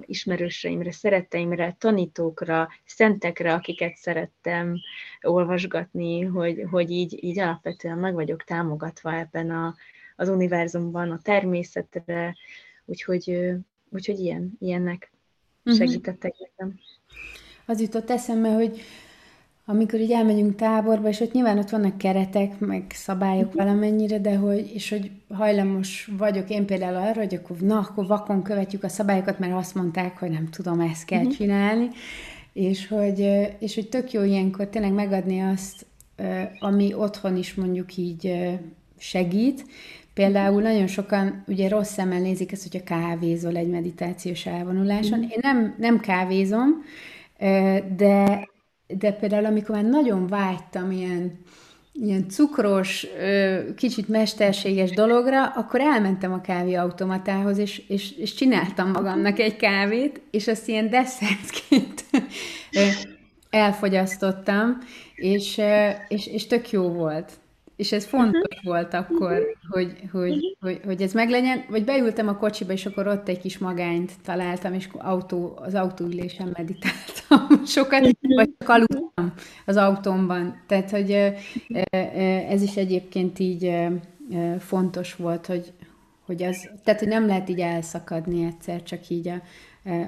ismerőseimre, 0.00 0.92
szeretteimre, 0.92 1.76
tanítókra, 1.78 2.68
szentekre, 2.84 3.52
akiket 3.52 3.96
szerettem 3.96 4.76
olvasgatni, 5.22 6.22
hogy, 6.22 6.64
hogy 6.70 6.90
így, 6.90 7.24
így 7.24 7.38
alapvetően 7.38 7.98
meg 7.98 8.14
vagyok 8.14 8.44
támogatva 8.44 9.14
ebben 9.14 9.50
a, 9.50 9.74
az 10.16 10.28
univerzumban, 10.28 11.10
a 11.10 11.20
természetre, 11.22 12.36
úgyhogy, 12.84 13.54
úgyhogy 13.90 14.20
ilyen, 14.20 14.52
ilyennek 14.58 15.12
mhm. 15.62 15.74
segítettek 15.74 16.34
nekem. 16.38 16.78
Az 17.66 17.80
jutott 17.80 18.10
eszembe, 18.10 18.52
hogy 18.52 18.80
amikor 19.64 20.00
így 20.00 20.10
elmegyünk 20.10 20.54
táborba, 20.54 21.08
és 21.08 21.20
ott 21.20 21.32
nyilván 21.32 21.58
ott 21.58 21.70
vannak 21.70 21.98
keretek, 21.98 22.58
meg 22.58 22.84
szabályok 22.90 23.46
uh-huh. 23.46 23.64
valamennyire, 23.64 24.18
de 24.18 24.36
hogy, 24.36 24.70
és 24.74 24.90
hogy 24.90 25.10
hajlamos 25.28 26.10
vagyok 26.18 26.50
én 26.50 26.66
például 26.66 26.96
arra, 26.96 27.20
hogy 27.20 27.34
akkor, 27.34 27.56
na, 27.56 27.78
akkor 27.78 28.06
vakon 28.06 28.42
követjük 28.42 28.84
a 28.84 28.88
szabályokat, 28.88 29.38
mert 29.38 29.52
azt 29.52 29.74
mondták, 29.74 30.18
hogy 30.18 30.30
nem 30.30 30.48
tudom, 30.48 30.80
ezt 30.80 31.04
kell 31.04 31.18
uh-huh. 31.18 31.34
csinálni, 31.34 31.88
és 32.52 32.88
hogy, 32.88 33.18
és 33.58 33.74
hogy 33.74 33.88
tök 33.88 34.12
jó 34.12 34.22
ilyenkor 34.22 34.68
tényleg 34.68 34.92
megadni 34.92 35.40
azt, 35.40 35.86
ami 36.58 36.94
otthon 36.94 37.36
is 37.36 37.54
mondjuk 37.54 37.96
így 37.96 38.50
segít. 38.98 39.64
Például 40.14 40.62
nagyon 40.62 40.86
sokan 40.86 41.44
ugye 41.46 41.68
rossz 41.68 41.92
szemmel 41.92 42.20
nézik 42.20 42.52
ezt, 42.52 42.62
hogyha 42.62 42.84
kávézol 42.84 43.56
egy 43.56 43.68
meditációs 43.68 44.46
elvonuláson. 44.46 45.22
Én 45.22 45.38
nem, 45.40 45.74
nem 45.78 46.00
kávézom, 46.00 46.68
de 47.96 48.50
de 48.98 49.12
például 49.12 49.44
amikor 49.44 49.74
már 49.74 49.84
nagyon 49.84 50.26
vágytam 50.26 50.90
ilyen, 50.90 51.40
ilyen 51.92 52.28
cukros, 52.28 53.06
kicsit 53.76 54.08
mesterséges 54.08 54.90
dologra, 54.90 55.46
akkor 55.46 55.80
elmentem 55.80 56.32
a 56.32 56.40
kávéautomatához, 56.40 57.58
és, 57.58 57.82
és, 57.88 58.16
és 58.16 58.34
csináltam 58.34 58.90
magamnak 58.90 59.38
egy 59.38 59.56
kávét, 59.56 60.20
és 60.30 60.48
azt 60.48 60.68
ilyen 60.68 60.90
desszertként 60.90 62.04
elfogyasztottam, 63.50 64.78
és, 65.14 65.60
és, 66.08 66.26
és 66.26 66.46
tök 66.46 66.70
jó 66.70 66.88
volt. 66.88 67.40
És 67.76 67.92
ez 67.92 68.04
fontos 68.04 68.42
uh-huh. 68.50 68.64
volt 68.64 68.94
akkor, 68.94 69.32
uh-huh. 69.32 69.46
hogy, 69.68 69.96
hogy, 70.12 70.30
uh-huh. 70.30 70.50
hogy, 70.60 70.80
hogy 70.84 71.02
ez 71.02 71.12
meglegyen. 71.12 71.64
Vagy 71.68 71.84
beültem 71.84 72.28
a 72.28 72.36
kocsiba, 72.36 72.72
és 72.72 72.86
akkor 72.86 73.06
ott 73.06 73.28
egy 73.28 73.38
kis 73.40 73.58
magányt 73.58 74.12
találtam, 74.24 74.74
és 74.74 74.88
autó, 74.92 75.58
az 75.62 75.74
autóülésen 75.74 76.56
meditáltam 76.56 77.64
sokat, 77.66 78.00
uh-huh. 78.00 78.34
vagy 78.34 78.50
csak 78.58 78.68
aludtam 78.68 79.32
az 79.66 79.76
autómban. 79.76 80.62
Tehát, 80.66 80.90
hogy 80.90 81.10
ez 82.48 82.62
is 82.62 82.76
egyébként 82.76 83.38
így 83.38 83.74
fontos 84.58 85.14
volt, 85.14 85.46
hogy, 85.46 85.72
hogy 86.26 86.42
az, 86.42 86.70
tehát, 86.84 87.00
hogy 87.00 87.08
nem 87.08 87.26
lehet 87.26 87.48
így 87.48 87.60
elszakadni 87.60 88.44
egyszer, 88.44 88.82
csak 88.82 89.08
így 89.08 89.28
a, 89.28 89.42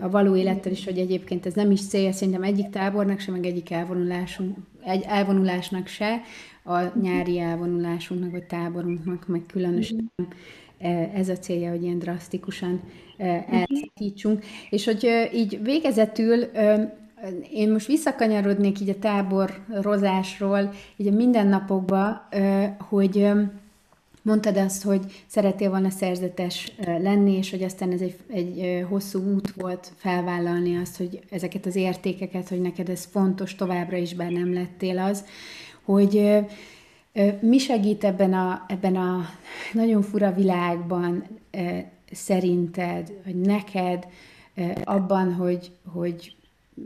a 0.00 0.10
való 0.10 0.36
élettel 0.36 0.72
is, 0.72 0.84
hogy 0.84 0.98
egyébként 0.98 1.46
ez 1.46 1.54
nem 1.54 1.70
is 1.70 1.86
célja 1.86 2.12
szerintem 2.12 2.42
egyik 2.42 2.68
tábornak 2.68 3.20
se, 3.20 3.30
meg 3.30 3.46
egyik 3.46 3.70
elvonulásunk, 3.70 4.56
egy 4.84 5.04
elvonulásnak 5.08 5.86
se, 5.86 6.20
a 6.64 6.98
nyári 7.00 7.38
elvonulásunknak, 7.38 8.30
vagy 8.30 8.44
táborunknak, 8.44 9.26
meg 9.26 9.42
különösen 9.46 10.12
e, 10.78 11.10
ez 11.14 11.28
a 11.28 11.36
célja, 11.36 11.70
hogy 11.70 11.82
ilyen 11.82 11.98
drasztikusan 11.98 12.80
e, 13.16 13.46
elszakítsunk. 13.50 14.44
És 14.70 14.84
hogy 14.84 15.28
így 15.34 15.62
végezetül 15.62 16.44
én 17.52 17.72
most 17.72 17.86
visszakanyarodnék 17.86 18.80
így 18.80 18.88
a 18.88 18.98
táborozásról, 18.98 20.72
így 20.96 21.06
a 21.06 21.16
mindennapokba, 21.16 22.28
hogy 22.88 23.30
mondtad 24.24 24.56
azt, 24.56 24.82
hogy 24.82 25.24
szeretél 25.26 25.70
volna 25.70 25.90
szerzetes 25.90 26.72
lenni, 26.84 27.36
és 27.36 27.50
hogy 27.50 27.62
aztán 27.62 27.92
ez 27.92 28.00
egy, 28.00 28.16
egy 28.28 28.84
hosszú 28.88 29.34
út 29.34 29.50
volt 29.50 29.92
felvállalni 29.96 30.76
azt, 30.76 30.96
hogy 30.96 31.20
ezeket 31.30 31.66
az 31.66 31.76
értékeket, 31.76 32.48
hogy 32.48 32.60
neked 32.60 32.88
ez 32.88 33.04
fontos 33.04 33.54
továbbra 33.54 33.96
is, 33.96 34.14
bár 34.14 34.30
nem 34.30 34.52
lettél 34.52 34.98
az 34.98 35.24
hogy 35.84 36.44
mi 37.40 37.58
segít 37.58 38.04
ebben 38.04 38.32
a, 38.32 38.64
ebben 38.68 38.96
a 38.96 39.28
nagyon 39.72 40.02
fura 40.02 40.32
világban 40.32 41.24
szerinted, 42.12 43.12
hogy 43.24 43.40
neked 43.40 44.06
abban, 44.84 45.34
hogy, 45.34 45.72
hogy 45.92 46.34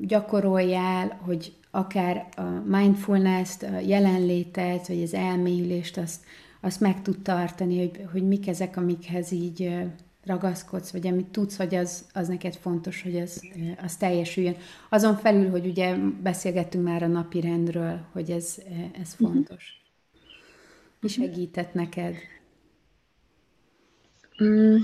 gyakoroljál, 0.01 1.21
hogy 1.25 1.53
akár 1.71 2.29
a 2.37 2.77
mindfulness-t, 2.77 3.63
a 3.63 3.79
jelenlétet, 3.79 4.89
vagy 4.89 5.03
az 5.03 5.15
elmélyülést, 5.15 5.97
azt, 5.97 6.21
azt 6.61 6.81
meg 6.81 7.03
tud 7.03 7.23
tartani, 7.23 7.79
hogy, 7.79 8.05
hogy 8.13 8.23
mik 8.23 8.49
ezek, 8.49 8.77
amikhez 8.77 9.33
így 9.33 9.87
ragaszkodsz, 10.25 10.91
vagy 10.91 11.07
amit 11.07 11.27
tudsz, 11.27 11.57
hogy 11.57 11.75
az, 11.75 12.07
az 12.13 12.29
neked 12.29 12.55
fontos, 12.55 13.03
hogy 13.03 13.17
az, 13.17 13.47
az 13.83 13.97
teljesüljön. 13.97 14.57
Azon 14.89 15.17
felül, 15.17 15.51
hogy 15.51 15.67
ugye 15.67 15.97
beszélgettünk 15.97 16.85
már 16.85 17.03
a 17.03 17.07
napi 17.07 17.41
rendről, 17.41 18.07
hogy 18.13 18.31
ez, 18.31 18.57
ez 19.01 19.15
mhm. 19.19 19.31
fontos. 19.31 19.83
Mi 21.01 21.09
segített 21.09 21.75
neked? 21.75 22.15
Mm. 24.43 24.77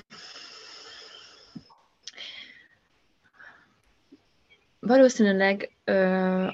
Valószínűleg 4.81 5.71
ö, 5.85 5.95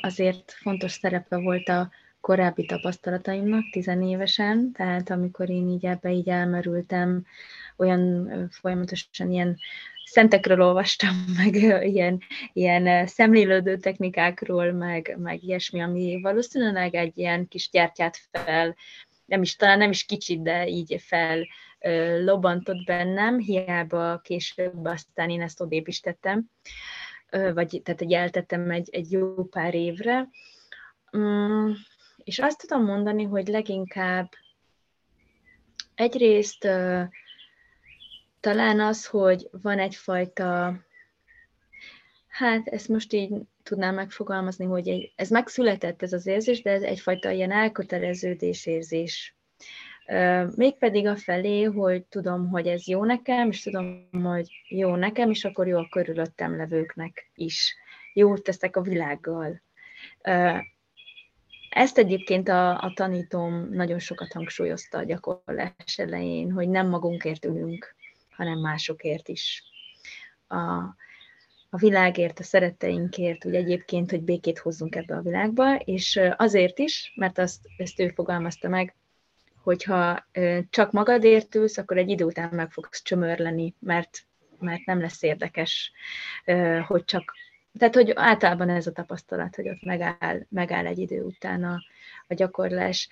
azért 0.00 0.52
fontos 0.52 0.92
szerepe 0.92 1.36
volt 1.36 1.68
a 1.68 1.90
korábbi 2.20 2.64
tapasztalataimnak 2.64 3.70
tizenévesen, 3.70 4.72
tehát 4.72 5.10
amikor 5.10 5.50
én 5.50 5.68
így 5.68 5.86
ebbe 5.86 6.10
így 6.10 6.28
elmerültem, 6.28 7.24
olyan 7.76 8.30
folyamatosan 8.50 9.30
ilyen 9.30 9.58
szentekről 10.04 10.62
olvastam, 10.62 11.24
meg 11.44 11.54
ilyen, 11.86 12.20
ilyen 12.52 13.06
szemlélődő 13.06 13.76
technikákról, 13.76 14.72
meg, 14.72 15.16
meg 15.18 15.42
ilyesmi, 15.42 15.80
ami 15.80 16.20
valószínűleg 16.22 16.94
egy 16.94 17.18
ilyen 17.18 17.48
kis 17.48 17.70
gyertyát 17.70 18.20
fel, 18.30 18.76
nem 19.24 19.42
is, 19.42 19.56
talán 19.56 19.78
nem 19.78 19.90
is 19.90 20.04
kicsit, 20.04 20.42
de 20.42 20.68
így 20.68 21.02
fel 21.06 21.46
lobantott 22.24 22.84
bennem, 22.84 23.38
hiába 23.38 24.18
később 24.18 24.84
aztán 24.84 25.30
én 25.30 25.42
ezt 25.42 25.60
odébb 25.60 25.88
is 25.88 26.00
tettem, 26.00 26.50
vagy 27.30 27.80
tehát 27.84 28.00
egy 28.00 28.12
eltettem 28.12 28.70
egy, 28.70 28.88
egy 28.92 29.12
jó 29.12 29.44
pár 29.44 29.74
évre. 29.74 30.28
Mm, 31.16 31.70
és 32.24 32.38
azt 32.38 32.60
tudom 32.60 32.84
mondani, 32.84 33.24
hogy 33.24 33.48
leginkább 33.48 34.28
egyrészt 35.94 36.68
talán 38.40 38.80
az, 38.80 39.06
hogy 39.06 39.48
van 39.62 39.78
egyfajta 39.78 40.80
Hát 42.30 42.68
ezt 42.68 42.88
most 42.88 43.12
így 43.12 43.32
tudnám 43.62 43.94
megfogalmazni, 43.94 44.64
hogy 44.64 45.12
ez 45.16 45.30
megszületett 45.30 46.02
ez 46.02 46.12
az 46.12 46.26
érzés, 46.26 46.62
de 46.62 46.70
ez 46.70 46.82
egyfajta 46.82 47.30
ilyen 47.30 47.50
elköteleződés 47.50 48.66
érzés. 48.66 49.36
Mégpedig 50.56 51.06
a 51.06 51.16
felé, 51.16 51.62
hogy 51.62 52.04
tudom, 52.04 52.48
hogy 52.48 52.66
ez 52.66 52.86
jó 52.86 53.04
nekem, 53.04 53.48
és 53.48 53.62
tudom, 53.62 54.08
hogy 54.22 54.50
jó 54.68 54.94
nekem, 54.94 55.30
és 55.30 55.44
akkor 55.44 55.66
jó 55.66 55.78
a 55.78 55.88
körülöttem 55.90 56.56
levőknek 56.56 57.30
is. 57.34 57.76
Jót 58.12 58.42
teszek 58.42 58.76
a 58.76 58.82
világgal. 58.82 59.62
Ezt 61.70 61.98
egyébként 61.98 62.48
a, 62.48 62.70
a 62.70 62.92
tanítóm 62.94 63.68
nagyon 63.72 63.98
sokat 63.98 64.32
hangsúlyozta 64.32 64.98
a 64.98 65.04
gyakorlás 65.04 65.96
elején, 65.96 66.52
hogy 66.52 66.68
nem 66.68 66.88
magunkért 66.88 67.44
ülünk, 67.44 67.94
hanem 68.30 68.58
másokért 68.58 69.28
is. 69.28 69.64
A, 70.48 70.64
a 71.70 71.76
világért, 71.76 72.38
a 72.38 72.42
szeretteinkért, 72.42 73.44
úgy 73.44 73.54
egyébként, 73.54 74.10
hogy 74.10 74.22
békét 74.22 74.58
hozzunk 74.58 74.94
ebbe 74.94 75.16
a 75.16 75.20
világba, 75.20 75.76
és 75.76 76.20
azért 76.36 76.78
is, 76.78 77.12
mert 77.16 77.38
azt, 77.38 77.60
ezt 77.76 78.00
ő 78.00 78.08
fogalmazta 78.08 78.68
meg, 78.68 78.94
hogyha 79.62 80.26
csak 80.70 80.92
magadért 80.92 81.54
ülsz, 81.54 81.78
akkor 81.78 81.98
egy 81.98 82.08
idő 82.08 82.24
után 82.24 82.54
meg 82.54 82.70
fogsz 82.70 83.02
csömörleni, 83.02 83.74
mert, 83.78 84.26
mert 84.58 84.84
nem 84.84 85.00
lesz 85.00 85.22
érdekes, 85.22 85.92
hogy 86.86 87.04
csak 87.04 87.34
tehát, 87.78 87.94
hogy 87.94 88.12
általában 88.14 88.68
ez 88.68 88.86
a 88.86 88.92
tapasztalat, 88.92 89.56
hogy 89.56 89.68
ott 89.68 89.84
megáll, 89.84 90.46
megáll 90.48 90.86
egy 90.86 90.98
idő 90.98 91.22
után 91.22 91.64
a, 91.64 91.82
a 92.28 92.34
gyakorlás. 92.34 93.08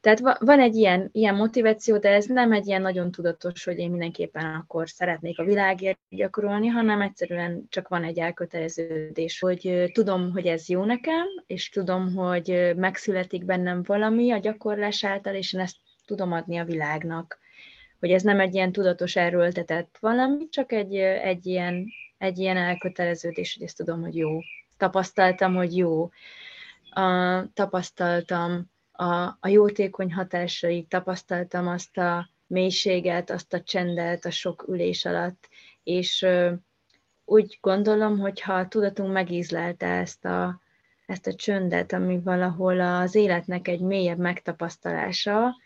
Tehát 0.00 0.38
van 0.40 0.60
egy 0.60 0.74
ilyen, 0.74 1.08
ilyen 1.12 1.34
motiváció, 1.34 1.98
de 1.98 2.08
ez 2.08 2.26
nem 2.26 2.52
egy 2.52 2.66
ilyen 2.66 2.82
nagyon 2.82 3.10
tudatos, 3.10 3.64
hogy 3.64 3.78
én 3.78 3.90
mindenképpen 3.90 4.44
akkor 4.44 4.88
szeretnék 4.88 5.38
a 5.38 5.44
világért 5.44 5.98
gyakorolni, 6.08 6.66
hanem 6.66 7.00
egyszerűen 7.00 7.66
csak 7.68 7.88
van 7.88 8.04
egy 8.04 8.18
elköteleződés, 8.18 9.38
hogy 9.38 9.90
tudom, 9.92 10.32
hogy 10.32 10.46
ez 10.46 10.68
jó 10.68 10.84
nekem, 10.84 11.26
és 11.46 11.68
tudom, 11.68 12.14
hogy 12.14 12.72
megszületik 12.76 13.44
bennem 13.44 13.82
valami 13.82 14.30
a 14.30 14.38
gyakorlás 14.38 15.04
által, 15.04 15.34
és 15.34 15.52
én 15.52 15.60
ezt 15.60 15.76
tudom 16.06 16.32
adni 16.32 16.58
a 16.58 16.64
világnak. 16.64 17.38
Hogy 18.00 18.10
ez 18.10 18.22
nem 18.22 18.40
egy 18.40 18.54
ilyen 18.54 18.72
tudatos 18.72 19.16
erőltetett 19.16 19.96
valami, 20.00 20.48
csak 20.48 20.72
egy, 20.72 20.94
egy, 20.96 21.46
ilyen, 21.46 21.86
egy 22.18 22.38
ilyen 22.38 22.56
elköteleződés, 22.56 23.54
hogy 23.54 23.62
ezt 23.66 23.76
tudom, 23.76 24.00
hogy 24.00 24.16
jó. 24.16 24.38
Tapasztaltam, 24.76 25.54
hogy 25.54 25.76
jó. 25.76 26.10
A, 26.90 27.42
tapasztaltam 27.52 28.70
a, 28.92 29.12
a 29.40 29.48
jótékony 29.48 30.12
hatásait, 30.12 30.88
tapasztaltam 30.88 31.68
azt 31.68 31.98
a 31.98 32.28
mélységet, 32.46 33.30
azt 33.30 33.52
a 33.52 33.62
csendet 33.62 34.24
a 34.24 34.30
sok 34.30 34.64
ülés 34.68 35.04
alatt, 35.04 35.48
és 35.82 36.26
úgy 37.24 37.58
gondolom, 37.60 38.18
hogy 38.18 38.40
ha 38.40 38.52
a 38.52 38.68
tudatunk 38.68 39.12
megízlelte 39.12 39.86
ezt 39.86 40.24
a, 40.24 40.60
ezt 41.06 41.26
a 41.26 41.34
csöndet, 41.34 41.92
ami 41.92 42.20
valahol 42.20 42.80
az 42.80 43.14
életnek 43.14 43.68
egy 43.68 43.80
mélyebb 43.80 44.18
megtapasztalása, 44.18 45.56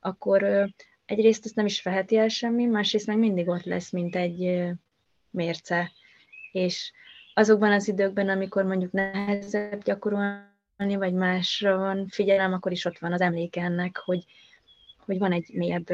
akkor 0.00 0.68
egyrészt 1.04 1.44
ezt 1.44 1.54
nem 1.54 1.66
is 1.66 1.80
feheti 1.80 2.16
el 2.16 2.28
semmi, 2.28 2.64
másrészt 2.64 3.06
meg 3.06 3.18
mindig 3.18 3.48
ott 3.48 3.64
lesz, 3.64 3.90
mint 3.90 4.16
egy 4.16 4.70
mérce. 5.36 5.92
És 6.52 6.92
azokban 7.34 7.72
az 7.72 7.88
időkben, 7.88 8.28
amikor 8.28 8.64
mondjuk 8.64 8.92
nehezebb 8.92 9.82
gyakorolni, 9.82 10.96
vagy 10.96 11.12
másra 11.12 11.76
van 11.76 12.06
figyelem, 12.08 12.52
akkor 12.52 12.72
is 12.72 12.84
ott 12.84 12.98
van 12.98 13.12
az 13.12 13.20
emléke 13.20 13.62
ennek, 13.62 13.96
hogy, 13.96 14.24
hogy 14.98 15.18
van 15.18 15.32
egy 15.32 15.50
mélyebb 15.52 15.90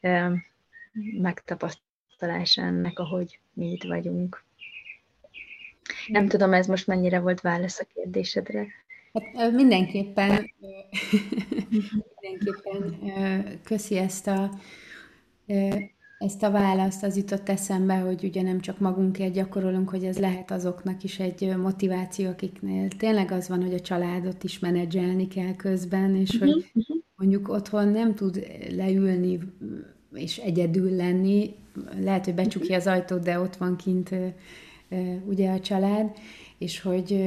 ö, 0.00 0.32
megtapasztalás 1.20 2.56
ennek, 2.56 2.98
ahogy 2.98 3.40
mi 3.52 3.70
itt 3.70 3.82
vagyunk. 3.82 4.44
Nem 6.06 6.28
tudom, 6.28 6.52
ez 6.52 6.66
most 6.66 6.86
mennyire 6.86 7.20
volt 7.20 7.40
válasz 7.40 7.80
a 7.80 7.84
kérdésedre. 7.94 8.66
Hát 9.12 9.50
mindenképpen, 9.50 10.50
mindenképpen 12.20 13.60
köszi 13.64 13.96
ezt 13.96 14.26
a 14.26 14.50
ezt 16.20 16.42
a 16.42 16.50
választ 16.50 17.02
az 17.02 17.16
jutott 17.16 17.48
eszembe, 17.48 17.94
hogy 17.94 18.24
ugye 18.24 18.42
nem 18.42 18.60
csak 18.60 18.78
magunkért 18.78 19.32
gyakorolunk, 19.32 19.88
hogy 19.88 20.04
ez 20.04 20.18
lehet 20.18 20.50
azoknak 20.50 21.02
is 21.02 21.18
egy 21.18 21.56
motiváció, 21.56 22.28
akiknél 22.28 22.88
tényleg 22.88 23.30
az 23.30 23.48
van, 23.48 23.62
hogy 23.62 23.74
a 23.74 23.80
családot 23.80 24.44
is 24.44 24.58
menedzselni 24.58 25.28
kell 25.28 25.56
közben, 25.56 26.16
és 26.16 26.38
hogy 26.38 26.48
mhm, 26.48 26.58
mhm. 26.72 26.98
mondjuk 27.16 27.48
otthon 27.48 27.88
nem 27.88 28.14
tud 28.14 28.46
leülni 28.76 29.38
és 30.12 30.38
egyedül 30.38 30.96
lenni, 30.96 31.54
lehet, 32.00 32.24
hogy 32.24 32.34
becsukja 32.34 32.76
az 32.76 32.86
ajtót, 32.86 33.22
de 33.22 33.40
ott 33.40 33.56
van 33.56 33.76
kint 33.76 34.14
ugye 35.24 35.50
a 35.50 35.60
család, 35.60 36.10
és 36.58 36.80
hogy, 36.80 37.24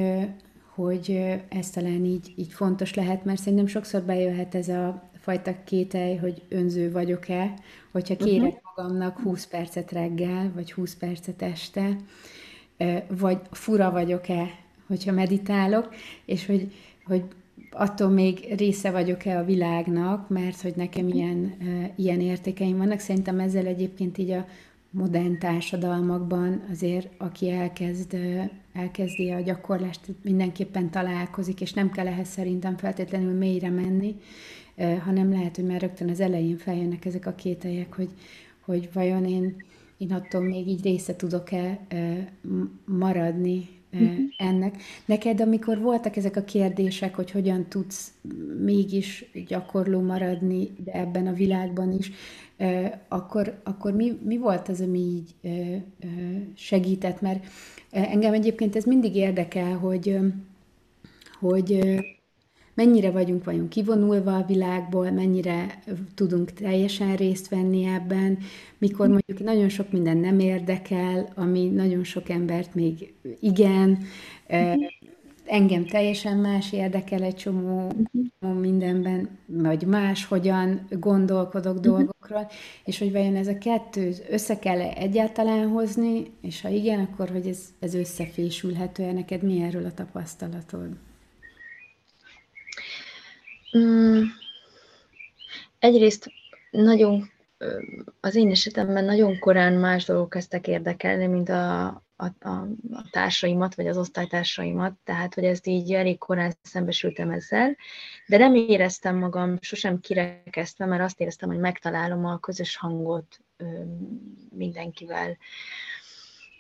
hogy 0.76 1.24
ez 1.50 1.70
talán 1.70 2.06
így, 2.06 2.34
így 2.36 2.52
fontos 2.54 2.94
lehet, 2.94 3.26
mert 3.26 3.40
szerintem 3.40 3.68
sokszor 3.68 4.02
bejöhet 4.02 4.56
ez 4.56 4.68
a 4.68 5.12
fajta 5.24 5.56
kételj, 5.64 6.16
hogy 6.16 6.42
önző 6.50 6.92
vagyok-e, 6.92 7.54
hogyha 7.92 8.16
kérek 8.16 8.48
uh-huh. 8.48 8.62
magamnak 8.76 9.20
20 9.20 9.48
percet 9.48 9.92
reggel, 9.92 10.52
vagy 10.56 10.72
20 10.72 10.96
percet 10.96 11.42
este, 11.42 11.96
vagy 13.08 13.38
fura 13.52 13.92
vagyok-e, 13.92 14.50
hogyha 14.88 15.12
meditálok, 15.12 15.94
és 16.26 16.46
hogy, 16.46 16.72
hogy 17.06 17.24
attól 17.72 18.10
még 18.10 18.54
része 18.58 18.92
vagyok-e 18.92 19.38
a 19.38 19.46
világnak, 19.46 20.30
mert 20.30 20.62
hogy 20.62 20.74
nekem 20.76 21.08
ilyen, 21.08 21.58
ilyen 21.96 22.20
értékeim 22.20 22.78
vannak. 22.78 23.00
Szerintem 23.00 23.40
ezzel 23.40 23.66
egyébként 23.66 24.18
így 24.18 24.32
a 24.32 24.46
modern 24.90 25.40
társadalmakban 25.40 26.64
azért, 26.72 27.10
aki 27.18 27.50
elkezd, 27.50 28.18
elkezdi 28.74 29.32
a 29.32 29.42
gyakorlást, 29.42 30.02
mindenképpen 30.22 30.90
találkozik, 30.90 31.62
és 31.62 31.74
nem 31.74 31.92
kell 31.92 32.08
ehhez 32.08 32.30
szerintem 32.30 32.78
feltétlenül 32.78 33.38
mélyre 33.38 33.70
menni, 33.70 34.16
hanem 34.78 35.32
lehet, 35.32 35.56
hogy 35.56 35.66
már 35.66 35.82
rögtön 35.82 36.10
az 36.10 36.20
elején 36.20 36.58
feljönnek 36.58 37.06
ezek 37.06 37.26
a 37.26 37.36
kételyek, 37.36 37.94
hogy, 37.94 38.10
hogy 38.66 38.90
vajon 38.94 39.26
én, 39.26 39.56
én 39.98 40.12
attól 40.12 40.42
még 40.42 40.68
így 40.68 40.84
része 40.84 41.16
tudok-e 41.16 41.80
maradni 42.86 43.70
uh-huh. 43.94 44.18
ennek. 44.38 44.76
Neked, 45.06 45.42
amikor 45.42 45.80
voltak 45.80 46.16
ezek 46.16 46.36
a 46.36 46.44
kérdések, 46.44 47.16
hogy 47.16 47.32
hogyan 47.32 47.66
tudsz 47.70 48.14
mégis 48.64 49.26
gyakorló 49.48 50.02
maradni, 50.02 50.70
de 50.84 50.92
ebben 50.92 51.28
a 51.28 51.34
világban 51.34 51.92
is, 51.92 52.12
akkor, 53.08 53.60
akkor 53.64 53.94
mi, 53.94 54.20
mi 54.24 54.38
volt 54.38 54.70
az, 54.70 54.82
ami 54.82 55.00
így 55.00 55.36
segített? 56.56 57.22
Mert 57.22 57.46
engem 57.92 58.34
egyébként 58.34 58.76
ez 58.76 58.84
mindig 58.84 59.16
érdekel, 59.16 59.78
hogy, 59.78 60.18
hogy 61.40 61.80
mennyire 62.74 63.12
vagyunk 63.12 63.44
vajon 63.44 63.68
kivonulva 63.68 64.36
a 64.36 64.46
világból, 64.46 65.12
mennyire 65.12 65.80
tudunk 66.16 66.52
teljesen 66.52 67.16
részt 67.16 67.50
venni 67.50 67.86
ebben, 67.86 68.38
mikor 68.78 69.08
mondjuk 69.08 69.40
nagyon 69.40 69.70
sok 69.70 69.92
minden 69.92 70.18
nem 70.18 70.40
érdekel, 70.40 71.32
ami 71.36 71.70
nagyon 71.70 72.04
sok 72.04 72.30
embert 72.30 72.76
még 72.76 73.14
igen, 73.40 73.98
engem 75.46 75.86
teljesen 75.86 76.38
más 76.38 76.74
érdekel 76.74 77.24
egy 77.24 77.36
csomó, 77.36 77.92
mindenben, 78.60 79.30
vagy 79.46 79.86
más, 79.86 80.26
hogyan 80.26 80.88
gondolkodok 80.90 81.80
dolgokról, 81.80 82.48
és 82.86 83.00
hogy 83.00 83.12
vajon 83.12 83.36
ez 83.36 83.48
a 83.48 83.58
kettő 83.58 84.14
össze 84.30 84.60
kell 84.60 84.82
-e 84.82 84.94
egyáltalán 84.98 85.68
hozni, 85.68 86.32
és 86.42 86.62
ha 86.62 86.70
igen, 86.70 87.00
akkor 87.00 87.30
hogy 87.30 87.48
ez, 87.48 87.60
ez 87.80 87.94
összefésülhető-e 87.94 89.12
neked, 89.12 89.44
mi 89.44 89.62
erről 89.62 89.86
a 89.86 89.94
tapasztalatod? 89.94 90.90
Mm, 93.78 94.22
egyrészt 95.80 96.32
nagyon, 96.72 97.32
az 98.20 98.36
én 98.36 98.50
esetemben 98.50 99.06
nagyon 99.06 99.40
korán 99.40 99.74
más 99.74 100.06
dolgok 100.06 100.30
kezdtek 100.30 100.68
érdekelni, 100.68 101.28
mint 101.28 101.50
a, 101.50 101.86
a, 102.16 102.26
a, 102.40 102.50
a 102.92 103.08
társaimat, 103.12 103.76
vagy 103.76 103.88
az 103.88 103.98
osztálytársaimat, 103.98 104.94
tehát, 105.04 105.34
hogy 105.34 105.44
ezt 105.44 105.68
így 105.68 105.94
elég 105.94 106.18
korán 106.18 106.54
szembesültem 106.62 107.30
ezzel, 107.30 107.78
de 108.28 108.38
nem 108.38 108.56
éreztem 108.56 109.18
magam 109.18 109.58
sosem 109.62 110.00
kirekeztem, 110.00 110.90
mert 110.90 111.02
azt 111.02 111.20
éreztem, 111.20 111.50
hogy 111.50 111.60
megtalálom 111.60 112.26
a 112.26 112.40
közös 112.40 112.78
hangot 112.78 113.40
mindenkivel. 114.50 115.38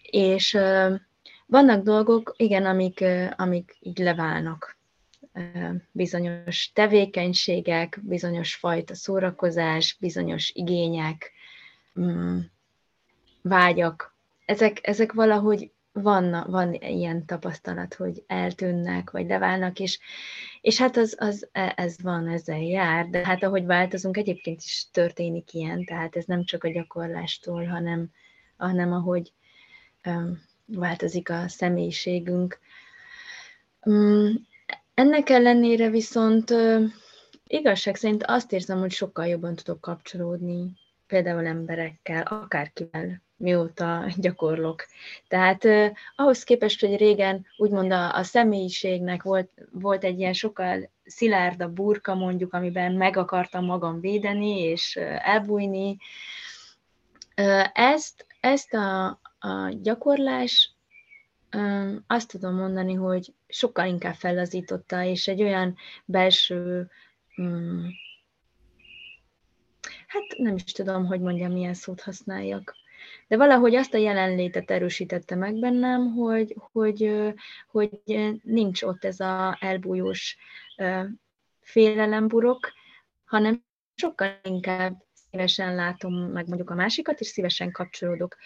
És 0.01 0.57
vannak 1.45 1.83
dolgok, 1.83 2.33
igen, 2.37 2.65
amik, 2.65 3.03
amik 3.35 3.77
így 3.79 3.97
leválnak 3.97 4.77
bizonyos 5.91 6.71
tevékenységek, 6.73 7.99
bizonyos 8.01 8.55
fajta 8.55 8.95
szórakozás, 8.95 9.97
bizonyos 9.99 10.51
igények, 10.55 11.31
mm, 11.99 12.39
vágyak. 13.41 14.15
Ezek, 14.45 14.79
ezek 14.81 15.13
valahogy 15.13 15.71
van, 15.91 16.45
van 16.47 16.73
ilyen 16.73 17.25
tapasztalat, 17.25 17.93
hogy 17.93 18.23
eltűnnek, 18.27 19.11
vagy 19.11 19.27
leválnak, 19.27 19.79
és, 19.79 19.99
és 20.61 20.77
hát 20.77 20.97
az, 20.97 21.15
az, 21.19 21.49
e, 21.51 21.73
ez 21.77 22.01
van, 22.01 22.27
ezzel 22.27 22.61
jár, 22.61 23.07
de 23.09 23.25
hát 23.25 23.43
ahogy 23.43 23.65
változunk, 23.65 24.17
egyébként 24.17 24.61
is 24.61 24.87
történik 24.91 25.53
ilyen, 25.53 25.85
tehát 25.85 26.15
ez 26.15 26.25
nem 26.25 26.43
csak 26.43 26.63
a 26.63 26.71
gyakorlástól, 26.71 27.65
hanem, 27.65 28.09
hanem 28.57 28.93
ahogy 28.93 29.33
változik 30.65 31.29
a 31.29 31.47
személyiségünk. 31.47 32.59
Mm, 33.89 34.33
ennek 34.93 35.29
ellenére 35.29 35.89
viszont 35.89 36.53
igazság 37.47 37.95
szerint 37.95 38.23
azt 38.27 38.51
érzem, 38.51 38.79
hogy 38.79 38.91
sokkal 38.91 39.27
jobban 39.27 39.55
tudok 39.55 39.81
kapcsolódni 39.81 40.71
például 41.07 41.45
emberekkel, 41.45 42.21
akárkivel, 42.21 43.21
mióta 43.37 44.05
gyakorlok. 44.17 44.85
Tehát 45.27 45.65
eh, 45.65 45.91
ahhoz 46.15 46.43
képest, 46.43 46.81
hogy 46.81 46.95
régen 46.95 47.45
úgymond 47.57 47.91
a, 47.91 48.15
a 48.15 48.23
személyiségnek 48.23 49.23
volt, 49.23 49.49
volt 49.71 50.03
egy 50.03 50.19
ilyen 50.19 50.33
sokkal 50.33 50.89
szilárdabb 51.05 51.73
burka 51.73 52.15
mondjuk, 52.15 52.53
amiben 52.53 52.93
meg 52.93 53.17
akartam 53.17 53.65
magam 53.65 53.99
védeni 53.99 54.59
és 54.59 54.95
elbújni, 55.19 55.97
ezt, 57.73 58.25
ezt 58.39 58.73
a, 58.73 59.05
a 59.39 59.69
gyakorlás 59.81 60.72
azt 62.07 62.31
tudom 62.31 62.55
mondani, 62.55 62.93
hogy 62.93 63.33
sokkal 63.47 63.87
inkább 63.87 64.15
fellazította, 64.15 65.03
és 65.03 65.27
egy 65.27 65.41
olyan 65.41 65.75
belső, 66.05 66.89
mm, 67.41 67.85
hát 70.07 70.23
nem 70.37 70.55
is 70.55 70.63
tudom, 70.63 71.05
hogy 71.05 71.21
mondjam, 71.21 71.51
milyen 71.51 71.73
szót 71.73 72.01
használjak. 72.01 72.75
De 73.27 73.37
valahogy 73.37 73.75
azt 73.75 73.93
a 73.93 73.97
jelenlétet 73.97 74.71
erősítette 74.71 75.35
meg 75.35 75.59
bennem, 75.59 76.13
hogy, 76.13 76.55
hogy, 76.71 77.11
hogy 77.67 77.89
nincs 78.43 78.81
ott 78.81 79.03
ez 79.03 79.19
a 79.19 79.57
elbújós 79.59 80.37
félelemburok, 81.61 82.71
hanem 83.25 83.63
sokkal 83.95 84.39
inkább 84.43 85.03
szívesen 85.13 85.75
látom 85.75 86.13
meg 86.13 86.47
mondjuk 86.47 86.69
a 86.69 86.75
másikat, 86.75 87.19
és 87.19 87.27
szívesen 87.27 87.71
kapcsolódok. 87.71 88.37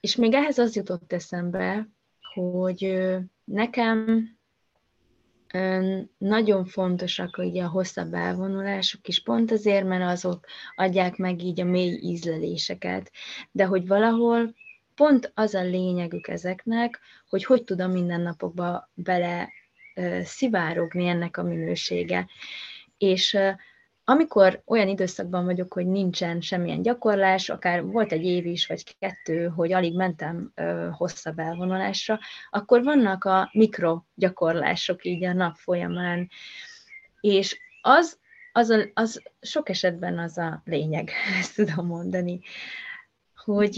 És 0.00 0.16
még 0.16 0.34
ehhez 0.34 0.58
az 0.58 0.76
jutott 0.76 1.12
eszembe, 1.12 1.88
hogy 2.34 3.08
nekem 3.44 4.28
nagyon 6.18 6.64
fontosak 6.64 7.38
ugye 7.38 7.62
a 7.64 7.68
hosszabb 7.68 8.14
elvonulások 8.14 9.08
is, 9.08 9.22
pont 9.22 9.50
azért, 9.50 9.86
mert 9.86 10.10
azok 10.10 10.46
adják 10.74 11.16
meg 11.16 11.42
így 11.42 11.60
a 11.60 11.64
mély 11.64 11.98
ízleléseket, 12.02 13.10
de 13.50 13.64
hogy 13.64 13.86
valahol 13.86 14.54
pont 14.94 15.32
az 15.34 15.54
a 15.54 15.62
lényegük 15.62 16.28
ezeknek, 16.28 17.00
hogy 17.28 17.44
hogy 17.44 17.64
tudom 17.64 17.90
mindennapokba 17.90 18.90
bele 18.94 19.48
szivárogni 20.22 21.06
ennek 21.06 21.36
a 21.36 21.42
minősége. 21.42 22.28
És 22.98 23.38
amikor 24.10 24.62
olyan 24.66 24.88
időszakban 24.88 25.44
vagyok, 25.44 25.72
hogy 25.72 25.86
nincsen 25.86 26.40
semmilyen 26.40 26.82
gyakorlás, 26.82 27.48
akár 27.48 27.84
volt 27.84 28.12
egy 28.12 28.24
év 28.24 28.46
is, 28.46 28.66
vagy 28.66 28.96
kettő, 28.98 29.46
hogy 29.46 29.72
alig 29.72 29.96
mentem 29.96 30.52
ö, 30.54 30.88
hosszabb 30.92 31.38
elvonulásra, 31.38 32.18
akkor 32.50 32.82
vannak 32.82 33.24
a 33.24 33.50
mikro 33.52 34.02
gyakorlások 34.14 35.04
így 35.04 35.24
a 35.24 35.32
nap 35.32 35.56
folyamán, 35.56 36.28
és 37.20 37.58
az, 37.80 38.18
az, 38.52 38.70
a, 38.70 38.90
az 38.94 39.22
sok 39.40 39.68
esetben 39.68 40.18
az 40.18 40.38
a 40.38 40.62
lényeg, 40.64 41.10
ezt 41.40 41.54
tudom 41.54 41.86
mondani, 41.86 42.40
hogy 43.44 43.74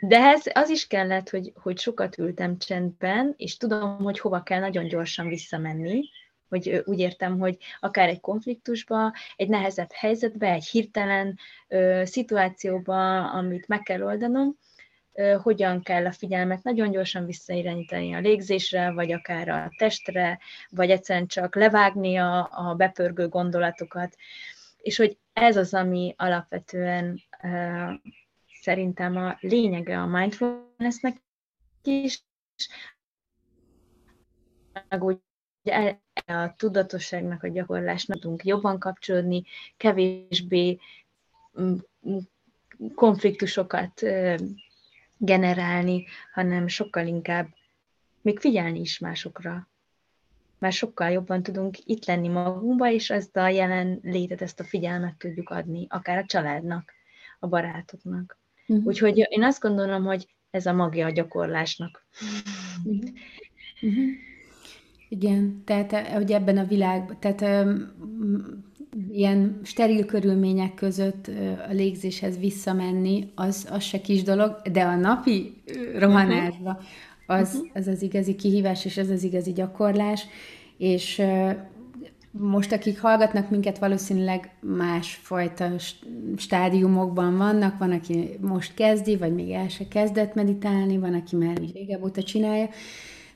de 0.00 0.18
ez 0.18 0.42
az 0.52 0.68
is 0.68 0.86
kellett, 0.86 1.30
hogy, 1.30 1.52
hogy 1.62 1.78
sokat 1.78 2.18
ültem 2.18 2.58
csendben, 2.58 3.34
és 3.36 3.56
tudom, 3.56 3.98
hogy 3.98 4.18
hova 4.18 4.42
kell 4.42 4.60
nagyon 4.60 4.88
gyorsan 4.88 5.28
visszamenni, 5.28 6.08
hogy 6.48 6.82
úgy 6.84 6.98
értem, 6.98 7.38
hogy 7.38 7.56
akár 7.80 8.08
egy 8.08 8.20
konfliktusba, 8.20 9.12
egy 9.36 9.48
nehezebb 9.48 9.92
helyzetbe, 9.92 10.52
egy 10.52 10.66
hirtelen 10.66 11.38
ö, 11.68 12.02
szituációba, 12.04 13.30
amit 13.30 13.68
meg 13.68 13.82
kell 13.82 14.02
oldanom, 14.02 14.56
ö, 15.12 15.36
hogyan 15.42 15.82
kell 15.82 16.06
a 16.06 16.12
figyelmet 16.12 16.62
nagyon 16.62 16.90
gyorsan 16.90 17.26
visszairányítani 17.26 18.14
a 18.14 18.20
légzésre, 18.20 18.92
vagy 18.92 19.12
akár 19.12 19.48
a 19.48 19.70
testre, 19.76 20.38
vagy 20.70 20.90
egyszerűen 20.90 21.26
csak 21.26 21.54
levágni 21.54 22.16
a, 22.16 22.48
a 22.52 22.74
bepörgő 22.74 23.28
gondolatokat, 23.28 24.16
és 24.82 24.96
hogy 24.96 25.18
ez 25.32 25.56
az, 25.56 25.74
ami 25.74 26.14
alapvetően 26.16 27.20
ö, 27.42 27.84
szerintem 28.60 29.16
a 29.16 29.36
lényege 29.40 30.00
a 30.00 30.06
mindfulnessnek 30.06 31.22
is, 31.82 32.22
meg 34.88 35.04
úgy 35.04 35.18
a 36.26 36.54
tudatosságnak, 36.56 37.42
a 37.42 37.48
gyakorlásnak 37.48 38.18
tudunk 38.18 38.44
jobban 38.44 38.78
kapcsolódni, 38.78 39.44
kevésbé 39.76 40.78
mm, 41.60 41.74
mm, 42.08 42.18
konfliktusokat 42.94 44.02
generálni, 45.16 46.06
hanem 46.32 46.66
sokkal 46.66 47.06
inkább 47.06 47.48
még 48.20 48.38
figyelni 48.38 48.80
is 48.80 48.98
másokra. 48.98 49.68
Már 50.58 50.72
sokkal 50.72 51.10
jobban 51.10 51.42
tudunk 51.42 51.76
itt 51.84 52.04
lenni 52.04 52.28
magunkba, 52.28 52.90
és 52.90 53.10
ezt 53.10 53.36
a 53.36 53.48
jelen 53.48 53.98
létet, 54.02 54.42
ezt 54.42 54.60
a 54.60 54.64
figyelmet 54.64 55.16
tudjuk 55.18 55.50
adni, 55.50 55.86
akár 55.88 56.18
a 56.18 56.24
családnak, 56.24 56.92
a 57.38 57.46
barátoknak. 57.46 58.38
Uh-huh. 58.66 58.86
Úgyhogy 58.86 59.26
én 59.28 59.42
azt 59.42 59.60
gondolom, 59.60 60.04
hogy 60.04 60.28
ez 60.50 60.66
a 60.66 60.72
magja 60.72 61.06
a 61.06 61.10
gyakorlásnak. 61.10 62.06
Uh-huh. 62.84 63.02
Uh-huh. 63.80 64.27
Igen, 65.08 65.62
tehát 65.64 65.92
eh, 65.92 66.06
hogy 66.14 66.32
ebben 66.32 66.58
a 66.58 66.64
világban, 66.64 67.16
tehát 67.20 67.66
um, 67.66 68.66
ilyen 69.10 69.60
steril 69.62 70.04
körülmények 70.04 70.74
között 70.74 71.28
uh, 71.28 71.36
a 71.68 71.72
légzéshez 71.72 72.38
visszamenni, 72.38 73.30
az, 73.34 73.68
az 73.70 73.82
se 73.82 74.00
kis 74.00 74.22
dolog, 74.22 74.60
de 74.72 74.82
a 74.82 74.96
napi 74.96 75.62
rohanásba 75.98 76.80
az, 77.26 77.54
uh-huh. 77.54 77.70
az 77.74 77.86
az 77.86 78.02
igazi 78.02 78.34
kihívás, 78.34 78.84
és 78.84 78.96
ez 78.96 79.10
az 79.10 79.22
igazi 79.22 79.52
gyakorlás, 79.52 80.26
és 80.76 81.22
most, 82.30 82.72
akik 82.72 83.00
hallgatnak 83.00 83.50
minket, 83.50 83.78
valószínűleg 83.78 84.50
másfajta 84.60 85.70
stádiumokban 86.36 87.36
vannak, 87.36 87.78
van, 87.78 87.92
aki 87.92 88.38
most 88.40 88.74
kezdi, 88.74 89.16
vagy 89.16 89.34
még 89.34 89.50
el 89.50 89.68
se 89.68 89.88
kezdett 89.88 90.34
meditálni, 90.34 90.98
van, 90.98 91.14
aki 91.14 91.36
már 91.36 91.60
úgy 91.60 91.72
régebb 91.72 92.02
óta 92.02 92.22
csinálja, 92.22 92.68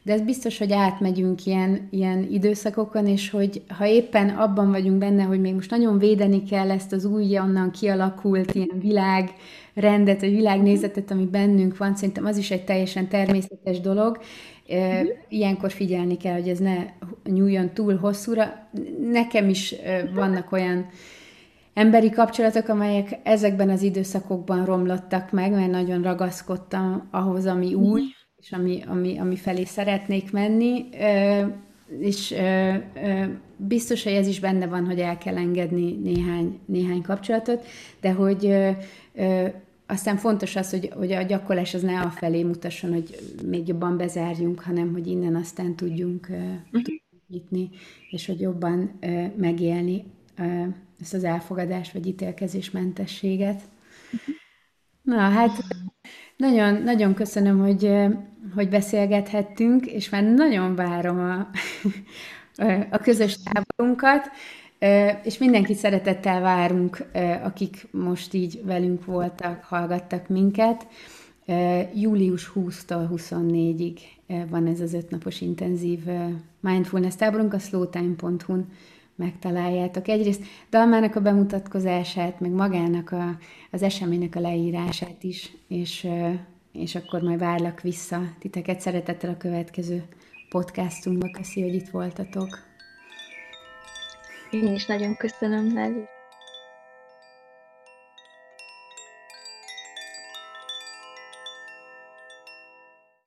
de 0.05 0.12
ez 0.12 0.20
biztos, 0.20 0.59
hogy 0.59 0.72
átmegyünk 0.72 1.46
ilyen, 1.46 1.88
ilyen 1.90 2.26
időszakokon, 2.30 3.07
és 3.07 3.30
hogy 3.30 3.62
ha 3.68 3.86
éppen 3.86 4.28
abban 4.28 4.70
vagyunk 4.70 4.98
benne, 4.98 5.22
hogy 5.22 5.40
még 5.40 5.55
most 5.55 5.70
nagyon 5.70 5.98
védeni 5.98 6.42
kell 6.42 6.70
ezt 6.70 6.92
az 6.92 7.05
onnan 7.05 7.70
kialakult 7.70 8.55
ilyen 8.55 8.78
világrendet, 8.80 10.20
vagy 10.20 10.30
világnézetet, 10.30 11.11
ami 11.11 11.24
bennünk 11.24 11.76
van, 11.76 11.94
szerintem 11.94 12.24
az 12.24 12.36
is 12.36 12.50
egy 12.50 12.64
teljesen 12.64 13.09
természetes 13.09 13.80
dolog, 13.80 14.18
mhm. 14.68 15.07
Ilyenkor 15.28 15.70
figyelni 15.70 16.16
kell, 16.16 16.34
hogy 16.34 16.48
ez 16.48 16.59
ne 16.59 16.76
nyúljon 17.24 17.70
túl 17.74 17.96
hosszúra. 17.96 18.68
Nekem 19.11 19.48
is 19.48 19.74
vannak 20.14 20.53
olyan 20.53 20.86
emberi 21.74 22.11
kapcsolatok, 22.11 22.68
amelyek 22.68 23.18
ezekben 23.22 23.70
az 23.70 23.82
időszakokban 23.82 24.64
romlottak 24.64 25.30
meg, 25.30 25.50
mert 25.50 25.70
nagyon 25.70 26.03
ragaszkodtam 26.03 27.09
ahhoz, 27.11 27.46
ami 27.46 27.74
új, 27.74 28.00
mhm 28.00 28.21
és 28.43 28.53
ami, 28.53 28.82
ami, 28.86 29.18
ami 29.18 29.36
felé 29.36 29.64
szeretnék 29.64 30.32
menni, 30.32 30.88
és 31.99 32.34
biztos, 33.57 34.03
hogy 34.03 34.12
ez 34.12 34.26
is 34.26 34.40
benne 34.40 34.66
van, 34.66 34.84
hogy 34.84 34.99
el 34.99 35.18
kell 35.18 35.36
engedni 35.36 35.93
néhány, 35.93 36.59
néhány 36.66 37.03
kapcsolatot, 37.03 37.66
de 38.01 38.12
hogy 38.12 38.55
aztán 39.86 40.16
fontos 40.16 40.57
az, 40.57 40.70
hogy, 40.70 40.90
hogy 40.97 41.12
a 41.12 41.22
gyakorlás 41.22 41.74
az 41.74 41.82
ne 41.82 42.01
a 42.01 42.11
felé 42.11 42.43
mutasson, 42.43 42.93
hogy 42.93 43.18
még 43.47 43.68
jobban 43.68 43.97
bezárjunk, 43.97 44.61
hanem 44.61 44.93
hogy 44.93 45.07
innen 45.07 45.34
aztán 45.34 45.74
tudjunk, 45.74 46.26
uh-huh. 46.30 46.82
nyitni, 47.28 47.70
és 48.11 48.26
hogy 48.26 48.40
jobban 48.40 48.99
megélni 49.36 50.05
ezt 51.01 51.14
az 51.14 51.24
elfogadás 51.24 51.93
vagy 51.93 52.07
ítélkezésmentességet. 52.07 53.62
Uh-huh. 54.12 54.34
Na, 55.03 55.18
hát 55.18 55.64
nagyon, 56.36 56.82
nagyon 56.82 57.14
köszönöm, 57.14 57.59
hogy, 57.59 57.90
hogy 58.55 58.68
beszélgethettünk, 58.68 59.86
és 59.86 60.09
már 60.09 60.22
nagyon 60.22 60.74
várom 60.74 61.18
a, 61.18 61.48
a 62.96 62.98
közös 62.98 63.36
táborunkat, 63.42 64.30
és 65.22 65.38
mindenkit 65.38 65.76
szeretettel 65.76 66.40
várunk, 66.40 67.05
akik 67.42 67.86
most 67.90 68.34
így 68.34 68.61
velünk 68.64 69.05
voltak, 69.05 69.64
hallgattak 69.64 70.28
minket. 70.28 70.86
Július 71.94 72.53
20-tól 72.55 73.09
24-ig 73.16 73.98
van 74.50 74.66
ez 74.66 74.80
az 74.80 74.94
ötnapos 74.94 75.40
intenzív 75.40 76.00
mindfulness 76.61 77.14
táborunk 77.14 77.55
a 77.55 77.59
slowtime.hu-n 77.59 78.66
megtaláljátok. 79.16 80.09
Egyrészt 80.09 80.42
Dalmának 80.70 81.16
a 81.16 81.20
bemutatkozását, 81.20 82.40
meg 82.40 82.50
magának 82.50 83.11
a, 83.11 83.38
az 83.70 83.82
eseménynek 83.82 84.36
a 84.36 84.40
leírását 84.40 85.22
is, 85.22 85.53
és, 85.68 86.07
és 86.72 86.94
akkor 86.94 87.22
majd 87.22 87.38
várlak 87.38 87.80
vissza 87.80 88.20
titeket 88.38 88.80
szeretettel 88.80 89.30
a 89.30 89.36
következő 89.36 90.04
podcastunkba. 90.48 91.30
Köszi, 91.30 91.62
hogy 91.62 91.74
itt 91.74 91.88
voltatok. 91.88 92.58
Én 94.50 94.74
is 94.74 94.86
nagyon 94.86 95.16
köszönöm, 95.16 95.66
Nelly. 95.66 96.04